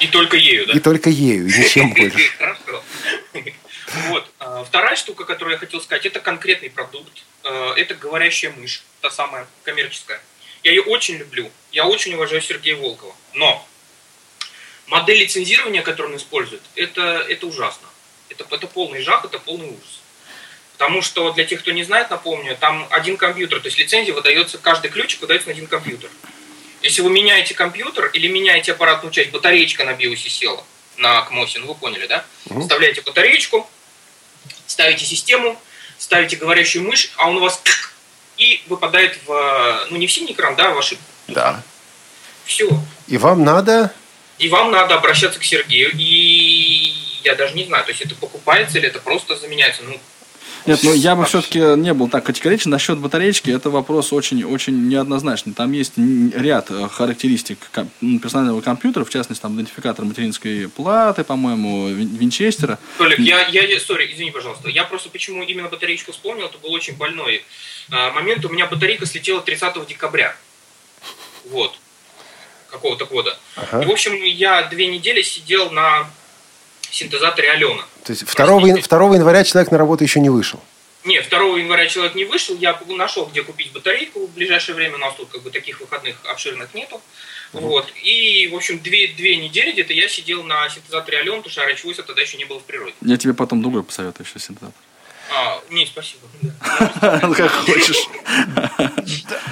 И 0.00 0.06
только 0.08 0.36
ею, 0.36 0.66
да? 0.66 0.72
И 0.72 0.80
только 0.80 1.10
ею, 1.10 1.46
и 1.46 1.58
ничем 1.58 1.92
больше. 1.98 2.30
Хорошо. 2.38 2.82
Вот. 4.10 4.24
А, 4.40 4.64
Вторая 4.64 4.96
штука, 4.96 5.24
которую 5.24 5.52
я 5.52 5.58
хотел 5.58 5.80
сказать, 5.80 6.04
это 6.06 6.18
конкретный 6.18 6.68
продукт. 6.68 7.22
Э, 7.44 7.74
Это 7.76 7.94
говорящая 7.94 8.52
мышь, 8.52 8.82
та 9.00 9.10
самая 9.10 9.46
коммерческая. 9.62 10.20
Я 10.62 10.72
ее 10.72 10.82
очень 10.82 11.16
люблю. 11.16 11.50
Я 11.72 11.86
очень 11.86 12.14
уважаю 12.14 12.40
Сергея 12.40 12.76
Волкова. 12.76 13.14
Но 13.34 13.66
модель 14.86 15.18
лицензирования, 15.18 15.82
которую 15.82 16.12
он 16.12 16.18
использует, 16.18 16.62
это, 16.74 17.24
это 17.28 17.46
ужасно. 17.46 17.86
Это, 18.30 18.46
это 18.50 18.66
полный 18.66 19.02
жах, 19.02 19.24
это 19.24 19.38
полный 19.38 19.68
ужас. 19.68 20.00
Потому 20.72 21.02
что 21.02 21.30
для 21.32 21.44
тех, 21.44 21.60
кто 21.60 21.70
не 21.70 21.84
знает, 21.84 22.10
напомню, 22.10 22.56
там 22.56 22.88
один 22.90 23.16
компьютер, 23.16 23.60
то 23.60 23.66
есть 23.66 23.78
лицензия 23.78 24.14
выдается, 24.14 24.58
каждый 24.58 24.90
ключик 24.90 25.20
выдается 25.20 25.48
на 25.48 25.52
один 25.52 25.66
компьютер. 25.66 26.10
Если 26.82 27.00
вы 27.02 27.10
меняете 27.10 27.54
компьютер 27.54 28.06
или 28.06 28.26
меняете 28.26 28.72
аппаратную 28.72 29.12
часть, 29.12 29.30
батареечка 29.30 29.84
на 29.84 29.94
биосе 29.94 30.28
села 30.30 30.64
на 30.96 31.22
КМОСе, 31.22 31.58
ну 31.58 31.68
вы 31.68 31.74
поняли, 31.74 32.06
да? 32.06 32.24
Вставляете 32.60 33.02
батареечку, 33.02 33.68
ставите 34.66 35.04
систему, 35.04 35.60
ставите 35.98 36.36
говорящую 36.36 36.86
мышь, 36.86 37.12
а 37.16 37.28
он 37.28 37.36
у 37.36 37.40
вас 37.40 37.62
и 38.36 38.62
выпадает 38.66 39.18
в, 39.26 39.86
ну 39.90 39.96
не 39.96 40.06
в 40.06 40.12
синий 40.12 40.32
экран, 40.32 40.56
да, 40.56 40.70
а 40.70 40.74
в 40.74 40.78
ошибку. 40.78 41.04
Да. 41.28 41.62
Все. 42.44 42.68
И 43.06 43.16
вам 43.16 43.44
надо... 43.44 43.92
И 44.38 44.48
вам 44.48 44.72
надо 44.72 44.96
обращаться 44.96 45.38
к 45.38 45.44
Сергею, 45.44 45.92
и 45.94 46.92
я 47.22 47.36
даже 47.36 47.54
не 47.54 47.64
знаю, 47.64 47.84
то 47.84 47.90
есть 47.92 48.02
это 48.02 48.14
покупается 48.16 48.78
или 48.78 48.88
это 48.88 48.98
просто 48.98 49.36
заменяется. 49.36 49.82
Ну, 49.84 50.00
Нет, 50.66 50.80
ну 50.82 50.94
я 50.94 51.14
бы 51.14 51.24
все-таки 51.24 51.58
не 51.58 51.92
был 51.92 52.08
так 52.08 52.24
категоричен. 52.24 52.70
Насчет 52.70 52.98
батареечки 52.98 53.50
это 53.50 53.70
вопрос 53.70 54.12
очень, 54.12 54.44
очень 54.44 54.88
неоднозначный. 54.88 55.52
Там 55.52 55.72
есть 55.72 55.92
ряд 55.96 56.70
э, 56.70 56.88
характеристик 56.88 57.58
персонального 58.00 58.60
компьютера, 58.60 59.04
в 59.04 59.10
частности, 59.10 59.42
там 59.42 59.56
идентификатор 59.56 60.04
материнской 60.04 60.68
платы, 60.68 61.24
по-моему, 61.24 61.88
вин- 61.88 62.16
винчестера. 62.16 62.78
Толик, 62.98 63.18
я, 63.18 63.46
я, 63.48 63.80
сори, 63.80 64.10
извини, 64.12 64.30
пожалуйста. 64.30 64.68
Я 64.68 64.84
просто 64.84 65.10
почему 65.10 65.42
именно 65.42 65.68
батареечку 65.68 66.12
вспомнил, 66.12 66.46
это 66.46 66.58
был 66.58 66.72
очень 66.72 66.96
больной 66.96 67.44
а, 67.90 68.12
момент. 68.12 68.44
У 68.44 68.48
меня 68.48 68.66
батарейка 68.66 69.06
слетела 69.06 69.40
30 69.40 69.86
декабря. 69.86 70.36
Вот. 71.50 71.78
Какого-то 72.70 73.04
года. 73.04 73.38
И, 73.72 73.84
в 73.84 73.90
общем, 73.90 74.14
я 74.14 74.62
две 74.64 74.86
недели 74.86 75.22
сидел 75.22 75.70
на 75.70 76.10
синтезаторе 76.94 77.50
Алена. 77.50 77.84
То 78.04 78.12
есть 78.12 78.24
2, 78.24 78.46
2 78.46 79.14
января 79.14 79.44
человек 79.44 79.70
на 79.70 79.78
работу 79.78 80.04
еще 80.04 80.20
не 80.20 80.30
вышел. 80.30 80.60
Не, 81.04 81.20
2 81.20 81.38
января 81.58 81.86
человек 81.86 82.14
не 82.14 82.24
вышел, 82.24 82.56
я 82.56 82.80
нашел, 82.88 83.26
где 83.26 83.42
купить 83.42 83.72
батарейку 83.72 84.26
в 84.26 84.32
ближайшее 84.32 84.74
время, 84.74 84.94
у 84.94 84.98
нас 84.98 85.14
тут 85.14 85.28
как 85.28 85.42
бы 85.42 85.50
таких 85.50 85.80
выходных 85.80 86.16
обширных 86.24 86.72
нету. 86.74 87.00
Вот. 87.52 87.92
И, 88.02 88.48
в 88.50 88.56
общем, 88.56 88.80
две, 88.80 89.08
две 89.08 89.36
недели 89.36 89.72
где-то 89.72 89.92
я 89.92 90.08
сидел 90.08 90.42
на 90.42 90.68
синтезаторе 90.68 91.18
Ален, 91.18 91.42
потому 91.42 91.50
что 91.50 91.62
RHVoice 91.62 92.02
тогда 92.02 92.22
еще 92.22 92.36
не 92.36 92.46
было 92.46 92.58
в 92.58 92.64
природе. 92.64 92.94
Я 93.00 93.16
тебе 93.16 93.34
потом 93.34 93.62
другой 93.62 93.84
посоветую 93.84 94.26
еще 94.26 94.38
синтезатор. 94.38 94.74
А, 95.32 95.60
не, 95.70 95.86
спасибо. 95.86 96.22
Ну, 97.22 97.34
как 97.34 97.50
хочешь. 97.50 98.08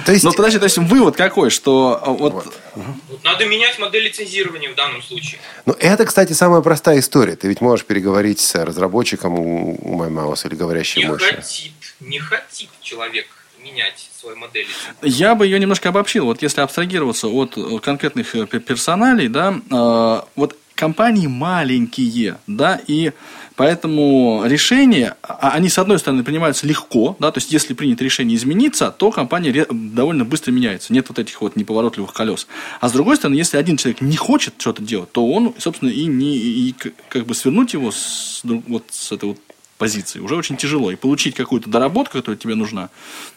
То 0.05 0.11
есть... 0.11 0.23
Ну, 0.23 0.33
подожди, 0.33 0.59
то 0.59 0.65
есть 0.65 0.77
вывод 0.77 1.15
какой, 1.15 1.49
что 1.49 1.99
а, 2.01 2.09
вот... 2.11 2.53
Вот 2.75 3.23
надо 3.23 3.45
менять 3.45 3.79
модель 3.79 4.03
лицензирования 4.03 4.71
в 4.71 4.75
данном 4.75 5.01
случае. 5.01 5.39
Ну, 5.65 5.73
это, 5.79 6.05
кстати, 6.05 6.33
самая 6.33 6.61
простая 6.61 6.99
история. 6.99 7.35
Ты 7.35 7.47
ведь 7.47 7.61
можешь 7.61 7.85
переговорить 7.85 8.39
с 8.39 8.55
разработчиком 8.63 9.39
у 9.39 10.03
MyMouse 10.03 10.47
или 10.47 10.55
говорящей 10.55 11.03
Не 11.03 11.09
мыши. 11.09 11.35
хотит, 11.35 11.73
не 11.99 12.19
хотит 12.19 12.69
человек 12.81 13.27
менять 13.63 14.09
свою 14.19 14.35
модель. 14.37 14.67
Я 15.01 15.35
бы 15.35 15.45
ее 15.45 15.59
немножко 15.59 15.89
обобщил. 15.89 16.25
Вот 16.25 16.41
если 16.41 16.61
абстрагироваться 16.61 17.27
от 17.27 17.57
э, 17.57 17.79
конкретных 17.79 18.35
э, 18.35 18.45
пе- 18.45 18.59
персоналей, 18.59 19.27
да, 19.29 19.55
э, 19.69 20.21
вот 20.35 20.57
компании 20.75 21.27
маленькие, 21.27 22.37
да, 22.47 22.81
и 22.87 23.13
поэтому 23.55 24.43
решения, 24.45 25.15
а- 25.21 25.51
они, 25.51 25.69
с 25.69 25.77
одной 25.77 25.99
стороны, 25.99 26.23
принимаются 26.23 26.67
легко, 26.67 27.15
да, 27.19 27.31
то 27.31 27.39
есть, 27.39 27.51
если 27.51 27.73
принято 27.73 28.03
решение 28.03 28.35
измениться, 28.37 28.91
то 28.91 29.11
компания 29.11 29.65
довольно 29.69 30.25
быстро 30.25 30.51
меняется, 30.51 30.93
нет 30.93 31.09
вот 31.09 31.19
этих 31.19 31.41
вот 31.41 31.55
неповоротливых 31.55 32.13
колес. 32.13 32.47
А 32.81 32.89
с 32.89 32.91
другой 32.91 33.17
стороны, 33.17 33.35
если 33.35 33.57
один 33.57 33.77
человек 33.77 34.01
не 34.01 34.17
хочет 34.17 34.55
что-то 34.57 34.81
делать, 34.81 35.11
то 35.11 35.25
он, 35.25 35.53
собственно, 35.57 35.89
и 35.89 36.05
не, 36.05 36.35
и 36.37 36.75
как 37.09 37.25
бы 37.25 37.35
свернуть 37.35 37.73
его 37.73 37.91
с, 37.91 38.41
вот 38.43 38.85
с 38.91 39.11
этой 39.11 39.29
вот 39.29 39.39
позиции 39.83 40.19
уже 40.19 40.35
очень 40.35 40.57
тяжело. 40.57 40.91
И 40.91 40.95
получить 40.95 41.35
какую-то 41.35 41.69
доработку, 41.69 42.17
которая 42.17 42.37
тебе 42.37 42.55
нужна, 42.55 42.89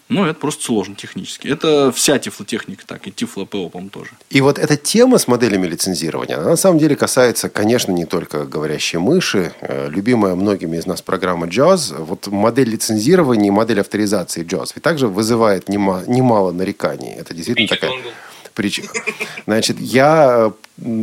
ну, 0.09 0.25
это 0.25 0.39
просто 0.39 0.63
сложно 0.65 0.95
технически. 0.95 1.49
Это 1.49 1.91
вся 1.91 2.19
тифлотехника 2.19 2.87
так, 2.87 3.09
и 3.09 3.11
тифло 3.11 3.45
ПО, 3.45 3.69
по-моему, 3.69 3.91
тоже. 3.91 4.11
И 4.31 4.41
вот 4.41 4.59
эта 4.59 4.77
тема 4.77 5.19
с 5.19 5.27
моделями 5.27 5.67
лицензирования, 5.67 6.37
она 6.39 6.51
на 6.51 6.57
самом 6.57 6.79
деле 6.79 6.95
касается, 6.95 7.49
конечно, 7.49 7.91
не 7.93 8.05
только 8.05 8.45
говорящей 8.45 8.99
мыши. 9.01 9.53
Э, 9.61 9.89
Любимая 9.91 10.35
многими 10.37 10.77
из 10.77 10.87
нас 10.87 11.03
программа 11.03 11.47
JAWS. 11.49 12.05
Вот 12.05 12.29
модель 12.29 12.69
лицензирования 12.69 13.49
и 13.49 13.51
модель 13.51 13.81
авторизации 13.81 14.45
JAWS 14.45 14.73
ведь 14.77 14.85
также 14.85 15.09
вызывает 15.09 15.69
нема- 15.69 16.05
немало 16.07 16.53
нареканий. 16.53 17.13
Это 17.13 17.35
действительно 17.35 17.67
Купите 17.69 17.81
такая 17.81 17.91
донгл. 18.03 18.15
Прич... 18.57 18.83
Значит, 19.45 19.79
я 19.79 20.51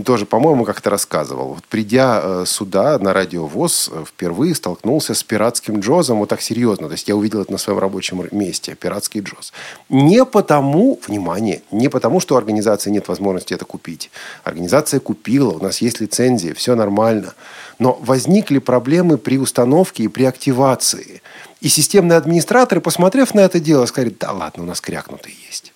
тоже, 0.06 0.26
по-моему, 0.26 0.66
как-то 0.66 0.90
рассказывал. 0.90 1.50
Вот 1.54 1.64
придя 1.66 2.20
э, 2.24 2.44
сюда, 2.48 2.98
на 2.98 3.14
радиовоз, 3.14 3.92
э, 3.94 4.04
впервые 4.08 4.56
столкнулся 4.56 5.14
с 5.14 5.24
пиратским 5.24 5.80
джозом 5.80 6.18
вот 6.18 6.30
так 6.30 6.42
серьезно. 6.42 6.88
То 6.88 6.94
есть 6.94 7.08
я 7.08 7.16
увидел 7.16 7.42
это 7.42 7.52
на 7.52 7.60
своем 7.60 7.78
рабочем 7.78 8.28
месте, 8.32 8.76
пиратский 8.76 9.22
джоз. 9.22 9.54
Не 9.90 10.26
потому, 10.26 11.00
внимание, 11.08 11.62
не 11.70 11.90
потому, 11.90 12.20
что 12.20 12.34
у 12.34 12.38
организации 12.40 12.90
нет 12.90 13.08
возможности 13.08 13.54
это 13.54 13.66
купить. 13.66 14.10
Организация 14.44 15.00
купила, 15.00 15.52
у 15.52 15.64
нас 15.64 15.80
есть 15.80 16.02
лицензия, 16.02 16.56
все 16.56 16.76
нормально. 16.76 17.36
Но 17.78 18.00
возникли 18.02 18.58
проблемы 18.58 19.20
при 19.20 19.38
установке 19.38 20.04
и 20.04 20.08
при 20.08 20.24
активации. 20.24 21.22
И 21.62 21.68
системные 21.68 22.18
администраторы, 22.18 22.82
посмотрев 22.82 23.36
на 23.36 23.42
это 23.42 23.60
дело, 23.60 23.86
сказали, 23.86 24.16
да 24.20 24.32
ладно, 24.32 24.64
у 24.64 24.66
нас 24.66 24.82
крякнутые 24.82 25.36
есть. 25.48 25.73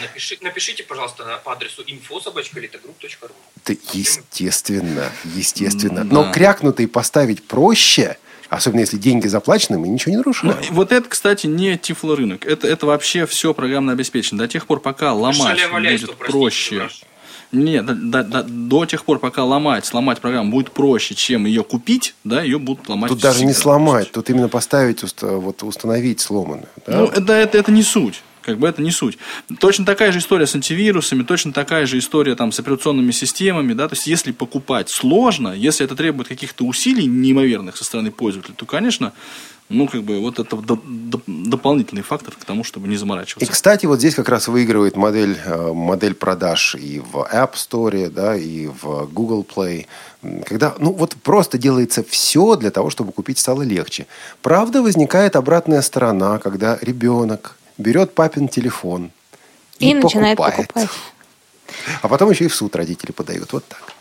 Напиши, 0.00 0.38
напишите, 0.40 0.82
пожалуйста, 0.82 1.40
по 1.44 1.52
адресу 1.52 1.82
info.littogroup.ru 1.82 3.32
Да, 3.66 3.74
естественно, 3.92 5.10
естественно. 5.24 6.04
Но 6.04 6.30
крякнутый 6.32 6.88
поставить 6.88 7.46
проще, 7.46 8.16
особенно 8.48 8.80
если 8.80 8.96
деньги 8.98 9.26
заплачены, 9.26 9.78
мы 9.78 9.88
ничего 9.88 10.10
не 10.12 10.16
нарушаем. 10.18 10.56
Ну, 10.60 10.74
вот 10.74 10.92
это, 10.92 11.08
кстати, 11.08 11.46
не 11.46 11.78
тифлорынок. 11.78 12.44
Это, 12.46 12.66
это 12.68 12.86
вообще 12.86 13.26
все 13.26 13.54
программное 13.54 13.94
обеспечение. 13.94 14.46
До 14.46 14.48
тех 14.52 14.66
пор, 14.66 14.80
пока 14.80 15.12
ломать 15.12 15.58
будет 15.70 16.16
простите, 16.18 16.32
проще. 16.32 16.88
Нет, 17.52 17.86
до, 17.86 17.94
до- 17.94 18.22
до- 18.24 18.42
до 18.42 18.84
тех 18.84 19.04
пор, 19.04 19.20
пока 19.20 19.44
ломать, 19.44 19.86
сломать 19.86 20.20
программу 20.20 20.50
будет 20.50 20.72
проще, 20.72 21.14
чем 21.14 21.46
ее 21.46 21.62
купить, 21.62 22.16
да, 22.24 22.42
ее 22.42 22.58
будут 22.58 22.88
ломать 22.88 23.10
Тут 23.10 23.20
даже 23.20 23.44
не 23.44 23.52
сломать, 23.52 24.10
тут 24.10 24.28
именно 24.28 24.48
поставить, 24.48 25.04
вот, 25.22 25.62
установить 25.62 26.20
сломанную. 26.20 26.68
да? 26.84 26.96
Ну, 26.98 27.06
это, 27.06 27.32
это, 27.32 27.56
это 27.56 27.70
не 27.70 27.84
суть. 27.84 28.22
Как 28.44 28.58
бы 28.58 28.68
это 28.68 28.82
не 28.82 28.90
суть. 28.90 29.16
Точно 29.58 29.84
такая 29.86 30.12
же 30.12 30.18
история 30.18 30.46
с 30.46 30.54
антивирусами, 30.54 31.22
точно 31.22 31.52
такая 31.52 31.86
же 31.86 31.98
история 31.98 32.34
там, 32.36 32.52
с 32.52 32.60
операционными 32.60 33.10
системами. 33.10 33.72
Да? 33.72 33.88
То 33.88 33.94
есть, 33.94 34.06
если 34.06 34.32
покупать 34.32 34.90
сложно, 34.90 35.48
если 35.54 35.86
это 35.86 35.96
требует 35.96 36.28
каких-то 36.28 36.64
усилий 36.64 37.06
неимоверных 37.06 37.76
со 37.76 37.84
стороны 37.84 38.10
пользователя, 38.10 38.54
то, 38.54 38.66
конечно, 38.66 39.12
ну, 39.70 39.88
как 39.88 40.02
бы, 40.02 40.20
вот 40.20 40.38
это 40.38 40.56
до- 40.56 40.78
до- 40.84 41.22
дополнительный 41.26 42.02
фактор 42.02 42.34
к 42.38 42.44
тому, 42.44 42.64
чтобы 42.64 42.86
не 42.86 42.94
И, 42.94 42.98
заморачиваться. 42.98 43.50
кстати, 43.50 43.86
вот 43.86 43.98
здесь 43.98 44.14
как 44.14 44.28
раз 44.28 44.46
выигрывает 44.46 44.94
модель, 44.94 45.38
э, 45.42 45.72
модель 45.72 46.14
продаж 46.14 46.74
и 46.74 47.00
в 47.00 47.26
App 47.32 47.54
Store, 47.54 48.10
да, 48.10 48.36
и 48.36 48.66
в 48.66 49.08
Google 49.10 49.42
Play. 49.56 49.86
Когда, 50.46 50.74
ну, 50.78 50.92
вот 50.92 51.16
просто 51.22 51.56
делается 51.56 52.04
все 52.06 52.56
для 52.56 52.70
того, 52.70 52.90
чтобы 52.90 53.12
купить 53.12 53.38
стало 53.38 53.62
легче. 53.62 54.06
Правда, 54.42 54.82
возникает 54.82 55.34
обратная 55.34 55.80
сторона, 55.80 56.38
когда 56.38 56.78
ребенок 56.82 57.56
берет 57.78 58.14
папин 58.14 58.48
телефон 58.48 59.10
и, 59.78 59.90
И 59.90 59.94
начинает 59.94 60.36
покупает. 60.36 60.68
покупать. 60.68 60.90
А 62.02 62.08
потом 62.08 62.30
еще 62.30 62.44
и 62.44 62.48
в 62.48 62.54
суд 62.54 62.74
родители 62.76 63.12
подают. 63.12 63.52
Вот 63.52 63.64
так. 63.66 63.94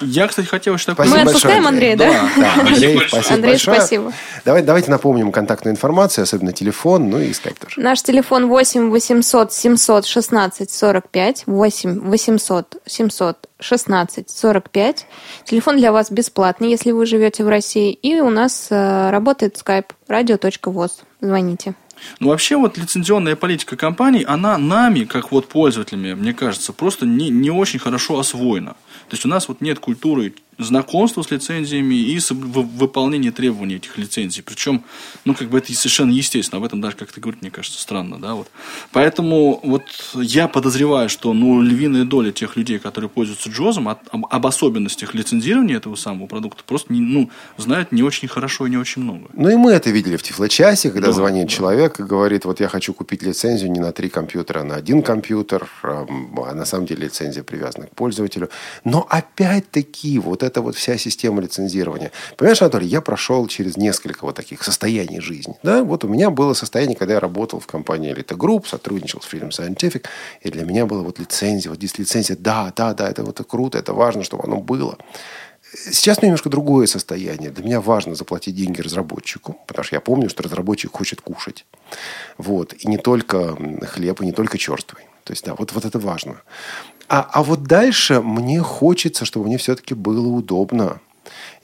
Я, 0.00 0.28
кстати, 0.28 0.46
хотел 0.46 0.76
такой... 0.76 1.06
Спасибо 1.06 1.16
Мы 1.16 1.22
отпускаем 1.22 1.64
большое, 1.64 1.68
Андрея, 1.68 1.96
да? 1.96 2.30
Да, 2.36 2.54
Андрей, 2.60 2.96
большое. 2.96 3.08
спасибо 3.22 3.34
Андрей, 3.34 3.52
большое. 3.52 3.76
спасибо. 3.76 4.12
Давай, 4.44 4.62
давайте 4.62 4.90
напомним 4.90 5.32
контактную 5.32 5.72
информацию, 5.74 6.22
особенно 6.22 6.52
телефон, 6.52 7.10
ну 7.10 7.18
и 7.18 7.32
скайп 7.32 7.58
тоже. 7.58 7.80
Наш 7.80 8.02
телефон 8.02 8.48
8 8.48 8.90
800 8.90 9.52
716 9.52 10.70
45, 10.70 11.42
8 11.46 12.00
800 12.00 12.76
716 12.86 14.30
45. 14.30 15.06
Телефон 15.44 15.76
для 15.76 15.92
вас 15.92 16.10
бесплатный, 16.10 16.70
если 16.70 16.92
вы 16.92 17.04
живете 17.06 17.44
в 17.44 17.48
России. 17.48 17.92
И 17.92 18.20
у 18.20 18.30
нас 18.30 18.68
э, 18.70 19.10
работает 19.10 19.56
скайп 19.58 19.92
radio.voz. 20.08 20.90
Звоните. 21.20 21.74
Ну, 22.18 22.28
вообще, 22.28 22.56
вот 22.56 22.78
лицензионная 22.78 23.36
политика 23.36 23.76
компаний, 23.76 24.24
она 24.26 24.58
нами, 24.58 25.04
как 25.04 25.32
вот 25.32 25.48
пользователями, 25.48 26.14
мне 26.14 26.34
кажется, 26.34 26.72
просто 26.72 27.06
не, 27.06 27.30
не 27.30 27.50
очень 27.50 27.78
хорошо 27.78 28.18
освоена. 28.18 28.72
То 29.08 29.14
есть 29.14 29.24
у 29.24 29.28
нас 29.28 29.48
вот 29.48 29.60
нет 29.60 29.78
культуры 29.78 30.34
знакомства 30.60 31.22
с 31.22 31.30
лицензиями 31.30 31.94
и 31.94 32.18
с 32.20 32.30
вы- 32.30 32.62
выполнения 32.62 33.30
требований 33.32 33.76
этих 33.76 33.98
лицензий. 33.98 34.42
Причем, 34.42 34.84
ну, 35.24 35.34
как 35.34 35.48
бы 35.48 35.58
это 35.58 35.72
совершенно 35.74 36.12
естественно. 36.12 36.58
Об 36.58 36.64
этом 36.64 36.80
даже 36.80 36.96
как-то 36.96 37.20
говорить, 37.20 37.42
мне 37.42 37.50
кажется, 37.50 37.80
странно, 37.80 38.18
да, 38.18 38.34
вот. 38.34 38.48
Поэтому 38.92 39.60
вот 39.62 39.82
я 40.14 40.48
подозреваю, 40.48 41.08
что, 41.08 41.32
ну, 41.32 41.60
львиная 41.62 42.04
доля 42.04 42.32
тех 42.32 42.56
людей, 42.56 42.78
которые 42.78 43.08
пользуются 43.08 43.48
Джозом, 43.50 43.88
от- 43.88 44.00
об, 44.12 44.26
об 44.28 44.46
особенностях 44.46 45.14
лицензирования 45.14 45.76
этого 45.76 45.94
самого 45.96 46.26
продукта 46.26 46.62
просто, 46.66 46.92
не, 46.92 47.00
ну, 47.00 47.30
знают 47.56 47.92
не 47.92 48.02
очень 48.02 48.28
хорошо 48.28 48.66
и 48.66 48.70
не 48.70 48.76
очень 48.76 49.02
много. 49.02 49.28
Ну 49.34 49.48
и 49.50 49.56
мы 49.56 49.72
это 49.72 49.90
видели 49.90 50.16
в 50.16 50.22
Тифлочасе, 50.22 50.90
когда 50.90 51.08
Да, 51.08 51.12
звонит 51.12 51.46
да. 51.48 51.52
человек 51.52 52.00
и 52.00 52.02
говорит, 52.02 52.44
вот 52.44 52.60
я 52.60 52.68
хочу 52.68 52.92
купить 52.92 53.22
лицензию 53.22 53.70
не 53.70 53.80
на 53.80 53.92
три 53.92 54.08
компьютера, 54.08 54.60
а 54.60 54.64
на 54.64 54.76
один 54.76 55.02
компьютер, 55.02 55.68
ам, 55.82 56.38
а 56.46 56.54
на 56.54 56.64
самом 56.64 56.86
деле 56.86 57.04
лицензия 57.06 57.42
привязана 57.42 57.86
к 57.86 57.94
пользователю. 57.94 58.50
Но 58.84 59.06
опять-таки 59.08 60.18
вот 60.18 60.42
эта 60.50 60.62
вот 60.62 60.76
вся 60.76 60.98
система 60.98 61.40
лицензирования. 61.40 62.10
Понимаешь, 62.36 62.60
Анатолий, 62.62 62.88
я 62.88 63.00
прошел 63.00 63.46
через 63.46 63.76
несколько 63.76 64.24
вот 64.24 64.34
таких 64.34 64.62
состояний 64.62 65.20
жизни. 65.20 65.56
Да? 65.62 65.82
Вот 65.84 66.04
у 66.04 66.08
меня 66.08 66.30
было 66.30 66.54
состояние, 66.54 66.96
когда 66.96 67.14
я 67.14 67.20
работал 67.20 67.60
в 67.60 67.66
компании 67.66 68.12
Elite 68.12 68.36
Group, 68.36 68.66
сотрудничал 68.66 69.20
с 69.20 69.32
Freedom 69.32 69.50
Scientific, 69.50 70.04
и 70.42 70.50
для 70.50 70.64
меня 70.64 70.86
была 70.86 71.02
вот 71.02 71.18
лицензия, 71.18 71.70
вот 71.70 71.78
здесь 71.78 71.98
лицензия, 71.98 72.36
да, 72.38 72.72
да, 72.76 72.94
да, 72.94 73.08
это 73.08 73.22
вот 73.24 73.40
круто, 73.48 73.78
это 73.78 73.92
важно, 73.92 74.22
чтобы 74.22 74.44
оно 74.44 74.56
было. 74.60 74.98
Сейчас 75.72 76.18
у 76.18 76.22
меня 76.22 76.28
немножко 76.28 76.48
другое 76.48 76.86
состояние. 76.86 77.50
Для 77.50 77.64
меня 77.64 77.80
важно 77.80 78.14
заплатить 78.16 78.56
деньги 78.56 78.80
разработчику, 78.80 79.60
потому 79.66 79.84
что 79.84 79.96
я 79.96 80.00
помню, 80.00 80.28
что 80.28 80.42
разработчик 80.42 80.90
хочет 80.92 81.20
кушать. 81.20 81.64
Вот. 82.38 82.74
И 82.74 82.88
не 82.88 82.98
только 82.98 83.56
хлеб, 83.86 84.20
и 84.20 84.26
не 84.26 84.32
только 84.32 84.58
черствый. 84.58 85.04
То 85.24 85.32
есть, 85.32 85.44
да, 85.44 85.54
вот, 85.54 85.72
вот 85.72 85.84
это 85.84 85.98
важно. 86.00 86.40
А, 87.10 87.28
а 87.32 87.42
вот 87.42 87.64
дальше 87.64 88.20
мне 88.20 88.60
хочется, 88.60 89.24
чтобы 89.24 89.46
мне 89.46 89.58
все-таки 89.58 89.94
было 89.94 90.28
удобно. 90.28 91.00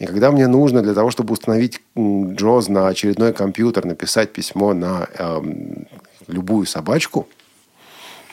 И 0.01 0.05
когда 0.05 0.33
мне 0.33 0.49
нужно 0.49 0.83
для 0.83 0.93
того, 0.93 1.13
чтобы 1.13 1.35
установить 1.35 1.81
Джоз 1.97 2.69
на 2.69 2.89
очередной 2.89 3.33
компьютер, 3.33 3.85
написать 3.85 4.33
письмо 4.33 4.75
на 4.75 5.07
эм, 5.17 5.87
любую 6.27 6.67
собачку, 6.67 7.29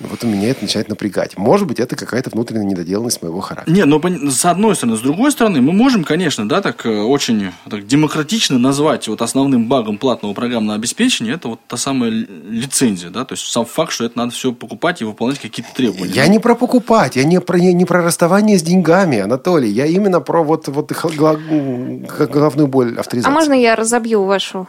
вот 0.09 0.23
у 0.23 0.27
меня 0.27 0.49
это 0.49 0.63
начинает 0.63 0.89
напрягать. 0.89 1.37
Может 1.37 1.67
быть, 1.67 1.79
это 1.79 1.95
какая-то 1.95 2.29
внутренняя 2.31 2.65
недоделанность 2.65 3.21
моего 3.21 3.39
характера. 3.41 3.73
Не, 3.73 3.85
ну 3.85 3.99
пон- 3.99 4.29
с 4.29 4.45
одной 4.45 4.75
стороны, 4.75 4.97
с 4.97 5.01
другой 5.01 5.31
стороны, 5.31 5.61
мы 5.61 5.71
можем, 5.73 6.03
конечно, 6.03 6.47
да, 6.47 6.61
так 6.61 6.85
э, 6.85 6.89
очень 7.01 7.51
так, 7.69 7.85
демократично 7.87 8.57
назвать 8.59 9.07
вот 9.07 9.21
основным 9.21 9.67
багом 9.67 9.97
платного 9.97 10.33
программного 10.33 10.75
обеспечения 10.75 11.33
это 11.33 11.47
вот 11.49 11.59
та 11.67 11.77
самая 11.77 12.09
ли- 12.09 12.27
лицензия, 12.49 13.09
да, 13.09 13.25
то 13.25 13.33
есть 13.33 13.45
сам 13.45 13.65
факт, 13.65 13.91
что 13.91 14.05
это 14.05 14.17
надо 14.17 14.31
все 14.31 14.51
покупать 14.51 15.01
и 15.01 15.05
выполнять 15.05 15.39
какие-то 15.39 15.73
требования. 15.73 16.11
Я 16.13 16.27
не 16.27 16.39
про 16.39 16.55
покупать, 16.55 17.15
я 17.15 17.23
не 17.23 17.39
про, 17.41 17.57
не, 17.59 17.73
не 17.73 17.85
про 17.85 18.01
расставание 18.03 18.57
с 18.57 18.61
деньгами, 18.63 19.19
Анатолий. 19.19 19.69
Я 19.69 19.85
именно 19.85 20.19
про 20.21 20.43
вот, 20.43 20.67
вот 20.67 20.91
х- 20.91 21.09
гла- 21.09 21.33
м, 21.49 21.99
г- 22.05 22.27
головную 22.27 22.67
боль 22.67 22.93
А 22.97 22.99
авторизации. 23.01 23.33
можно 23.33 23.53
я 23.53 23.75
разобью 23.75 24.23
вашу 24.23 24.67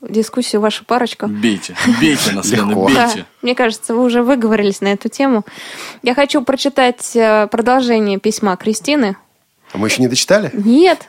дискуссию, 0.00 0.60
вашу 0.60 0.84
парочку? 0.84 1.26
Бейте, 1.26 1.76
бейте 2.00 2.32
нас, 2.32 2.50
Лена, 2.50 2.70
Легко. 2.70 2.88
Да, 2.92 3.06
бейте. 3.06 3.26
мне 3.42 3.54
кажется, 3.54 3.94
вы 3.94 4.04
уже 4.04 4.22
выговорились 4.22 4.80
на 4.80 4.88
эту 4.88 5.08
тему. 5.08 5.44
Я 6.02 6.14
хочу 6.14 6.42
прочитать 6.42 7.14
э, 7.14 7.46
продолжение 7.48 8.18
письма 8.18 8.56
Кристины. 8.56 9.16
А 9.72 9.78
мы 9.78 9.88
еще 9.88 10.02
не 10.02 10.08
дочитали? 10.08 10.50
Нет. 10.52 11.08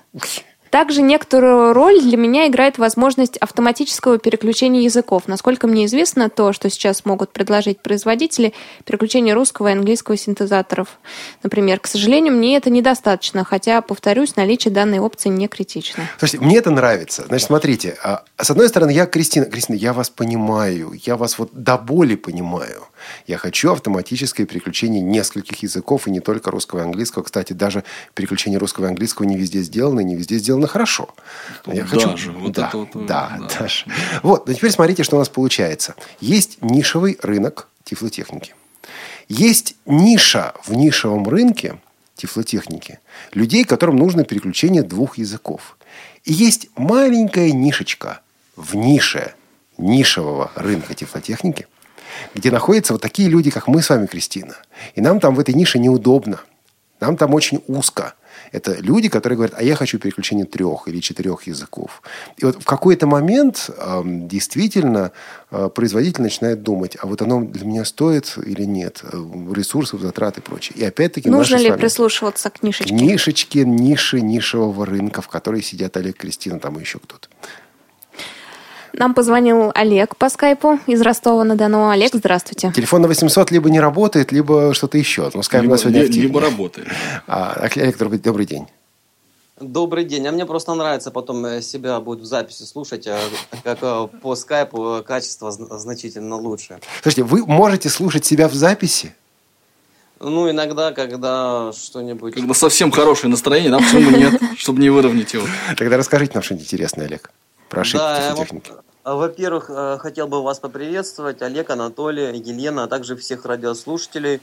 Также 0.74 1.04
некоторую 1.04 1.72
роль 1.74 2.02
для 2.02 2.18
меня 2.18 2.48
играет 2.48 2.80
возможность 2.80 3.38
автоматического 3.38 4.18
переключения 4.18 4.82
языков. 4.82 5.28
Насколько 5.28 5.68
мне 5.68 5.86
известно, 5.86 6.32
то, 6.32 6.52
что 6.52 6.68
сейчас 6.72 7.06
могут 7.06 7.32
предложить 7.32 7.80
производители, 7.80 8.56
переключение 8.84 9.36
русского 9.36 9.68
и 9.68 9.74
английского 9.74 10.18
синтезаторов. 10.18 10.98
Например, 11.44 11.80
к 11.80 11.86
сожалению, 11.86 12.34
мне 12.34 12.58
это 12.58 12.72
недостаточно, 12.72 13.44
хотя, 13.44 13.82
повторюсь, 13.82 14.36
наличие 14.36 14.74
данной 14.74 14.98
опции 14.98 15.30
не 15.30 15.48
критично. 15.48 16.10
Слушайте, 16.18 16.44
мне 16.44 16.58
это 16.58 16.72
нравится. 16.72 17.24
Значит, 17.28 17.46
смотрите, 17.46 17.96
а, 18.04 18.24
с 18.42 18.50
одной 18.50 18.68
стороны, 18.68 18.90
я, 18.90 19.06
Кристина, 19.06 19.46
Кристина, 19.46 19.76
я 19.76 19.94
вас 19.94 20.10
понимаю, 20.10 20.94
я 21.06 21.18
вас 21.18 21.38
вот 21.38 21.52
до 21.54 21.78
боли 21.78 22.16
понимаю. 22.16 22.82
Я 23.28 23.38
хочу 23.38 23.72
автоматическое 23.72 24.46
переключение 24.46 25.02
нескольких 25.02 25.64
языков, 25.64 26.08
и 26.08 26.12
не 26.12 26.20
только 26.20 26.52
русского 26.52 26.80
и 26.80 26.84
английского. 26.84 27.24
Кстати, 27.24 27.54
даже 27.54 27.84
переключение 28.14 28.60
русского 28.60 28.86
и 28.86 28.88
английского 28.90 29.26
не 29.26 29.38
везде 29.38 29.62
сделано, 29.62 30.02
и 30.02 30.04
не 30.04 30.16
везде 30.16 30.38
сделано 30.38 30.68
хорошо. 30.68 31.10
Вот 31.66 31.76
я 31.76 31.84
даже, 31.86 32.32
вот 32.32 32.52
да, 32.54 32.68
это 32.68 32.78
вот, 32.78 32.90
э, 32.96 33.06
да, 33.06 33.38
да. 33.40 33.60
даже. 33.60 33.86
Вот, 34.22 34.48
но 34.48 34.54
теперь 34.54 34.72
смотрите, 34.72 35.04
что 35.04 35.16
у 35.16 35.20
нас 35.20 35.30
получается. 35.30 35.96
Есть 36.20 36.62
нишевый 36.62 37.18
рынок 37.22 37.68
тифлотехники. 37.84 38.56
Есть 39.28 39.76
ниша 39.86 40.54
в 40.66 40.74
нишевом 40.74 41.28
рынке 41.28 41.80
тифлотехники 42.16 43.00
людей, 43.32 43.64
которым 43.64 43.98
нужно 43.98 44.24
переключение 44.24 44.84
двух 44.84 45.18
языков. 45.18 45.78
И 46.24 46.34
есть 46.34 46.70
маленькая 46.76 47.52
нишечка 47.52 48.22
в 48.56 48.76
нише 48.76 49.34
нишевого 49.78 50.52
рынка 50.56 50.94
тифлотехники, 50.94 51.68
где 52.34 52.52
находятся 52.52 52.94
вот 52.94 53.02
такие 53.02 53.30
люди, 53.30 53.52
как 53.52 53.68
мы 53.68 53.82
с 53.82 53.90
вами, 53.90 54.06
Кристина. 54.06 54.56
И 54.96 55.02
нам 55.02 55.20
там 55.20 55.36
в 55.36 55.40
этой 55.40 55.54
нише 55.54 55.80
неудобно. 55.80 56.40
Нам 57.00 57.18
там 57.18 57.34
очень 57.34 57.64
узко. 57.68 58.14
Это 58.54 58.76
люди, 58.80 59.10
которые 59.10 59.36
говорят, 59.36 59.56
а 59.58 59.64
я 59.64 59.76
хочу 59.76 59.98
переключение 59.98 60.46
трех 60.46 60.88
или 60.88 61.00
четырех 61.00 61.48
языков. 61.48 62.02
И 62.38 62.46
вот 62.46 62.62
в 62.62 62.66
какой-то 62.66 63.08
момент 63.08 63.70
э, 63.76 64.02
действительно 64.06 65.12
э, 65.50 65.70
производитель 65.74 66.22
начинает 66.22 66.62
думать, 66.62 66.96
а 67.02 67.08
вот 67.08 67.22
оно 67.22 67.42
для 67.42 67.66
меня 67.66 67.84
стоит 67.84 68.38
или 68.38 68.64
нет, 68.64 69.02
э, 69.04 69.18
ресурсов, 69.54 70.02
затрат 70.02 70.38
и 70.38 70.42
прочее. 70.42 70.78
И 70.78 70.84
опять-таки 70.84 71.30
Нужно 71.30 71.56
ли 71.56 71.72
прислушиваться 71.72 72.52
к 72.52 72.62
нишечке? 72.62 72.94
Нишечке, 72.94 73.66
ниши, 73.66 74.22
нишевого 74.22 74.86
рынка, 74.86 75.22
в 75.22 75.30
которой 75.30 75.64
сидят 75.64 75.98
Олег 75.98 76.18
Кристина, 76.18 76.60
там 76.60 76.78
и 76.78 76.82
еще 76.82 77.00
кто-то. 77.00 77.28
Нам 78.94 79.14
позвонил 79.14 79.72
Олег 79.74 80.16
по 80.16 80.30
скайпу 80.30 80.80
из 80.86 81.02
Ростова-на-Дону. 81.02 81.90
Олег, 81.90 82.12
здравствуйте. 82.14 82.72
Телефон 82.76 83.02
на 83.02 83.08
800 83.08 83.50
либо 83.52 83.70
не 83.70 83.80
работает, 83.80 84.32
либо 84.32 84.74
что-то 84.74 84.98
еще. 84.98 85.32
Но 85.34 85.42
скайп 85.42 85.64
либо, 85.64 85.72
у 85.72 85.74
нас 85.74 85.82
сегодня 85.82 86.02
активнее. 86.02 86.28
Либо 86.28 86.42
работает. 86.42 86.88
А, 87.28 87.54
Олег, 87.76 87.98
добрый 87.98 88.46
день. 88.46 88.68
Добрый 89.60 90.04
день. 90.04 90.28
А 90.28 90.32
мне 90.32 90.46
просто 90.46 90.74
нравится 90.74 91.12
потом 91.12 91.46
э, 91.46 91.62
себя 91.62 92.00
будет 92.00 92.20
в 92.20 92.26
записи 92.26 92.64
слушать, 92.64 93.08
а 93.08 93.20
как 93.64 93.80
э, 93.82 94.08
по 94.22 94.36
скайпу 94.36 95.04
качество 95.06 95.52
значительно 95.52 96.36
лучше. 96.36 96.80
Слушайте, 97.02 97.24
вы 97.24 97.46
можете 97.46 97.90
слушать 97.90 98.26
себя 98.26 98.48
в 98.48 98.54
записи? 98.54 99.16
Ну, 100.20 100.50
иногда, 100.50 100.92
когда 100.92 101.72
что-нибудь... 101.74 102.34
Когда 102.34 102.54
совсем 102.54 102.92
хорошее 102.92 103.30
настроение, 103.30 103.72
да, 103.72 103.78
почему 103.78 104.12
нет, 104.12 104.42
чтобы 104.58 104.80
не 104.80 104.90
выровнять 104.90 105.34
его. 105.34 105.46
Тогда 105.78 105.98
расскажите 105.98 106.34
нам 106.34 106.44
что-нибудь 106.44 106.66
интересное, 106.66 107.06
Олег, 107.06 107.32
про 107.70 107.82
ошибки 107.82 108.04
да, 108.04 108.36
техники. 108.36 108.72
Во-первых, 109.04 109.70
э, 109.70 109.98
хотел 110.00 110.28
бы 110.28 110.42
вас 110.42 110.60
поприветствовать, 110.60 111.42
Олег, 111.42 111.70
Анатолий, 111.70 112.38
Елена, 112.38 112.84
а 112.84 112.88
также 112.88 113.16
всех 113.18 113.46
радиослушателей. 113.46 114.40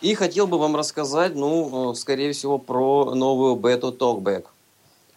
И 0.00 0.14
хотел 0.14 0.46
бы 0.46 0.58
вам 0.58 0.76
рассказать, 0.76 1.34
ну, 1.34 1.94
скорее 1.94 2.32
всего, 2.32 2.58
про 2.58 3.14
новую 3.14 3.56
бету 3.56 3.90
Talkback. 3.90 4.44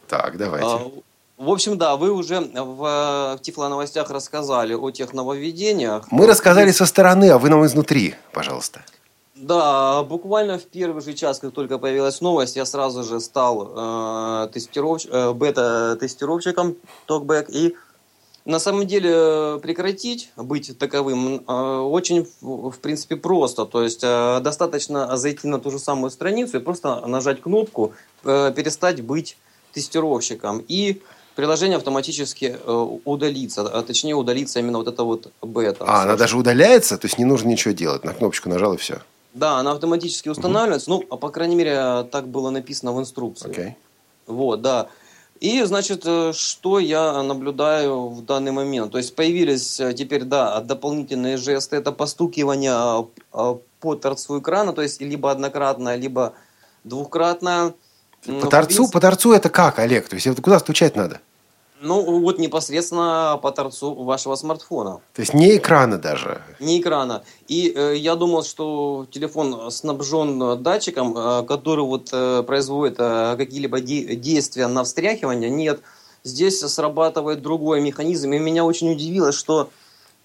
Так, 0.08 0.38
давайте. 0.38 0.68
А, 0.68 0.92
в 1.38 1.50
общем, 1.50 1.78
да, 1.78 1.98
вы 1.98 2.12
уже 2.12 2.40
в, 2.40 3.36
в 3.36 3.40
Тифло 3.42 3.68
новостях 3.68 4.10
рассказали 4.10 4.74
о 4.74 4.90
тех 4.92 5.14
нововведениях. 5.14 6.12
Мы 6.12 6.26
рассказали 6.26 6.72
со 6.72 6.86
стороны, 6.86 7.30
а 7.30 7.38
вы 7.38 7.50
нам 7.50 7.66
изнутри, 7.66 8.16
пожалуйста. 8.32 8.82
Да, 9.36 10.04
буквально 10.04 10.60
в 10.60 10.66
первый 10.66 11.02
же 11.02 11.14
час, 11.14 11.40
как 11.40 11.52
только 11.54 11.78
появилась 11.78 12.22
новость, 12.22 12.56
я 12.56 12.66
сразу 12.66 13.04
же 13.04 13.20
стал 13.20 13.74
э, 13.76 14.50
тестировщ... 14.54 15.08
э, 15.10 15.34
бета-тестировщиком 15.34 16.76
Talkback 17.08 17.46
и 17.50 17.76
на 18.46 18.60
самом 18.60 18.88
деле 18.88 19.60
прекратить 19.62 20.32
быть 20.36 20.78
таковым 20.78 21.44
э, 21.48 21.80
очень, 21.80 22.28
в 22.42 22.78
принципе, 22.82 23.16
просто. 23.16 23.66
То 23.66 23.84
есть 23.84 24.02
э, 24.04 24.40
достаточно 24.42 25.16
зайти 25.18 25.48
на 25.48 25.60
ту 25.60 25.72
же 25.72 25.80
самую 25.80 26.10
страницу 26.12 26.58
и 26.58 26.60
просто 26.60 27.06
нажать 27.08 27.42
кнопку 27.42 27.94
э, 28.24 28.52
«Перестать 28.56 29.02
быть 29.02 29.38
тестировщиком». 29.74 30.64
И 30.68 31.02
приложение 31.36 31.78
автоматически 31.78 32.58
удалится, 33.06 33.62
а 33.62 33.82
точнее 33.84 34.16
удалится 34.16 34.60
именно 34.60 34.80
вот 34.80 34.88
это 34.88 35.04
вот 35.04 35.32
бета. 35.42 35.86
А, 35.88 36.04
она 36.04 36.16
даже 36.16 36.38
удаляется? 36.38 36.98
То 36.98 37.06
есть 37.06 37.18
не 37.18 37.26
нужно 37.26 37.50
ничего 37.50 37.74
делать? 37.74 38.04
На 38.04 38.14
кнопочку 38.14 38.50
нажал 38.50 38.74
и 38.74 38.78
все? 38.78 39.02
Да, 39.34 39.58
она 39.58 39.72
автоматически 39.72 40.30
устанавливается. 40.30 40.92
Угу. 40.92 41.06
Ну, 41.10 41.18
по 41.18 41.30
крайней 41.30 41.56
мере, 41.56 42.04
так 42.12 42.28
было 42.28 42.50
написано 42.50 42.92
в 42.92 43.00
инструкции. 43.00 43.50
Okay. 43.50 43.74
Вот, 44.28 44.62
да. 44.62 44.90
И, 45.42 45.64
значит, 45.64 46.04
э, 46.06 46.34
что 46.36 46.78
я 46.78 47.24
наблюдаю 47.24 48.10
в 48.10 48.24
данный 48.24 48.52
момент? 48.52 48.92
То 48.92 49.00
есть 49.00 49.16
появились 49.16 49.80
э, 49.80 49.92
теперь, 49.94 50.24
да, 50.24 50.62
дополнительные 50.62 51.38
жесты. 51.38 51.78
Это 51.78 51.92
постукивание 51.92 53.08
э, 53.34 53.56
по 53.80 53.96
торцу 53.96 54.40
экрана, 54.40 54.72
то 54.72 54.84
есть 54.84 55.02
либо 55.02 55.32
однократное, 55.32 55.96
либо 55.96 56.34
двухкратное. 56.84 57.74
По 58.24 58.48
торцу, 58.48 58.88
по 58.88 59.00
торцу 59.02 59.34
это 59.34 59.50
как, 59.50 59.80
Олег? 59.80 60.08
То 60.08 60.16
есть 60.16 60.42
куда 60.42 60.60
стучать 60.60 60.96
надо? 60.96 61.22
Ну, 61.84 62.20
вот 62.20 62.38
непосредственно 62.38 63.40
по 63.42 63.52
торцу 63.52 63.96
вашего 63.96 64.36
смартфона. 64.36 65.00
То 65.14 65.22
есть 65.22 65.34
не 65.34 65.58
экрана 65.58 65.98
даже? 65.98 66.44
Не 66.60 66.80
экрана. 66.80 67.24
И 67.48 67.74
э, 67.76 67.96
я 67.98 68.16
думал, 68.16 68.44
что 68.44 69.08
телефон 69.10 69.72
снабжен 69.72 70.62
датчиком, 70.62 71.18
э, 71.18 71.44
который 71.44 71.84
вот 71.84 72.10
э, 72.14 72.44
производит 72.44 72.98
э, 73.00 73.36
какие-либо 73.36 73.82
де- 73.82 74.16
действия 74.16 74.68
на 74.68 74.84
встряхивание. 74.84 75.50
Нет, 75.50 75.82
здесь 76.24 76.60
срабатывает 76.60 77.42
другой 77.42 77.82
механизм. 77.82 78.32
И 78.34 78.38
меня 78.38 78.64
очень 78.64 78.92
удивило, 78.92 79.32
что 79.32 79.72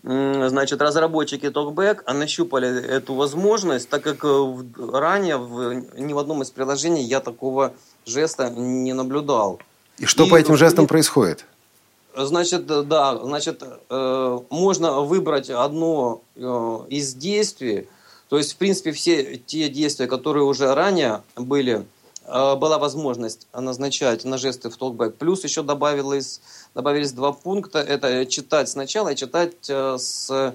э, 0.02 0.48
значит, 0.50 0.82
разработчики 0.82 1.46
TalkBack 1.46 2.12
нащупали 2.12 2.68
эту 2.86 3.14
возможность, 3.14 3.88
так 3.88 4.02
как 4.02 4.22
э, 4.24 4.54
ранее 4.92 5.38
в, 5.38 5.72
ни 5.98 6.12
в 6.12 6.18
одном 6.18 6.42
из 6.42 6.50
приложений 6.50 7.04
я 7.04 7.20
такого 7.20 7.72
жеста 8.04 8.50
не 8.50 8.92
наблюдал. 8.92 9.58
И 9.98 10.06
что 10.06 10.26
и, 10.26 10.30
по 10.30 10.36
этим 10.36 10.56
жестам 10.56 10.84
и, 10.84 10.88
происходит? 10.88 11.44
Значит, 12.14 12.66
да, 12.66 13.18
значит, 13.18 13.62
э, 13.90 14.40
можно 14.50 15.00
выбрать 15.00 15.50
одно 15.50 16.22
э, 16.34 16.78
из 16.88 17.14
действий. 17.14 17.88
То 18.28 18.38
есть, 18.38 18.54
в 18.54 18.56
принципе, 18.56 18.92
все 18.92 19.36
те 19.36 19.68
действия, 19.68 20.06
которые 20.06 20.44
уже 20.44 20.74
ранее 20.74 21.22
были, 21.36 21.86
э, 22.24 22.56
была 22.56 22.78
возможность 22.78 23.46
назначать 23.52 24.24
на 24.24 24.38
жесты 24.38 24.70
в 24.70 24.76
толкбэк. 24.76 25.16
Плюс 25.16 25.44
еще 25.44 25.62
добавилось, 25.62 26.40
добавились 26.74 27.12
два 27.12 27.32
пункта. 27.32 27.80
Это 27.80 28.26
читать 28.26 28.68
сначала 28.68 29.10
и 29.10 29.16
читать 29.16 29.54
э, 29.68 29.96
с 29.98 30.54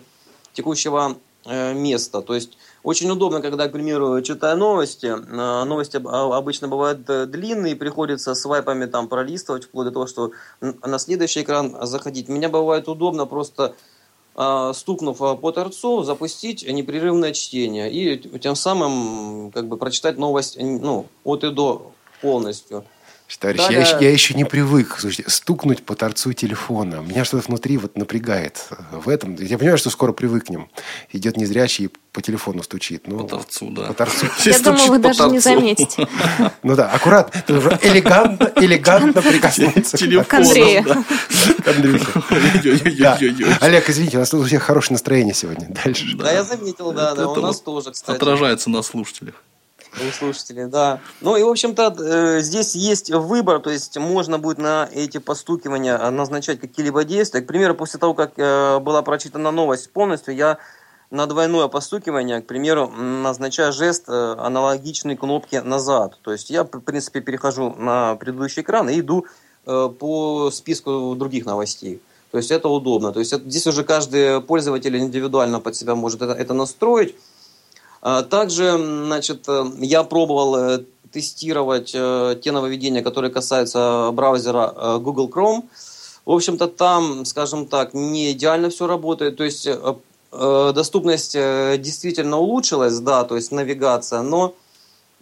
текущего 0.53 1.17
э, 1.45 1.73
места. 1.73 2.21
То 2.21 2.35
есть, 2.35 2.57
очень 2.83 3.09
удобно, 3.11 3.41
когда, 3.41 3.67
к 3.67 3.71
примеру, 3.71 4.21
читая 4.21 4.55
новости, 4.55 5.11
а, 5.11 5.65
новости 5.65 5.97
обычно 5.97 6.67
бывают 6.67 7.07
э, 7.09 7.25
длинные, 7.27 7.75
приходится 7.75 8.33
свайпами 8.33 8.85
там 8.85 9.07
пролистывать, 9.07 9.65
вплоть 9.65 9.85
до 9.85 9.91
того, 9.91 10.07
что 10.07 10.31
на 10.61 10.97
следующий 10.97 11.41
экран 11.43 11.77
заходить. 11.81 12.27
Меня 12.27 12.49
бывает 12.49 12.87
удобно 12.87 13.25
просто 13.25 13.75
а, 14.33 14.73
стукнув 14.73 15.21
а, 15.21 15.35
по 15.35 15.51
торцу, 15.51 16.03
запустить 16.03 16.67
непрерывное 16.67 17.33
чтение 17.33 17.91
и 17.91 18.17
тем 18.39 18.55
самым 18.55 19.51
как 19.51 19.67
бы 19.67 19.77
прочитать 19.77 20.17
новость 20.17 20.57
ну, 20.59 21.05
от 21.23 21.43
и 21.43 21.51
до 21.51 21.91
полностью. 22.21 22.85
Товарищ, 23.37 23.59
да, 23.59 23.71
я, 23.71 23.79
да. 23.79 23.85
Еще, 23.85 23.97
я 24.05 24.11
еще 24.11 24.33
не 24.33 24.43
привык 24.43 24.97
слушайте, 24.99 25.29
стукнуть 25.29 25.83
по 25.83 25.95
торцу 25.95 26.33
телефона. 26.33 26.95
Меня 26.95 27.23
что-то 27.25 27.47
внутри 27.47 27.77
вот 27.77 27.97
напрягает 27.97 28.67
в 28.91 29.09
этом. 29.09 29.35
Я 29.35 29.57
понимаю, 29.57 29.77
что 29.77 29.89
скоро 29.89 30.11
привыкнем. 30.11 30.69
Идет 31.11 31.37
незрячий 31.37 31.85
и 31.85 31.89
по 32.11 32.21
телефону 32.21 32.61
стучит. 32.61 33.07
Ну, 33.07 33.19
по 33.19 33.27
торцу, 33.27 33.69
да. 33.69 33.87
По 33.87 33.93
торцу. 33.93 34.27
Я 34.45 34.59
думаю, 34.59 34.87
вы 34.87 34.99
даже 34.99 35.27
не 35.29 35.39
заметите. 35.39 36.07
Ну 36.63 36.75
да, 36.75 36.89
аккуратно. 36.89 37.43
Элегантно, 37.81 38.51
элегантно 38.55 39.21
прикоснуться 39.21 39.97
к 39.97 40.33
Андрею. 40.33 40.83
К 41.63 41.67
Андрюхе. 41.67 42.05
Олег, 43.59 43.89
извините, 43.89 44.17
у 44.17 44.19
нас 44.19 44.29
тут 44.29 44.41
у 44.41 44.45
всех 44.45 44.61
хорошее 44.61 44.95
настроение 44.95 45.33
сегодня. 45.33 45.67
Дальше. 45.83 46.15
Да, 46.17 46.31
я 46.31 46.43
заметил, 46.43 46.91
да, 46.91 47.15
да, 47.15 47.27
у 47.27 47.41
нас 47.41 47.61
тоже, 47.61 47.91
кстати. 47.91 48.15
Отражается 48.15 48.69
на 48.69 48.81
слушателях 48.81 49.35
у 49.93 50.67
да. 50.69 50.99
Ну 51.19 51.35
и, 51.35 51.43
в 51.43 51.49
общем-то, 51.49 51.95
э, 51.99 52.41
здесь 52.41 52.75
есть 52.75 53.11
выбор, 53.11 53.59
то 53.59 53.69
есть 53.69 53.97
можно 53.97 54.39
будет 54.39 54.57
на 54.57 54.87
эти 54.91 55.17
постукивания 55.17 55.97
назначать 56.09 56.59
какие-либо 56.59 57.03
действия. 57.03 57.41
К 57.41 57.47
примеру, 57.47 57.75
после 57.75 57.99
того, 57.99 58.13
как 58.13 58.31
э, 58.37 58.79
была 58.79 59.01
прочитана 59.01 59.51
новость 59.51 59.91
полностью, 59.91 60.35
я 60.35 60.59
на 61.09 61.25
двойное 61.25 61.67
постукивание, 61.67 62.41
к 62.41 62.47
примеру, 62.47 62.87
назначаю 62.87 63.73
жест 63.73 64.05
э, 64.07 64.35
аналогичной 64.37 65.17
кнопке 65.17 65.61
назад. 65.61 66.17
То 66.21 66.31
есть 66.31 66.49
я, 66.49 66.63
в 66.63 66.67
принципе, 66.67 67.19
перехожу 67.19 67.75
на 67.77 68.15
предыдущий 68.15 68.61
экран 68.61 68.89
и 68.89 68.99
иду 68.99 69.25
по 69.63 70.49
списку 70.51 71.13
других 71.15 71.45
новостей. 71.45 72.01
То 72.31 72.37
есть 72.37 72.49
это 72.49 72.67
удобно. 72.67 73.11
То 73.11 73.19
есть 73.19 73.31
это, 73.31 73.47
здесь 73.47 73.67
уже 73.67 73.83
каждый 73.83 74.41
пользователь 74.41 74.97
индивидуально 74.97 75.59
под 75.59 75.75
себя 75.75 75.93
может 75.93 76.21
это, 76.21 76.33
это 76.33 76.53
настроить. 76.53 77.15
А 78.01 78.23
также, 78.23 78.77
значит, 79.05 79.47
э, 79.47 79.63
я 79.79 80.03
пробовал 80.03 80.55
э, 80.55 80.79
тестировать 81.11 81.91
э, 81.93 82.35
те 82.41 82.51
нововведения, 82.51 83.03
которые 83.03 83.31
касаются 83.31 84.09
браузера 84.11 84.97
Google 84.99 85.29
Chrome. 85.29 85.63
В 86.25 86.31
общем-то, 86.31 86.67
там, 86.67 87.25
скажем 87.25 87.67
так, 87.67 87.93
не 87.93 88.31
идеально 88.31 88.69
все 88.69 88.87
работает. 88.87 89.37
То 89.37 89.43
есть 89.43 89.67
доступность 90.31 91.33
действительно 91.33 92.37
улучшилась, 92.37 92.99
да, 92.99 93.25
то 93.25 93.35
есть 93.35 93.51
навигация, 93.51 94.21
но 94.21 94.53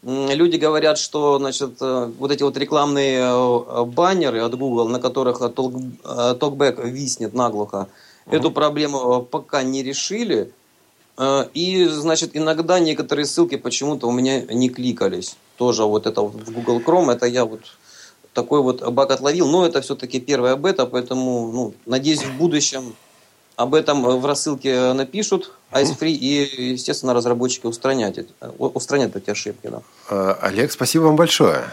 люди 0.03 0.57
говорят, 0.57 0.99
что, 0.99 1.39
значит, 1.39 1.79
вот 1.79 2.31
эти 2.31 2.43
вот 2.43 2.57
рекламные 2.57 3.85
баннеры 3.85 4.41
от 4.41 4.55
Google, 4.55 4.89
на 4.89 4.99
которых 4.99 5.41
TalkBack 5.41 6.87
виснет 6.87 7.33
наглухо, 7.33 7.87
uh-huh. 8.27 8.37
эту 8.37 8.51
проблему 8.51 9.23
пока 9.23 9.63
не 9.63 9.81
решили. 9.81 10.51
Э, 11.19 11.45
и, 11.53 11.85
значит, 11.85 12.31
иногда 12.33 12.79
некоторые 12.79 13.25
ссылки 13.25 13.57
почему-то 13.57 14.07
у 14.07 14.11
меня 14.11 14.41
не 14.41 14.69
кликались. 14.69 15.35
Тоже 15.57 15.83
вот 15.83 16.07
это 16.07 16.21
вот 16.21 16.33
в 16.33 16.51
Google 16.51 16.79
Chrome, 16.79 17.11
это 17.11 17.25
я 17.25 17.43
вот 17.43 17.59
такой 18.33 18.61
вот 18.61 18.81
баг 18.93 19.11
отловил. 19.11 19.47
Но 19.49 19.65
это 19.65 19.81
все-таки 19.81 20.19
первая 20.21 20.55
бета, 20.55 20.85
поэтому, 20.85 21.51
ну, 21.51 21.73
надеюсь, 21.85 22.23
в 22.23 22.37
будущем 22.37 22.95
об 23.57 23.75
этом 23.75 24.03
в 24.03 24.25
рассылке 24.25 24.93
напишут 24.93 25.51
Ice 25.73 25.97
Free 25.99 26.13
и, 26.13 26.71
естественно, 26.71 27.13
разработчики 27.13 27.65
устранят, 27.65 28.17
устранят 28.57 29.17
эти 29.17 29.29
ошибки. 29.29 29.67
Да. 29.67 29.81
Э, 30.09 30.35
Олег, 30.41 30.71
спасибо 30.71 31.03
вам 31.03 31.17
большое. 31.17 31.65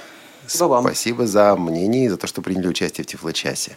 Спасибо 0.47 0.65
вам. 0.65 0.85
Спасибо 0.85 1.27
за 1.29 1.55
мнение 1.55 2.07
и 2.07 2.09
за 2.09 2.17
то, 2.17 2.27
что 2.27 2.43
приняли 2.43 2.67
участие 2.67 3.05
в 3.05 3.09
Тифло-часе. 3.09 3.77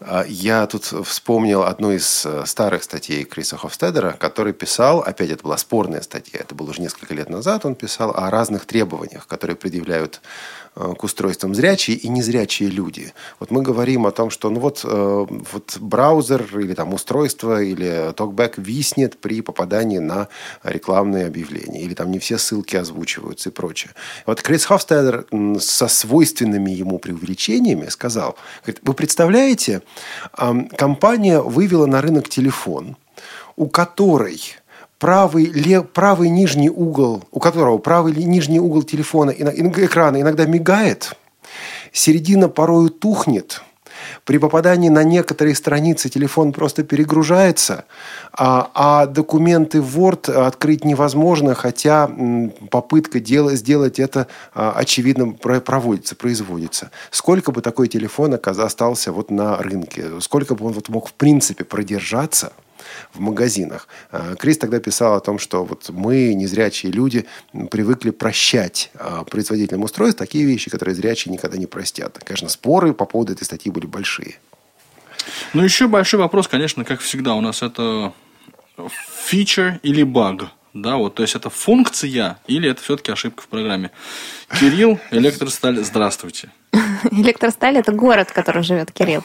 А, 0.00 0.24
Я 0.26 0.66
тут 0.66 0.84
вспомнил 0.84 1.62
одну 1.62 1.92
из 1.92 2.24
э, 2.24 2.44
старых 2.46 2.82
статей 2.82 3.24
Криса 3.24 3.58
Хофстедера, 3.58 4.12
который 4.18 4.54
писал, 4.54 5.00
опять 5.00 5.30
это 5.30 5.42
была 5.42 5.58
спорная 5.58 6.00
статья, 6.00 6.40
это 6.40 6.54
было 6.54 6.70
уже 6.70 6.80
несколько 6.80 7.12
лет 7.12 7.28
назад, 7.28 7.66
он 7.66 7.74
писал 7.74 8.10
о 8.16 8.30
разных 8.30 8.64
требованиях, 8.64 9.26
которые 9.26 9.56
предъявляют 9.56 10.22
к 10.74 11.02
устройствам 11.02 11.54
зрячие 11.54 11.96
и 11.96 12.08
незрячие 12.08 12.70
люди. 12.70 13.12
Вот 13.38 13.50
мы 13.50 13.62
говорим 13.62 14.06
о 14.06 14.12
том, 14.12 14.30
что 14.30 14.50
ну 14.50 14.60
вот, 14.60 14.82
э, 14.84 15.26
вот 15.52 15.76
браузер 15.80 16.46
или 16.58 16.74
там 16.74 16.94
устройство 16.94 17.60
или 17.60 18.12
токбэк 18.14 18.58
виснет 18.58 19.18
при 19.18 19.40
попадании 19.40 19.98
на 19.98 20.28
рекламные 20.62 21.26
объявления, 21.26 21.82
или 21.82 21.94
там 21.94 22.10
не 22.10 22.18
все 22.18 22.38
ссылки 22.38 22.76
озвучиваются 22.76 23.48
и 23.48 23.52
прочее. 23.52 23.92
Вот 24.26 24.42
Крис 24.42 24.64
Хофстедер 24.64 25.26
со 25.58 25.88
свойственными 25.88 26.70
ему 26.70 26.98
преувеличениями 26.98 27.88
сказал, 27.88 28.36
говорит, 28.62 28.80
вы 28.82 28.94
представляете, 28.94 29.82
компания 30.76 31.40
вывела 31.40 31.86
на 31.86 32.00
рынок 32.00 32.28
телефон, 32.28 32.96
у 33.56 33.68
которой 33.68 34.40
правый, 35.00 35.46
ле- 35.46 35.82
правый 35.82 36.28
нижний 36.28 36.70
угол, 36.70 37.24
у 37.32 37.40
которого 37.40 37.78
правый 37.78 38.14
нижний 38.14 38.60
угол 38.60 38.84
телефона, 38.84 39.30
экрана 39.30 40.20
иногда 40.20 40.44
мигает, 40.44 41.16
середина 41.90 42.48
порою 42.48 42.90
тухнет, 42.90 43.62
при 44.24 44.38
попадании 44.38 44.88
на 44.88 45.02
некоторые 45.02 45.54
страницы 45.54 46.08
телефон 46.08 46.52
просто 46.52 46.84
перегружается, 46.84 47.84
а, 48.32 48.70
а 48.74 49.06
документы 49.06 49.80
в 49.80 49.98
Word 49.98 50.30
открыть 50.30 50.84
невозможно, 50.84 51.54
хотя 51.54 52.10
попытка 52.70 53.20
дела, 53.20 53.54
сделать 53.56 53.98
это, 53.98 54.26
а, 54.54 54.72
очевидно, 54.76 55.32
про- 55.32 55.60
проводится, 55.60 56.14
производится. 56.14 56.90
Сколько 57.10 57.52
бы 57.52 57.62
такой 57.62 57.88
телефон 57.88 58.38
остался 58.42 59.12
вот 59.12 59.30
на 59.30 59.56
рынке? 59.56 60.20
Сколько 60.20 60.54
бы 60.54 60.66
он 60.66 60.72
вот 60.72 60.88
мог 60.88 61.08
в 61.08 61.14
принципе 61.14 61.64
продержаться– 61.64 62.52
в 63.12 63.20
магазинах. 63.20 63.88
А, 64.10 64.34
Крис 64.36 64.58
тогда 64.58 64.80
писал 64.80 65.14
о 65.14 65.20
том, 65.20 65.38
что 65.38 65.64
вот 65.64 65.90
мы, 65.90 66.34
незрячие 66.34 66.92
люди, 66.92 67.26
привыкли 67.70 68.10
прощать 68.10 68.90
а, 68.94 69.24
производителям 69.24 69.82
устройств 69.82 70.18
такие 70.18 70.44
вещи, 70.44 70.70
которые 70.70 70.94
зрячие 70.94 71.32
никогда 71.32 71.58
не 71.58 71.66
простят. 71.66 72.18
Конечно, 72.24 72.48
споры 72.48 72.92
по 72.94 73.04
поводу 73.04 73.32
этой 73.32 73.44
статьи 73.44 73.70
были 73.70 73.86
большие. 73.86 74.36
Ну, 75.52 75.62
еще 75.62 75.88
большой 75.88 76.20
вопрос, 76.20 76.48
конечно, 76.48 76.84
как 76.84 77.00
всегда, 77.00 77.34
у 77.34 77.40
нас 77.40 77.62
это 77.62 78.12
фича 79.26 79.78
или 79.82 80.02
баг. 80.02 80.50
Да, 80.72 80.96
вот, 80.96 81.14
то 81.16 81.22
есть 81.22 81.34
это 81.34 81.50
функция 81.50 82.38
или 82.46 82.70
это 82.70 82.80
все-таки 82.82 83.10
ошибка 83.10 83.42
в 83.42 83.48
программе. 83.48 83.90
Кирилл, 84.60 85.00
Электросталь, 85.10 85.78
здравствуйте. 85.82 86.50
Электросталь– 87.10 87.76
это 87.78 87.90
город, 87.92 88.30
в 88.30 88.32
котором 88.32 88.62
живет 88.62 88.92
Кирилл. 88.92 89.24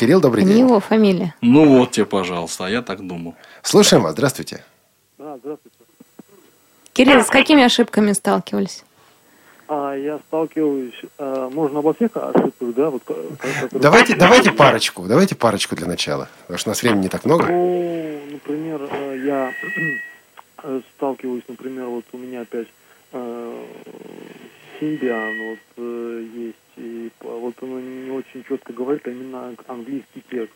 Кирилл, 0.00 0.20
добрый 0.22 0.44
Не 0.44 0.54
день. 0.54 0.60
его 0.60 0.80
фамилия. 0.80 1.34
Ну 1.42 1.78
вот 1.78 1.90
тебе, 1.92 2.06
пожалуйста, 2.06 2.66
а 2.66 2.70
я 2.70 2.80
так 2.80 3.06
думал. 3.06 3.34
Слушаем 3.62 4.02
вас. 4.04 4.12
Здравствуйте. 4.12 4.64
Да, 5.18 5.36
здравствуйте. 5.42 5.76
Кирилл, 6.94 7.22
с 7.22 7.26
какими 7.28 7.62
ошибками 7.62 8.12
сталкивались? 8.12 8.82
А 9.68 9.94
я 9.94 10.18
сталкиваюсь, 10.28 10.94
э, 11.18 11.50
можно 11.52 11.80
обо 11.80 11.92
всех 11.92 12.12
ошибках, 12.16 12.74
да, 12.74 12.88
вот, 12.88 13.02
ко- 13.04 13.14
ко- 13.14 13.48
которые- 13.48 13.80
Давайте, 13.82 14.14
давайте 14.16 14.52
парочку. 14.52 15.02
Давайте 15.06 15.34
парочку 15.34 15.74
для 15.76 15.86
начала. 15.88 16.28
Потому 16.42 16.58
что 16.58 16.68
у 16.68 16.70
нас 16.70 16.82
времени 16.82 17.02
не 17.02 17.08
так 17.08 17.24
много. 17.26 17.46
Ну, 17.48 18.20
например, 18.30 18.88
э, 18.90 19.22
я 19.26 19.52
сталкиваюсь, 20.96 21.44
например, 21.48 21.86
вот 21.86 22.04
у 22.12 22.18
меня 22.18 22.42
опять 22.42 22.68
э, 23.12 23.64
Symbian 24.80 25.48
вот 25.50 25.58
э, 25.78 26.24
есть, 26.34 26.56
и 26.76 27.10
вот 27.20 27.54
он 27.62 28.04
не 28.04 28.10
очень 28.10 28.44
четко 28.44 28.72
говорит, 28.72 29.06
а 29.06 29.10
именно 29.10 29.54
английский 29.68 30.22
текст. 30.30 30.54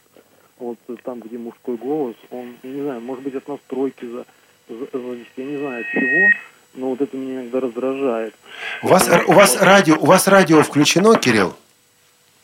Вот 0.59 0.79
э, 0.89 0.97
там, 1.05 1.21
где 1.21 1.39
мужской 1.39 1.77
голос, 1.77 2.17
он, 2.31 2.55
не 2.63 2.83
знаю, 2.83 3.01
может 3.01 3.25
быть, 3.25 3.35
от 3.35 3.49
настройки 3.49 4.05
за, 4.05 4.27
за- 4.69 4.89
зависит, 4.93 5.29
я 5.37 5.45
не 5.45 5.57
знаю 5.57 5.81
от 5.81 5.87
чего, 5.91 6.31
но 6.75 6.91
вот 6.91 7.01
это 7.01 7.17
меня 7.17 7.41
иногда 7.43 7.61
раздражает. 7.61 8.35
У 8.83 8.89
вас, 8.89 9.09
у 9.27 9.33
вас, 9.33 9.57
радио, 9.61 9.97
у 9.99 10.05
вас 10.07 10.29
радио 10.29 10.63
включено, 10.63 11.17
Кирилл? 11.17 11.55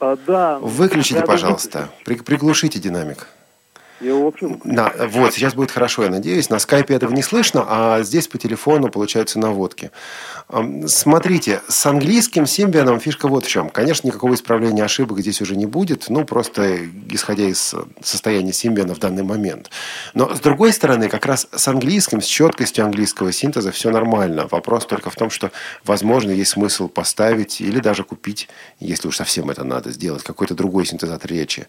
А, 0.01 0.17
да. 0.27 0.59
Выключите, 0.59 1.23
пожалуйста. 1.23 1.91
При- 2.05 2.17
приглушите 2.17 2.79
динамик. 2.79 3.29
Его 4.01 4.25
вообще 4.25 4.47
выключил. 4.47 4.75
Да, 4.75 4.93
вот, 5.09 5.35
сейчас 5.35 5.55
будет 5.55 5.71
хорошо, 5.71 6.05
я 6.05 6.11
надеюсь. 6.11 6.51
На 6.51 6.59
скайпе 6.59 6.95
этого 6.95 7.13
не 7.13 7.23
слышно, 7.23 7.65
а 7.67 8.03
здесь 8.03 8.29
по 8.29 8.39
телефону 8.39 8.89
получаются 8.89 9.39
наводки. 9.39 9.91
Смотрите, 10.87 11.63
с 11.69 11.87
английским 11.87 12.47
симбианом 12.47 13.01
фишка 13.01 13.29
вот 13.29 13.47
в 13.47 13.49
чем. 13.49 13.71
Конечно, 13.71 14.07
никакого 14.07 14.35
исправления 14.35 14.85
ошибок 14.85 15.21
здесь 15.21 15.41
уже 15.41 15.57
не 15.57 15.67
будет, 15.67 16.09
ну, 16.09 16.25
просто 16.25 16.79
исходя 17.11 17.45
из 17.45 17.75
состояния 18.03 18.53
симбиана 18.53 18.95
в 18.95 18.99
данный 18.99 19.23
момент. 19.23 19.71
Но, 20.15 20.35
с 20.35 20.41
другой 20.41 20.73
стороны, 20.73 21.09
как 21.09 21.25
раз 21.27 21.49
с 21.51 21.69
английским, 21.69 22.21
с 22.21 22.27
четкостью 22.27 22.85
английского 22.85 23.33
синтеза 23.33 23.73
все 23.73 23.91
нормально. 23.91 24.47
Вопрос 24.51 24.87
только 24.87 25.11
в 25.11 25.15
том, 25.15 25.31
что, 25.31 25.51
возможно, 25.85 26.31
есть 26.31 26.53
смысл 26.53 26.89
поставить 26.89 27.61
или 27.61 27.81
даже 27.81 28.05
купить, 28.05 28.49
если 28.79 29.09
уж 29.09 29.17
совсем 29.17 29.51
это 29.51 29.65
надо 29.65 29.91
сделать, 29.91 30.23
какой-то 30.23 30.55
другой 30.55 30.85
синтезатор 30.85 31.31
речи. 31.31 31.67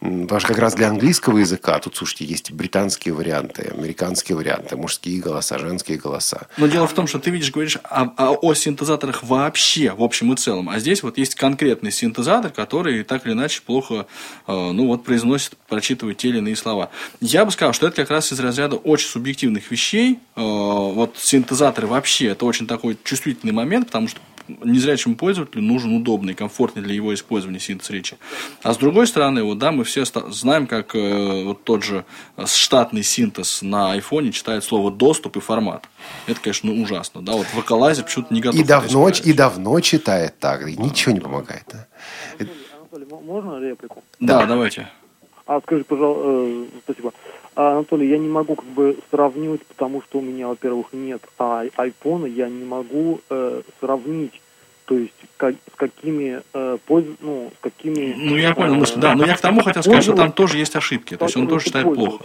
Потому 0.00 0.40
что 0.40 0.48
как 0.48 0.58
раз 0.58 0.74
для 0.74 0.88
английского 0.88 1.38
языка, 1.38 1.59
тут, 1.80 1.96
слушайте, 1.96 2.24
есть 2.24 2.50
британские 2.52 3.14
варианты, 3.14 3.72
американские 3.76 4.36
варианты, 4.36 4.76
мужские 4.76 5.20
голоса, 5.20 5.58
женские 5.58 5.98
голоса. 5.98 6.48
Но 6.56 6.66
дело 6.66 6.86
в 6.86 6.92
том, 6.92 7.06
что 7.06 7.18
ты 7.18 7.30
видишь, 7.30 7.50
говоришь 7.50 7.76
о, 7.84 8.04
о- 8.16 8.38
о 8.40 8.54
синтезаторах 8.54 9.22
вообще, 9.22 9.92
в 9.92 10.02
общем 10.02 10.32
и 10.32 10.36
целом. 10.36 10.68
А 10.68 10.78
здесь 10.78 11.02
вот 11.02 11.18
есть 11.18 11.34
конкретный 11.34 11.92
синтезатор, 11.92 12.50
который 12.50 13.04
так 13.04 13.26
или 13.26 13.32
иначе 13.32 13.62
плохо, 13.62 14.06
э, 14.46 14.52
ну 14.52 14.86
вот, 14.86 15.04
произносит, 15.04 15.56
прочитывает 15.68 16.18
те 16.18 16.28
или 16.28 16.38
иные 16.38 16.56
слова. 16.56 16.90
Я 17.20 17.44
бы 17.44 17.50
сказал, 17.50 17.72
что 17.72 17.86
это 17.86 17.96
как 17.96 18.10
раз 18.10 18.32
из 18.32 18.40
разряда 18.40 18.76
очень 18.76 19.08
субъективных 19.08 19.70
вещей. 19.70 20.18
Э, 20.36 20.40
вот 20.40 21.16
синтезаторы 21.18 21.86
вообще, 21.86 22.28
это 22.28 22.44
очень 22.44 22.66
такой 22.66 22.96
чувствительный 23.04 23.52
момент, 23.52 23.86
потому 23.86 24.08
что 24.08 24.20
незрячему 24.64 25.16
пользователю 25.16 25.62
нужен 25.62 25.94
удобный, 25.96 26.34
комфортный 26.34 26.82
для 26.82 26.94
его 26.94 27.14
использования 27.14 27.60
синтез 27.60 27.90
речи. 27.90 28.16
А 28.62 28.74
с 28.74 28.76
другой 28.76 29.06
стороны, 29.06 29.42
вот, 29.42 29.58
да, 29.58 29.72
мы 29.72 29.84
все 29.84 30.04
знаем, 30.04 30.66
как 30.66 30.94
э, 30.94 31.44
вот 31.44 31.64
тот 31.64 31.82
же 31.82 32.04
э, 32.36 32.46
штатный 32.46 33.02
синтез 33.02 33.62
на 33.62 33.92
айфоне 33.92 34.32
читает 34.32 34.64
слово 34.64 34.90
доступ 34.90 35.36
и 35.36 35.40
формат. 35.40 35.88
Это, 36.26 36.40
конечно, 36.40 36.72
ужасно. 36.72 37.22
Да, 37.22 37.32
вот 37.32 37.46
в 37.46 37.60
Эколайзе 37.60 38.02
почему-то 38.02 38.32
не 38.32 38.40
готов. 38.40 38.60
И 38.60 38.64
давно, 38.64 39.08
и 39.08 39.32
давно 39.32 39.80
читает 39.80 40.38
так, 40.38 40.66
и 40.66 40.76
ничего 40.76 41.12
не 41.12 41.20
помогает. 41.20 41.64
да. 41.68 41.86
Анатолий, 42.92 43.06
можно 43.24 43.60
реплику? 43.60 44.02
Да, 44.18 44.46
давайте. 44.46 44.88
А 45.46 45.60
скажи, 45.60 45.84
пожалуйста, 45.84 46.78
спасибо. 46.84 47.12
А, 47.56 47.72
Анатолий, 47.72 48.08
я 48.08 48.18
не 48.18 48.28
могу 48.28 48.54
как 48.54 48.66
бы 48.66 48.96
сравнивать, 49.10 49.64
потому 49.66 50.02
что 50.02 50.18
у 50.18 50.22
меня, 50.22 50.48
во-первых, 50.48 50.86
нет 50.92 51.20
ай- 51.38 51.70
айфона, 51.76 52.26
я 52.26 52.48
не 52.48 52.64
могу 52.64 53.20
э, 53.28 53.62
сравнить, 53.80 54.40
то 54.86 54.96
есть 54.96 55.12
как- 55.36 55.56
с 55.72 55.76
какими 55.76 56.42
э, 56.54 56.78
польз- 56.86 57.16
ну, 57.20 57.50
с 57.58 57.62
какими. 57.62 58.14
Ну, 58.16 58.36
я 58.36 58.54
понял 58.54 58.74
э, 58.74 58.78
мысль. 58.78 58.98
Да, 59.00 59.14
но 59.14 59.26
я 59.26 59.34
к 59.36 59.40
тому 59.40 59.62
хотел 59.62 59.82
сказать, 59.82 60.02
что 60.04 60.14
там 60.14 60.32
тоже 60.32 60.58
есть 60.58 60.76
ошибки. 60.76 61.16
То 61.16 61.24
есть 61.24 61.36
он 61.36 61.48
тоже 61.48 61.66
читает 61.66 61.92
плохо. 61.92 62.24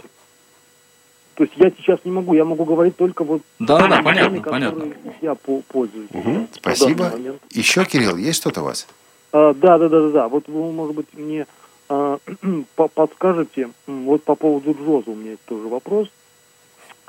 То 1.34 1.44
есть 1.44 1.54
я 1.56 1.70
сейчас 1.70 1.98
не 2.04 2.12
могу, 2.12 2.32
я 2.32 2.46
могу 2.46 2.64
говорить 2.64 2.96
только 2.96 3.22
вот 3.22 3.42
теми 3.58 3.66
понятно, 3.68 4.08
вещами, 4.10 4.38
понятно. 4.40 4.80
которыми 4.80 5.14
Я 5.20 5.34
по- 5.34 5.60
пользуюсь. 5.68 6.08
Да, 6.10 6.20
в 6.20 6.46
Спасибо. 6.52 7.12
Еще, 7.50 7.84
Кирилл, 7.84 8.16
есть 8.16 8.38
что-то 8.38 8.62
у 8.62 8.64
вас? 8.64 8.86
А, 9.32 9.52
да, 9.52 9.76
да, 9.76 9.90
да, 9.90 10.00
да, 10.02 10.08
да. 10.08 10.28
Вот 10.28 10.48
вы, 10.48 10.72
может 10.72 10.94
быть, 10.94 11.06
мне 11.12 11.46
а, 11.88 12.18
по- 12.76 12.88
подскажете, 12.88 13.70
вот 13.86 14.22
по 14.24 14.34
поводу 14.34 14.72
Джоза 14.78 15.10
у 15.10 15.14
меня 15.14 15.30
есть 15.32 15.44
тоже 15.44 15.68
вопрос 15.68 16.08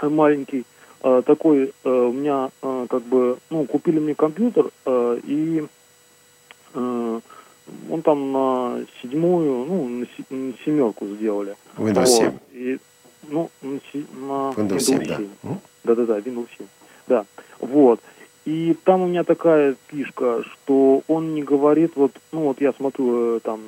э, 0.02 0.10
маленький. 0.10 0.66
А, 1.02 1.22
такой, 1.22 1.74
э, 1.84 1.90
у 1.90 2.12
меня 2.12 2.50
э, 2.62 2.88
как 2.90 3.04
бы, 3.04 3.38
ну, 3.50 3.66
купили 3.66 4.00
мне 4.00 4.16
компьютер, 4.16 4.70
э, 4.86 5.20
и 5.24 5.66
он 6.74 8.02
там 8.04 8.32
на 8.32 8.80
седьмую, 9.02 9.66
ну, 9.66 9.88
на 9.88 10.06
на 10.30 10.54
семерку 10.64 11.08
сделали. 11.08 11.56
Windows 11.78 12.06
Вот. 12.06 12.08
7. 12.08 12.32
И, 12.54 12.78
ну, 13.30 13.50
на, 13.62 13.80
се- 13.92 14.06
на 14.16 14.54
Windows 14.56 14.80
7, 14.80 15.06
да. 15.08 15.20
Мгм. 15.44 15.60
Да-да-да, 15.84 16.20
Windows 16.20 16.48
7. 16.58 16.68
Да, 17.08 17.26
вот. 17.60 18.00
И 18.46 18.76
там 18.86 19.02
у 19.02 19.08
меня 19.08 19.24
такая 19.24 19.76
фишка, 19.88 20.44
что 20.44 21.02
он 21.08 21.34
не 21.34 21.44
говорит, 21.44 21.94
вот, 21.96 22.12
ну 22.32 22.42
вот 22.46 22.62
я 22.62 22.72
смотрю 22.74 23.38
э, 23.38 23.40
там 23.42 23.60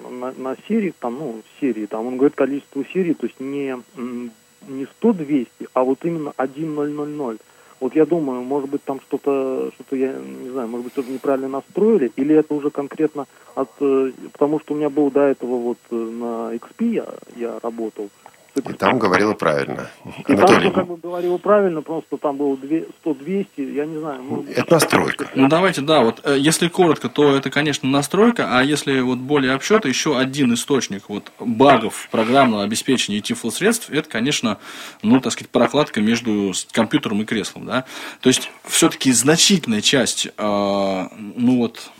на, 0.00 0.32
на 0.32 0.56
серии, 0.68 0.94
там, 0.98 1.14
ну, 1.18 1.42
серии, 1.60 1.86
там 1.86 2.06
он 2.06 2.16
говорит 2.16 2.36
количество 2.36 2.84
серий, 2.92 3.14
то 3.14 3.26
есть 3.26 3.40
не, 3.40 3.76
не 3.96 4.86
100-200, 5.00 5.48
а 5.72 5.84
вот 5.84 6.04
именно 6.04 6.32
1000. 6.36 7.38
Вот 7.80 7.94
я 7.94 8.06
думаю, 8.06 8.42
может 8.42 8.68
быть, 8.70 8.82
там 8.82 9.00
что-то, 9.00 9.70
что-то 9.74 9.94
я 9.94 10.12
не 10.12 10.50
знаю, 10.50 10.68
может 10.68 10.84
быть, 10.84 10.92
что-то 10.94 11.12
неправильно 11.12 11.48
настроили, 11.48 12.10
или 12.16 12.34
это 12.34 12.54
уже 12.54 12.70
конкретно 12.70 13.26
от, 13.54 13.70
э, 13.80 14.10
потому 14.32 14.58
что 14.58 14.74
у 14.74 14.76
меня 14.76 14.90
был 14.90 15.10
до 15.12 15.20
этого 15.20 15.56
вот 15.58 15.78
э, 15.90 15.94
на 15.94 16.54
XP 16.54 16.92
я, 16.92 17.06
я 17.36 17.58
работал, 17.62 18.10
И 18.56 18.72
там 18.72 18.98
говорила 18.98 19.34
правильно. 19.34 19.90
И 20.04 20.22
там 20.22 20.38
Анатолий, 20.38 20.60
все 20.60 20.70
как 20.70 20.86
бы 20.86 20.96
говорила 20.96 21.38
правильно, 21.38 21.82
просто 21.82 22.16
там 22.16 22.36
было 22.36 22.54
100-200, 22.54 23.46
я 23.56 23.86
не 23.86 23.98
знаю. 23.98 24.22
может 24.22 24.50
это 24.50 24.74
настройка. 24.74 25.28
Ну 25.34 25.48
давайте, 25.48 25.80
да, 25.80 26.00
вот 26.00 26.20
э, 26.24 26.36
если 26.38 26.68
коротко, 26.68 27.08
то 27.08 27.36
это, 27.36 27.50
конечно, 27.50 27.88
настройка, 27.88 28.58
а 28.58 28.62
если 28.62 29.00
вот 29.00 29.18
более 29.18 29.52
то 29.52 29.88
еще 29.88 30.18
один 30.18 30.54
источник 30.54 31.08
вот 31.08 31.30
багов 31.38 32.08
программного 32.10 32.64
обеспечения 32.64 33.20
тифло 33.20 33.50
средств, 33.50 33.90
это, 33.90 34.08
конечно, 34.08 34.58
ну, 35.02 35.20
так 35.20 35.32
сказать, 35.32 35.50
прокладка 35.50 36.00
между 36.00 36.52
компьютером 36.72 37.22
и 37.22 37.24
креслом, 37.24 37.66
да. 37.66 37.84
То 38.20 38.28
есть, 38.28 38.50
все-таки 38.64 39.12
значительная 39.12 39.80
часть, 39.82 40.26
э, 40.26 40.30
ну 40.38 41.58
вот, 41.58 41.90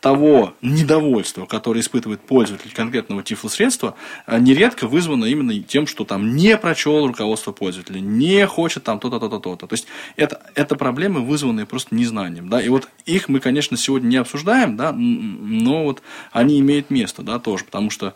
того 0.00 0.54
недовольства, 0.62 1.46
которое 1.46 1.80
испытывает 1.80 2.20
пользователь 2.20 2.72
конкретного 2.72 3.22
тифлосредства, 3.22 3.94
э, 4.26 4.38
нередко 4.38 4.86
вызвано 4.86 5.26
именно 5.26 5.58
тем, 5.62 5.86
что 5.86 6.04
там 6.04 6.34
не 6.34 6.56
прочел 6.56 7.06
руководство 7.06 7.52
пользователя, 7.52 8.00
не 8.00 8.46
хочет 8.46 8.84
там 8.84 8.98
то-то, 8.98 9.20
то-то, 9.20 9.38
то-то. 9.38 9.66
То 9.66 9.74
есть 9.74 9.86
это, 10.16 10.42
это 10.54 10.74
проблемы, 10.74 11.20
вызванные 11.20 11.66
просто 11.66 11.94
незнанием. 11.94 12.48
Да? 12.48 12.60
И 12.60 12.68
вот 12.68 12.88
их 13.06 13.28
мы, 13.28 13.40
конечно, 13.40 13.76
сегодня 13.76 14.08
не 14.08 14.16
обсуждаем, 14.16 14.76
да, 14.76 14.92
но 14.92 15.84
вот 15.84 16.02
они 16.32 16.58
имеют 16.60 16.90
место, 16.90 17.22
да, 17.22 17.38
тоже, 17.38 17.64
потому 17.64 17.90
что 17.90 18.14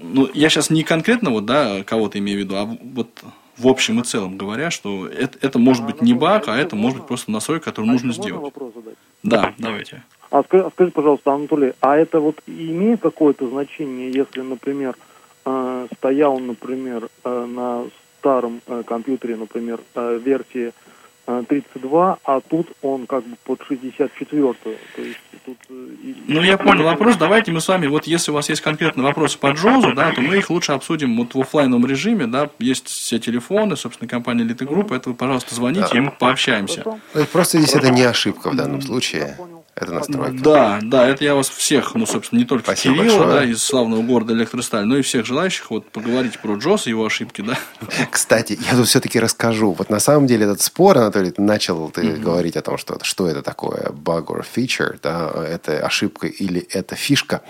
ну, 0.00 0.30
я 0.32 0.48
сейчас 0.48 0.70
не 0.70 0.82
конкретно 0.82 1.30
вот, 1.30 1.44
да, 1.44 1.84
кого-то 1.84 2.18
имею 2.18 2.38
в 2.38 2.42
виду, 2.42 2.56
а 2.56 2.64
вот 2.64 3.22
в 3.56 3.68
общем 3.68 4.00
и 4.00 4.04
целом 4.04 4.36
говоря, 4.36 4.70
что 4.70 5.06
это, 5.06 5.38
это 5.40 5.58
может 5.58 5.84
быть 5.84 6.02
не 6.02 6.14
баг, 6.14 6.48
а 6.48 6.56
это 6.56 6.76
может 6.76 6.98
быть 6.98 7.06
просто 7.06 7.30
настройка, 7.30 7.66
которую 7.66 7.92
нужно 7.92 8.08
можно 8.08 8.22
сделать. 8.22 8.54
Да, 9.22 9.54
давайте. 9.58 10.02
А 10.30 10.42
скажи, 10.42 10.68
скажи, 10.74 10.90
пожалуйста, 10.90 11.32
Анатолий, 11.32 11.72
а 11.80 11.96
это 11.96 12.20
вот 12.20 12.36
имеет 12.46 13.00
какое-то 13.00 13.48
значение, 13.48 14.10
если, 14.10 14.40
например, 14.40 14.94
э, 15.44 15.86
стоял, 15.96 16.38
например, 16.38 17.08
э, 17.24 17.44
на 17.46 17.84
старом 18.18 18.60
э, 18.66 18.82
компьютере, 18.86 19.36
например, 19.36 19.78
э, 19.94 20.18
версии 20.24 20.72
э, 21.26 21.42
32, 21.48 22.18
а 22.24 22.40
тут 22.40 22.68
он 22.82 23.06
как 23.06 23.24
бы 23.24 23.36
под 23.44 23.60
64-ю, 23.60 24.54
то 24.62 24.70
есть 25.00 25.18
тут... 25.46 25.56
э, 25.70 25.74
и- 26.02 26.14
Ну, 26.28 26.42
я 26.42 26.56
понял 26.58 26.84
вопрос. 26.84 27.16
Давайте 27.16 27.52
мы 27.52 27.60
с 27.60 27.68
вами, 27.68 27.86
вот 27.86 28.06
если 28.06 28.30
у 28.30 28.34
вас 28.34 28.48
есть 28.48 28.60
конкретные 28.62 29.04
вопросы 29.04 29.38
по 29.38 29.48
Джозу, 29.52 29.92
да, 29.94 30.10
то 30.12 30.20
мы 30.20 30.36
их 30.38 30.50
лучше 30.50 30.72
обсудим 30.72 31.16
вот 31.16 31.34
в 31.34 31.40
оффлайновом 31.40 31.86
режиме, 31.86 32.26
да, 32.26 32.50
есть 32.58 32.88
все 32.88 33.18
телефоны, 33.18 33.76
собственно, 33.76 34.08
компания 34.08 34.44
Group, 34.44 34.94
это 34.96 35.10
вы, 35.10 35.14
пожалуйста, 35.14 35.54
звоните, 35.54 35.96
и 35.96 36.00
мы 36.00 36.10
пообщаемся. 36.10 36.82
Ну, 37.14 37.24
Просто 37.32 37.58
здесь 37.58 37.74
это 37.74 37.90
не 37.90 38.02
ошибка 38.02 38.50
в 38.50 38.56
данном 38.56 38.80
случае. 38.82 39.36
Это 39.76 39.92
настройка. 39.92 40.42
Да, 40.42 40.78
да, 40.82 41.08
это 41.08 41.24
я 41.24 41.34
вас 41.34 41.48
всех, 41.48 41.94
ну, 41.94 42.06
собственно, 42.06 42.38
не 42.38 42.44
только 42.44 42.64
Спасибо 42.64 42.96
Кирилла, 42.96 43.18
большое. 43.18 43.40
да, 43.40 43.44
из 43.44 43.62
славного 43.62 44.02
города 44.02 44.32
Электросталь, 44.32 44.84
но 44.84 44.96
и 44.98 45.02
всех 45.02 45.26
желающих 45.26 45.70
вот 45.70 45.90
поговорить 45.90 46.38
про 46.38 46.54
Джоз 46.54 46.86
и 46.86 46.90
его 46.90 47.04
ошибки, 47.04 47.42
да. 47.42 47.58
Кстати, 48.10 48.58
я 48.70 48.76
тут 48.76 48.86
все-таки 48.86 49.18
расскажу. 49.18 49.72
Вот 49.72 49.90
на 49.90 49.98
самом 49.98 50.26
деле 50.28 50.44
этот 50.44 50.60
спор, 50.60 50.98
Анатолий, 50.98 51.32
ты 51.32 51.42
начал 51.42 51.90
ты 51.90 52.12
говорить 52.12 52.56
о 52.56 52.62
том, 52.62 52.78
что, 52.78 52.98
что 53.02 53.26
это 53.26 53.42
такое 53.42 53.90
bug 53.90 54.26
or 54.26 54.44
feature, 54.44 54.98
да, 55.02 55.30
это 55.48 55.84
ошибка 55.84 56.28
или 56.28 56.60
это 56.60 56.94
фишка. 56.94 57.42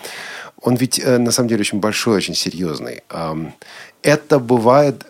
Он 0.62 0.76
ведь 0.76 0.98
э, 0.98 1.18
на 1.18 1.30
самом 1.30 1.48
деле 1.48 1.60
очень 1.60 1.80
большой, 1.80 2.16
очень 2.16 2.34
серьезный. 2.34 3.02
Это 4.02 4.38
бывает 4.38 5.04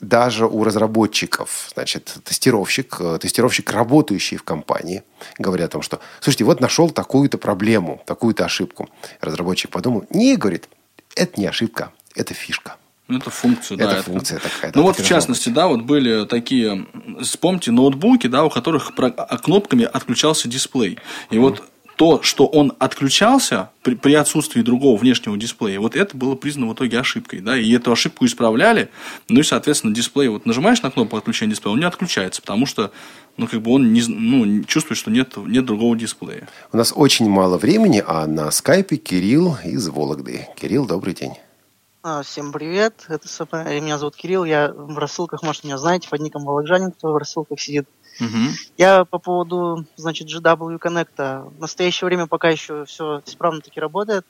даже 0.00 0.46
у 0.46 0.64
разработчиков, 0.64 1.70
значит, 1.74 2.16
тестировщик, 2.24 2.96
э, 3.00 3.18
тестировщик, 3.20 3.70
работающий 3.70 4.36
в 4.36 4.42
компании, 4.42 5.02
говорит 5.38 5.66
о 5.66 5.68
том, 5.68 5.82
что, 5.82 6.00
слушайте, 6.20 6.44
вот 6.44 6.60
нашел 6.60 6.90
такую-то 6.90 7.38
проблему, 7.38 8.02
такую-то 8.06 8.44
ошибку. 8.44 8.88
Разработчик 9.20 9.70
подумал, 9.70 10.04
не, 10.10 10.36
говорит, 10.36 10.68
это 11.16 11.40
не 11.40 11.46
ошибка, 11.46 11.92
это 12.14 12.34
фишка. 12.34 12.76
Ну, 13.08 13.18
Это 13.18 13.30
функция, 13.30 13.76
да. 13.76 13.92
Это 13.92 14.02
функция 14.04 14.38
такая, 14.38 14.70
да, 14.72 14.78
Ну 14.78 14.82
вот, 14.84 14.96
в 14.96 15.04
частности, 15.04 15.48
да, 15.48 15.66
вот 15.66 15.82
были 15.82 16.26
такие, 16.26 16.86
вспомните, 17.20 17.72
ноутбуки, 17.72 18.28
да, 18.28 18.44
у 18.44 18.50
которых 18.50 18.92
а, 18.96 19.38
кнопками 19.38 19.84
отключался 19.84 20.48
дисплей. 20.48 20.96
И 21.30 21.38
вот 21.38 21.64
то, 22.00 22.22
что 22.22 22.46
он 22.46 22.72
отключался 22.78 23.72
при, 23.82 23.94
при 23.94 24.14
отсутствии 24.14 24.62
другого 24.62 24.96
внешнего 24.96 25.36
дисплея, 25.36 25.78
вот 25.80 25.94
это 25.94 26.16
было 26.16 26.34
признано 26.34 26.70
в 26.70 26.74
итоге 26.74 26.98
ошибкой, 26.98 27.40
да, 27.40 27.58
и 27.58 27.70
эту 27.74 27.92
ошибку 27.92 28.24
исправляли, 28.24 28.88
ну 29.28 29.40
и, 29.40 29.42
соответственно, 29.42 29.94
дисплей, 29.94 30.28
вот 30.28 30.46
нажимаешь 30.46 30.80
на 30.80 30.90
кнопку 30.90 31.18
отключения 31.18 31.52
дисплея, 31.52 31.74
он 31.74 31.80
не 31.80 31.84
отключается, 31.84 32.40
потому 32.40 32.64
что, 32.64 32.90
ну, 33.36 33.46
как 33.46 33.60
бы 33.60 33.70
он 33.72 33.92
не, 33.92 34.00
ну, 34.08 34.64
чувствует, 34.64 34.96
что 34.96 35.10
нет, 35.10 35.36
нет 35.36 35.66
другого 35.66 35.94
дисплея. 35.94 36.48
У 36.72 36.78
нас 36.78 36.94
очень 36.96 37.28
мало 37.28 37.58
времени, 37.58 38.02
а 38.06 38.26
на 38.26 38.50
скайпе 38.50 38.96
Кирилл 38.96 39.58
из 39.62 39.86
Вологды. 39.88 40.48
Кирилл, 40.58 40.86
добрый 40.86 41.12
день. 41.12 41.34
А, 42.02 42.22
Всем 42.22 42.50
привет, 42.50 43.04
это 43.08 43.28
самое, 43.28 43.78
меня 43.78 43.98
зовут 43.98 44.16
Кирилл, 44.16 44.46
я 44.46 44.72
в 44.74 44.96
рассылках, 44.96 45.42
может, 45.42 45.64
меня 45.64 45.76
знаете, 45.76 46.08
под 46.08 46.22
ником 46.22 46.46
Волокжанин, 46.46 46.92
кто 46.92 47.12
в 47.12 47.16
рассылках 47.18 47.60
сидит. 47.60 47.86
Я 48.76 49.04
по 49.04 49.18
поводу, 49.18 49.84
значит, 49.96 50.28
GW 50.28 50.78
Connect. 50.78 51.50
В 51.56 51.60
настоящее 51.60 52.06
время 52.06 52.26
пока 52.26 52.48
еще 52.48 52.84
все 52.84 53.22
исправно 53.26 53.60
таки 53.60 53.80
работает. 53.80 54.26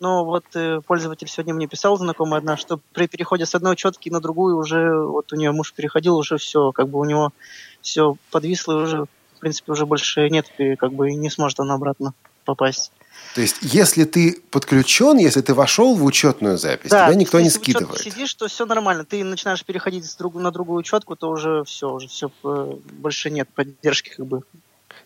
Но 0.00 0.24
вот 0.24 0.44
э, 0.54 0.80
пользователь 0.86 1.26
сегодня 1.28 1.54
мне 1.54 1.66
писал, 1.66 1.96
знакомая 1.96 2.38
одна, 2.38 2.56
что 2.56 2.80
при 2.92 3.08
переходе 3.08 3.46
с 3.46 3.54
одной 3.54 3.72
учетки 3.72 4.08
на 4.10 4.20
другую 4.20 4.56
уже, 4.56 4.96
вот 5.04 5.32
у 5.32 5.36
нее 5.36 5.50
муж 5.50 5.72
переходил, 5.72 6.16
уже 6.16 6.36
все, 6.36 6.70
как 6.70 6.88
бы 6.88 7.00
у 7.00 7.04
него 7.04 7.32
все 7.80 8.16
подвисло, 8.30 8.74
уже, 8.74 9.04
в 9.04 9.40
принципе, 9.40 9.72
уже 9.72 9.86
больше 9.86 10.28
нет, 10.30 10.46
и 10.58 10.76
как 10.76 10.92
бы 10.92 11.10
не 11.10 11.30
сможет 11.30 11.58
она 11.58 11.74
обратно 11.74 12.14
попасть. 12.44 12.92
То 13.34 13.40
есть, 13.40 13.56
если 13.60 14.04
ты 14.04 14.40
подключен, 14.50 15.18
если 15.18 15.40
ты 15.40 15.54
вошел 15.54 15.94
в 15.94 16.04
учетную 16.04 16.58
запись, 16.58 16.90
тебя 16.90 17.14
никто 17.14 17.40
не 17.40 17.50
скидывает. 17.50 18.00
сидишь, 18.00 18.34
то 18.34 18.48
все 18.48 18.66
нормально. 18.66 19.04
Ты 19.04 19.22
начинаешь 19.24 19.64
переходить 19.64 20.04
на 20.34 20.50
другую 20.50 20.78
учетку, 20.78 21.16
то 21.16 21.30
уже 21.30 21.64
все, 21.64 21.90
уже 21.90 22.08
все 22.08 22.30
больше 22.42 23.30
нет 23.30 23.48
поддержки, 23.54 24.10
как 24.16 24.26
бы. 24.26 24.42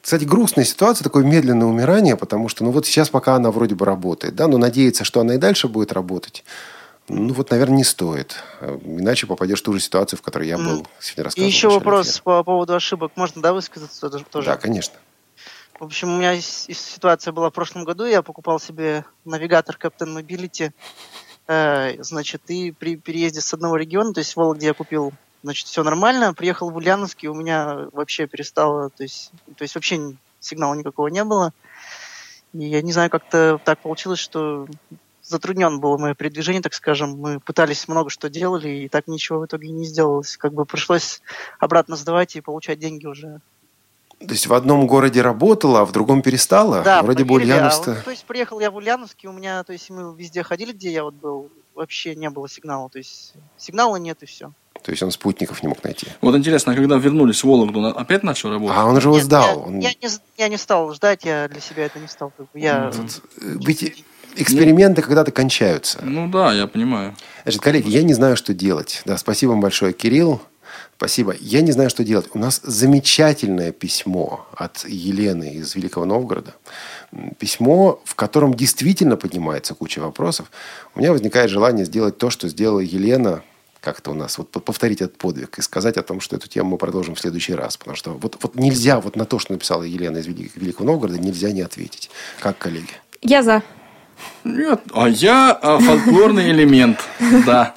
Кстати, 0.01 0.25
грустная 0.25 0.65
ситуация, 0.65 1.05
такое 1.05 1.25
медленное 1.25 1.67
умирание, 1.67 2.17
потому 2.17 2.49
что, 2.49 2.65
ну 2.65 2.73
вот 2.73 2.87
сейчас 2.87 3.09
пока 3.09 3.37
она 3.37 3.53
вроде 3.53 3.77
бы 3.77 3.87
работает, 3.87 4.35
да, 4.35 4.49
но 4.49 4.59
надеяться, 4.59 5.05
что 5.05 5.21
она 5.21 5.37
и 5.37 5.39
дальше 5.39 5.69
будет 5.69 5.93
работать, 5.93 6.45
ну 7.09 7.33
вот, 7.35 7.51
наверное, 7.51 7.79
не 7.79 7.85
стоит. 7.85 8.37
Э, 8.61 8.79
Иначе 8.85 9.27
попадешь 9.27 9.61
в 9.61 9.65
ту 9.65 9.73
же 9.75 9.81
ситуацию, 9.81 10.19
в 10.19 10.23
которой 10.23 10.49
я 10.49 10.57
был 10.57 10.87
сегодня 11.01 11.31
И 11.37 11.45
еще 11.45 11.69
вопрос 11.69 12.09
эфира. 12.09 12.23
по 12.23 12.45
поводу 12.45 12.75
ошибок. 12.75 13.13
Можно, 13.17 13.43
да, 13.43 13.53
высказаться 13.53 14.09
тоже? 14.09 14.47
Да, 14.47 14.57
конечно. 14.57 14.95
В 15.83 15.87
общем, 15.87 16.15
у 16.15 16.19
меня 16.19 16.41
ситуация 16.41 17.33
была 17.33 17.51
в 17.51 17.53
прошлом 17.53 17.83
году. 17.83 18.07
Я 18.07 18.23
покупал 18.23 18.61
себе 18.61 19.05
навигатор 19.25 19.77
Captain 19.77 20.17
Mobility. 20.17 20.71
Э, 21.49 22.01
значит, 22.01 22.43
и 22.47 22.71
при 22.71 22.95
переезде 22.95 23.41
с 23.41 23.53
одного 23.53 23.75
региона, 23.75 24.15
то 24.15 24.21
есть 24.21 24.35
в 24.35 24.37
Вологде 24.37 24.69
я 24.69 24.75
купил, 24.75 25.13
значит, 25.43 25.67
все 25.67 25.83
нормально. 25.83 26.35
Приехал 26.35 26.71
в 26.71 26.77
Ульяновск, 26.77 27.25
и 27.25 27.29
у 27.29 27.35
меня 27.35 27.89
вообще 27.91 28.29
перестало, 28.29 28.91
то 28.91 29.03
есть, 29.03 29.33
то 29.57 29.63
есть 29.63 29.75
вообще 29.75 30.15
сигнала 30.39 30.75
никакого 30.75 31.09
не 31.09 31.25
было. 31.25 31.53
И 32.53 32.65
я 32.65 32.81
не 32.81 32.93
знаю, 32.93 33.11
как-то 33.11 33.61
так 33.65 33.81
получилось, 33.81 34.21
что 34.21 34.69
затруднен 35.21 35.81
было 35.81 35.99
мое 35.99 36.15
передвижение, 36.15 36.63
так 36.63 36.75
скажем. 36.75 37.19
Мы 37.19 37.41
пытались 37.41 37.89
много 37.89 38.09
что 38.09 38.31
делали, 38.31 38.69
и 38.69 38.89
так 38.89 39.09
ничего 39.09 39.41
в 39.41 39.47
итоге 39.47 39.71
не 39.71 39.85
сделалось. 39.85 40.37
Как 40.37 40.55
бы 40.55 40.65
пришлось 40.65 41.23
обратно 41.59 41.97
сдавать 41.97 42.37
и 42.37 42.41
получать 42.41 42.79
деньги 42.79 43.07
уже 43.07 43.41
То 44.27 44.33
есть 44.33 44.47
в 44.47 44.55
одном 44.55 44.87
городе 44.87 45.23
работала, 45.23 45.81
а 45.81 45.85
в 45.85 45.93
другом 45.93 46.23
перестала? 46.23 46.83
Да, 46.83 47.03
Вроде 47.03 47.25
бы 47.25 47.35
а 47.35 47.37
Ульяновск 47.37 47.87
вот, 47.87 48.05
то 48.05 48.11
есть 48.11 48.25
приехал 48.25 48.61
я 48.61 48.71
в 48.71 48.77
Ульяновск, 48.77 49.17
и 49.23 49.29
у 49.29 49.33
меня, 49.33 49.63
то 49.65 49.73
есть 49.73 49.91
мы 49.91 50.15
везде 50.17 50.43
ходили, 50.43 50.73
где 50.73 50.91
я 50.93 51.05
вот 51.05 51.15
был, 51.15 51.51
вообще 51.75 52.15
не 52.15 52.31
было 52.31 52.49
сигнала. 52.49 52.89
То 52.89 52.99
есть 52.99 53.35
сигнала 53.57 53.97
нет 53.97 54.23
и 54.23 54.27
все. 54.27 54.53
То 54.83 54.91
есть 54.91 55.03
он 55.03 55.11
спутников 55.11 55.63
не 55.63 55.69
мог 55.69 55.83
найти. 55.85 56.09
Вот 56.21 56.35
интересно, 56.35 56.73
а 56.73 56.75
когда 56.75 56.97
вернулись 56.97 57.43
в 57.43 57.47
Вологду, 57.47 57.81
он 57.81 57.97
опять 57.97 58.23
начал 58.23 58.51
работать? 58.51 58.77
А 58.77 58.85
он 58.85 59.01
же 59.01 59.09
его 59.09 59.21
сдал. 59.21 59.45
Я, 59.45 59.57
Он- 59.57 59.79
я 59.81 59.91
не, 59.91 60.09
я 60.39 60.49
не 60.49 60.57
стал 60.57 60.93
ждать, 60.93 61.25
я 61.25 61.49
для 61.49 61.61
себя 61.61 61.85
это 61.85 61.99
не 61.99 62.09
стал. 62.09 62.33
Я, 62.55 62.91
Ведь 63.37 64.05
эксперименты 64.37 65.03
когда-то 65.03 65.31
кончаются. 65.31 66.01
Ну 66.03 66.29
да, 66.29 66.53
я 66.53 66.67
понимаю. 66.67 67.15
Значит, 67.45 67.61
коллеги, 67.61 67.91
я 67.91 68.03
не 68.03 68.15
знаю, 68.15 68.37
что 68.37 68.55
делать. 68.55 69.03
Да, 69.05 69.17
спасибо 69.19 69.51
вам 69.51 69.61
большое, 69.61 69.93
Кирилл. 69.93 70.41
Спасибо. 70.97 71.35
Я 71.41 71.61
не 71.63 71.73
знаю, 71.73 71.91
что 71.91 72.05
делать. 72.05 72.27
У 72.35 72.39
нас 72.39 72.61
замечательное 72.63 73.73
письмо 73.73 74.47
от 74.55 74.85
Елены 74.87 75.55
из 75.55 75.75
Великого 75.75 76.05
Новгорода. 76.05 76.55
Письмо, 77.39 78.01
в 78.05 78.15
котором 78.15 78.55
действительно 78.55 79.17
поднимается 79.17 79.75
куча 79.75 79.99
вопросов. 80.01 80.51
У 80.95 81.01
меня 81.01 81.13
возникает 81.13 81.51
желание 81.51 81.85
сделать 81.85 82.19
то, 82.19 82.31
что 82.31 82.49
сделала 82.49 82.81
Елена 82.81 83.43
как-то 83.81 84.13
у 84.13 84.15
нас, 84.15 84.39
вот 84.39 84.49
по- 84.51 84.61
повторить 84.61 85.01
этот 85.03 85.19
подвиг 85.19 85.59
и 85.59 85.63
сказать 85.63 85.97
о 85.97 86.03
том, 86.05 86.21
что 86.21 86.37
эту 86.37 86.49
тему 86.49 86.71
мы 86.71 86.79
продолжим 86.79 87.17
в 87.17 87.21
следующий 87.21 87.55
раз. 87.55 87.77
Потому 87.77 87.97
что 87.97 88.13
вот, 88.13 88.39
вот 88.41 88.55
нельзя, 88.55 89.01
вот 89.01 89.17
на 89.17 89.25
то, 89.25 89.41
что 89.41 89.53
написала 89.53 89.83
Елена 89.83 90.19
из 90.19 90.27
Вели- 90.29 90.53
Великого 90.55 90.87
Новгорода, 90.87 91.19
нельзя 91.19 91.51
не 91.51 91.63
ответить. 91.63 92.09
Как, 92.39 92.57
коллеги? 92.59 92.93
Я 93.23 93.43
за. 93.43 93.63
Нет, 94.45 94.81
а 94.93 95.09
я 95.09 95.53
а, 95.53 95.79
фольклорный 95.79 96.51
элемент, 96.51 96.99
да. 97.47 97.75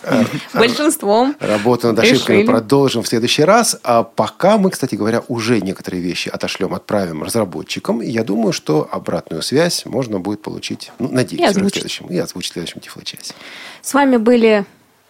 Большинством. 0.53 1.35
Работу 1.39 1.87
над 1.87 1.99
ошибками 1.99 2.37
Решили. 2.37 2.47
продолжим 2.47 3.03
в 3.03 3.07
следующий 3.07 3.43
раз. 3.43 3.79
А 3.83 4.03
пока 4.03 4.57
мы, 4.57 4.71
кстати 4.71 4.95
говоря, 4.95 5.21
уже 5.27 5.61
некоторые 5.61 6.01
вещи 6.01 6.29
отошлем, 6.29 6.73
отправим 6.73 7.23
разработчикам. 7.23 8.01
И 8.01 8.09
я 8.09 8.23
думаю, 8.23 8.51
что 8.51 8.87
обратную 8.91 9.43
связь 9.43 9.85
можно 9.85 10.19
будет 10.19 10.41
получить, 10.41 10.91
ну, 10.97 11.09
надеюсь, 11.11 11.51
уже 11.51 11.65
в 11.65 11.69
следующем, 11.69 12.07
и 12.07 12.17
озвучить 12.17 12.51
в 12.51 12.53
следующем 12.53 12.81
тифлочасе. 12.81 13.33
С 13.81 13.93
вами 13.93 14.17
были 14.17 14.65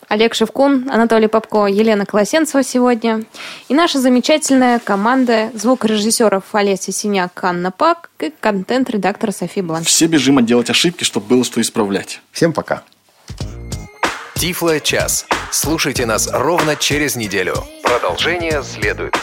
Олег 0.08 0.34
Шевкун, 0.36 0.90
Анатолий 0.90 1.28
Попко, 1.28 1.66
Елена 1.66 2.06
Колосенцева 2.06 2.64
сегодня. 2.64 3.24
И 3.70 3.74
наша 3.74 4.00
замечательная 4.00 4.80
команда 4.80 5.52
звукорежиссеров 5.54 6.44
Олеся 6.54 6.92
Синяк, 6.92 7.44
Анна 7.44 7.72
Пак 7.72 8.10
и 8.20 8.32
контент-редактор 8.40 9.32
София 9.32 9.64
Бланш. 9.64 9.88
Все 9.88 10.08
бежим 10.08 10.46
делать 10.46 10.70
ошибки, 10.70 11.04
чтобы 11.04 11.28
было 11.28 11.44
что 11.44 11.62
исправлять. 11.62 12.22
Всем 12.32 12.54
пока. 12.54 12.84
Тифло 14.36 14.80
час. 14.80 15.26
Слушайте 15.52 16.06
нас 16.06 16.30
ровно 16.32 16.76
через 16.76 17.16
неделю. 17.16 17.56
Продолжение 17.84 18.62
следует. 18.64 19.16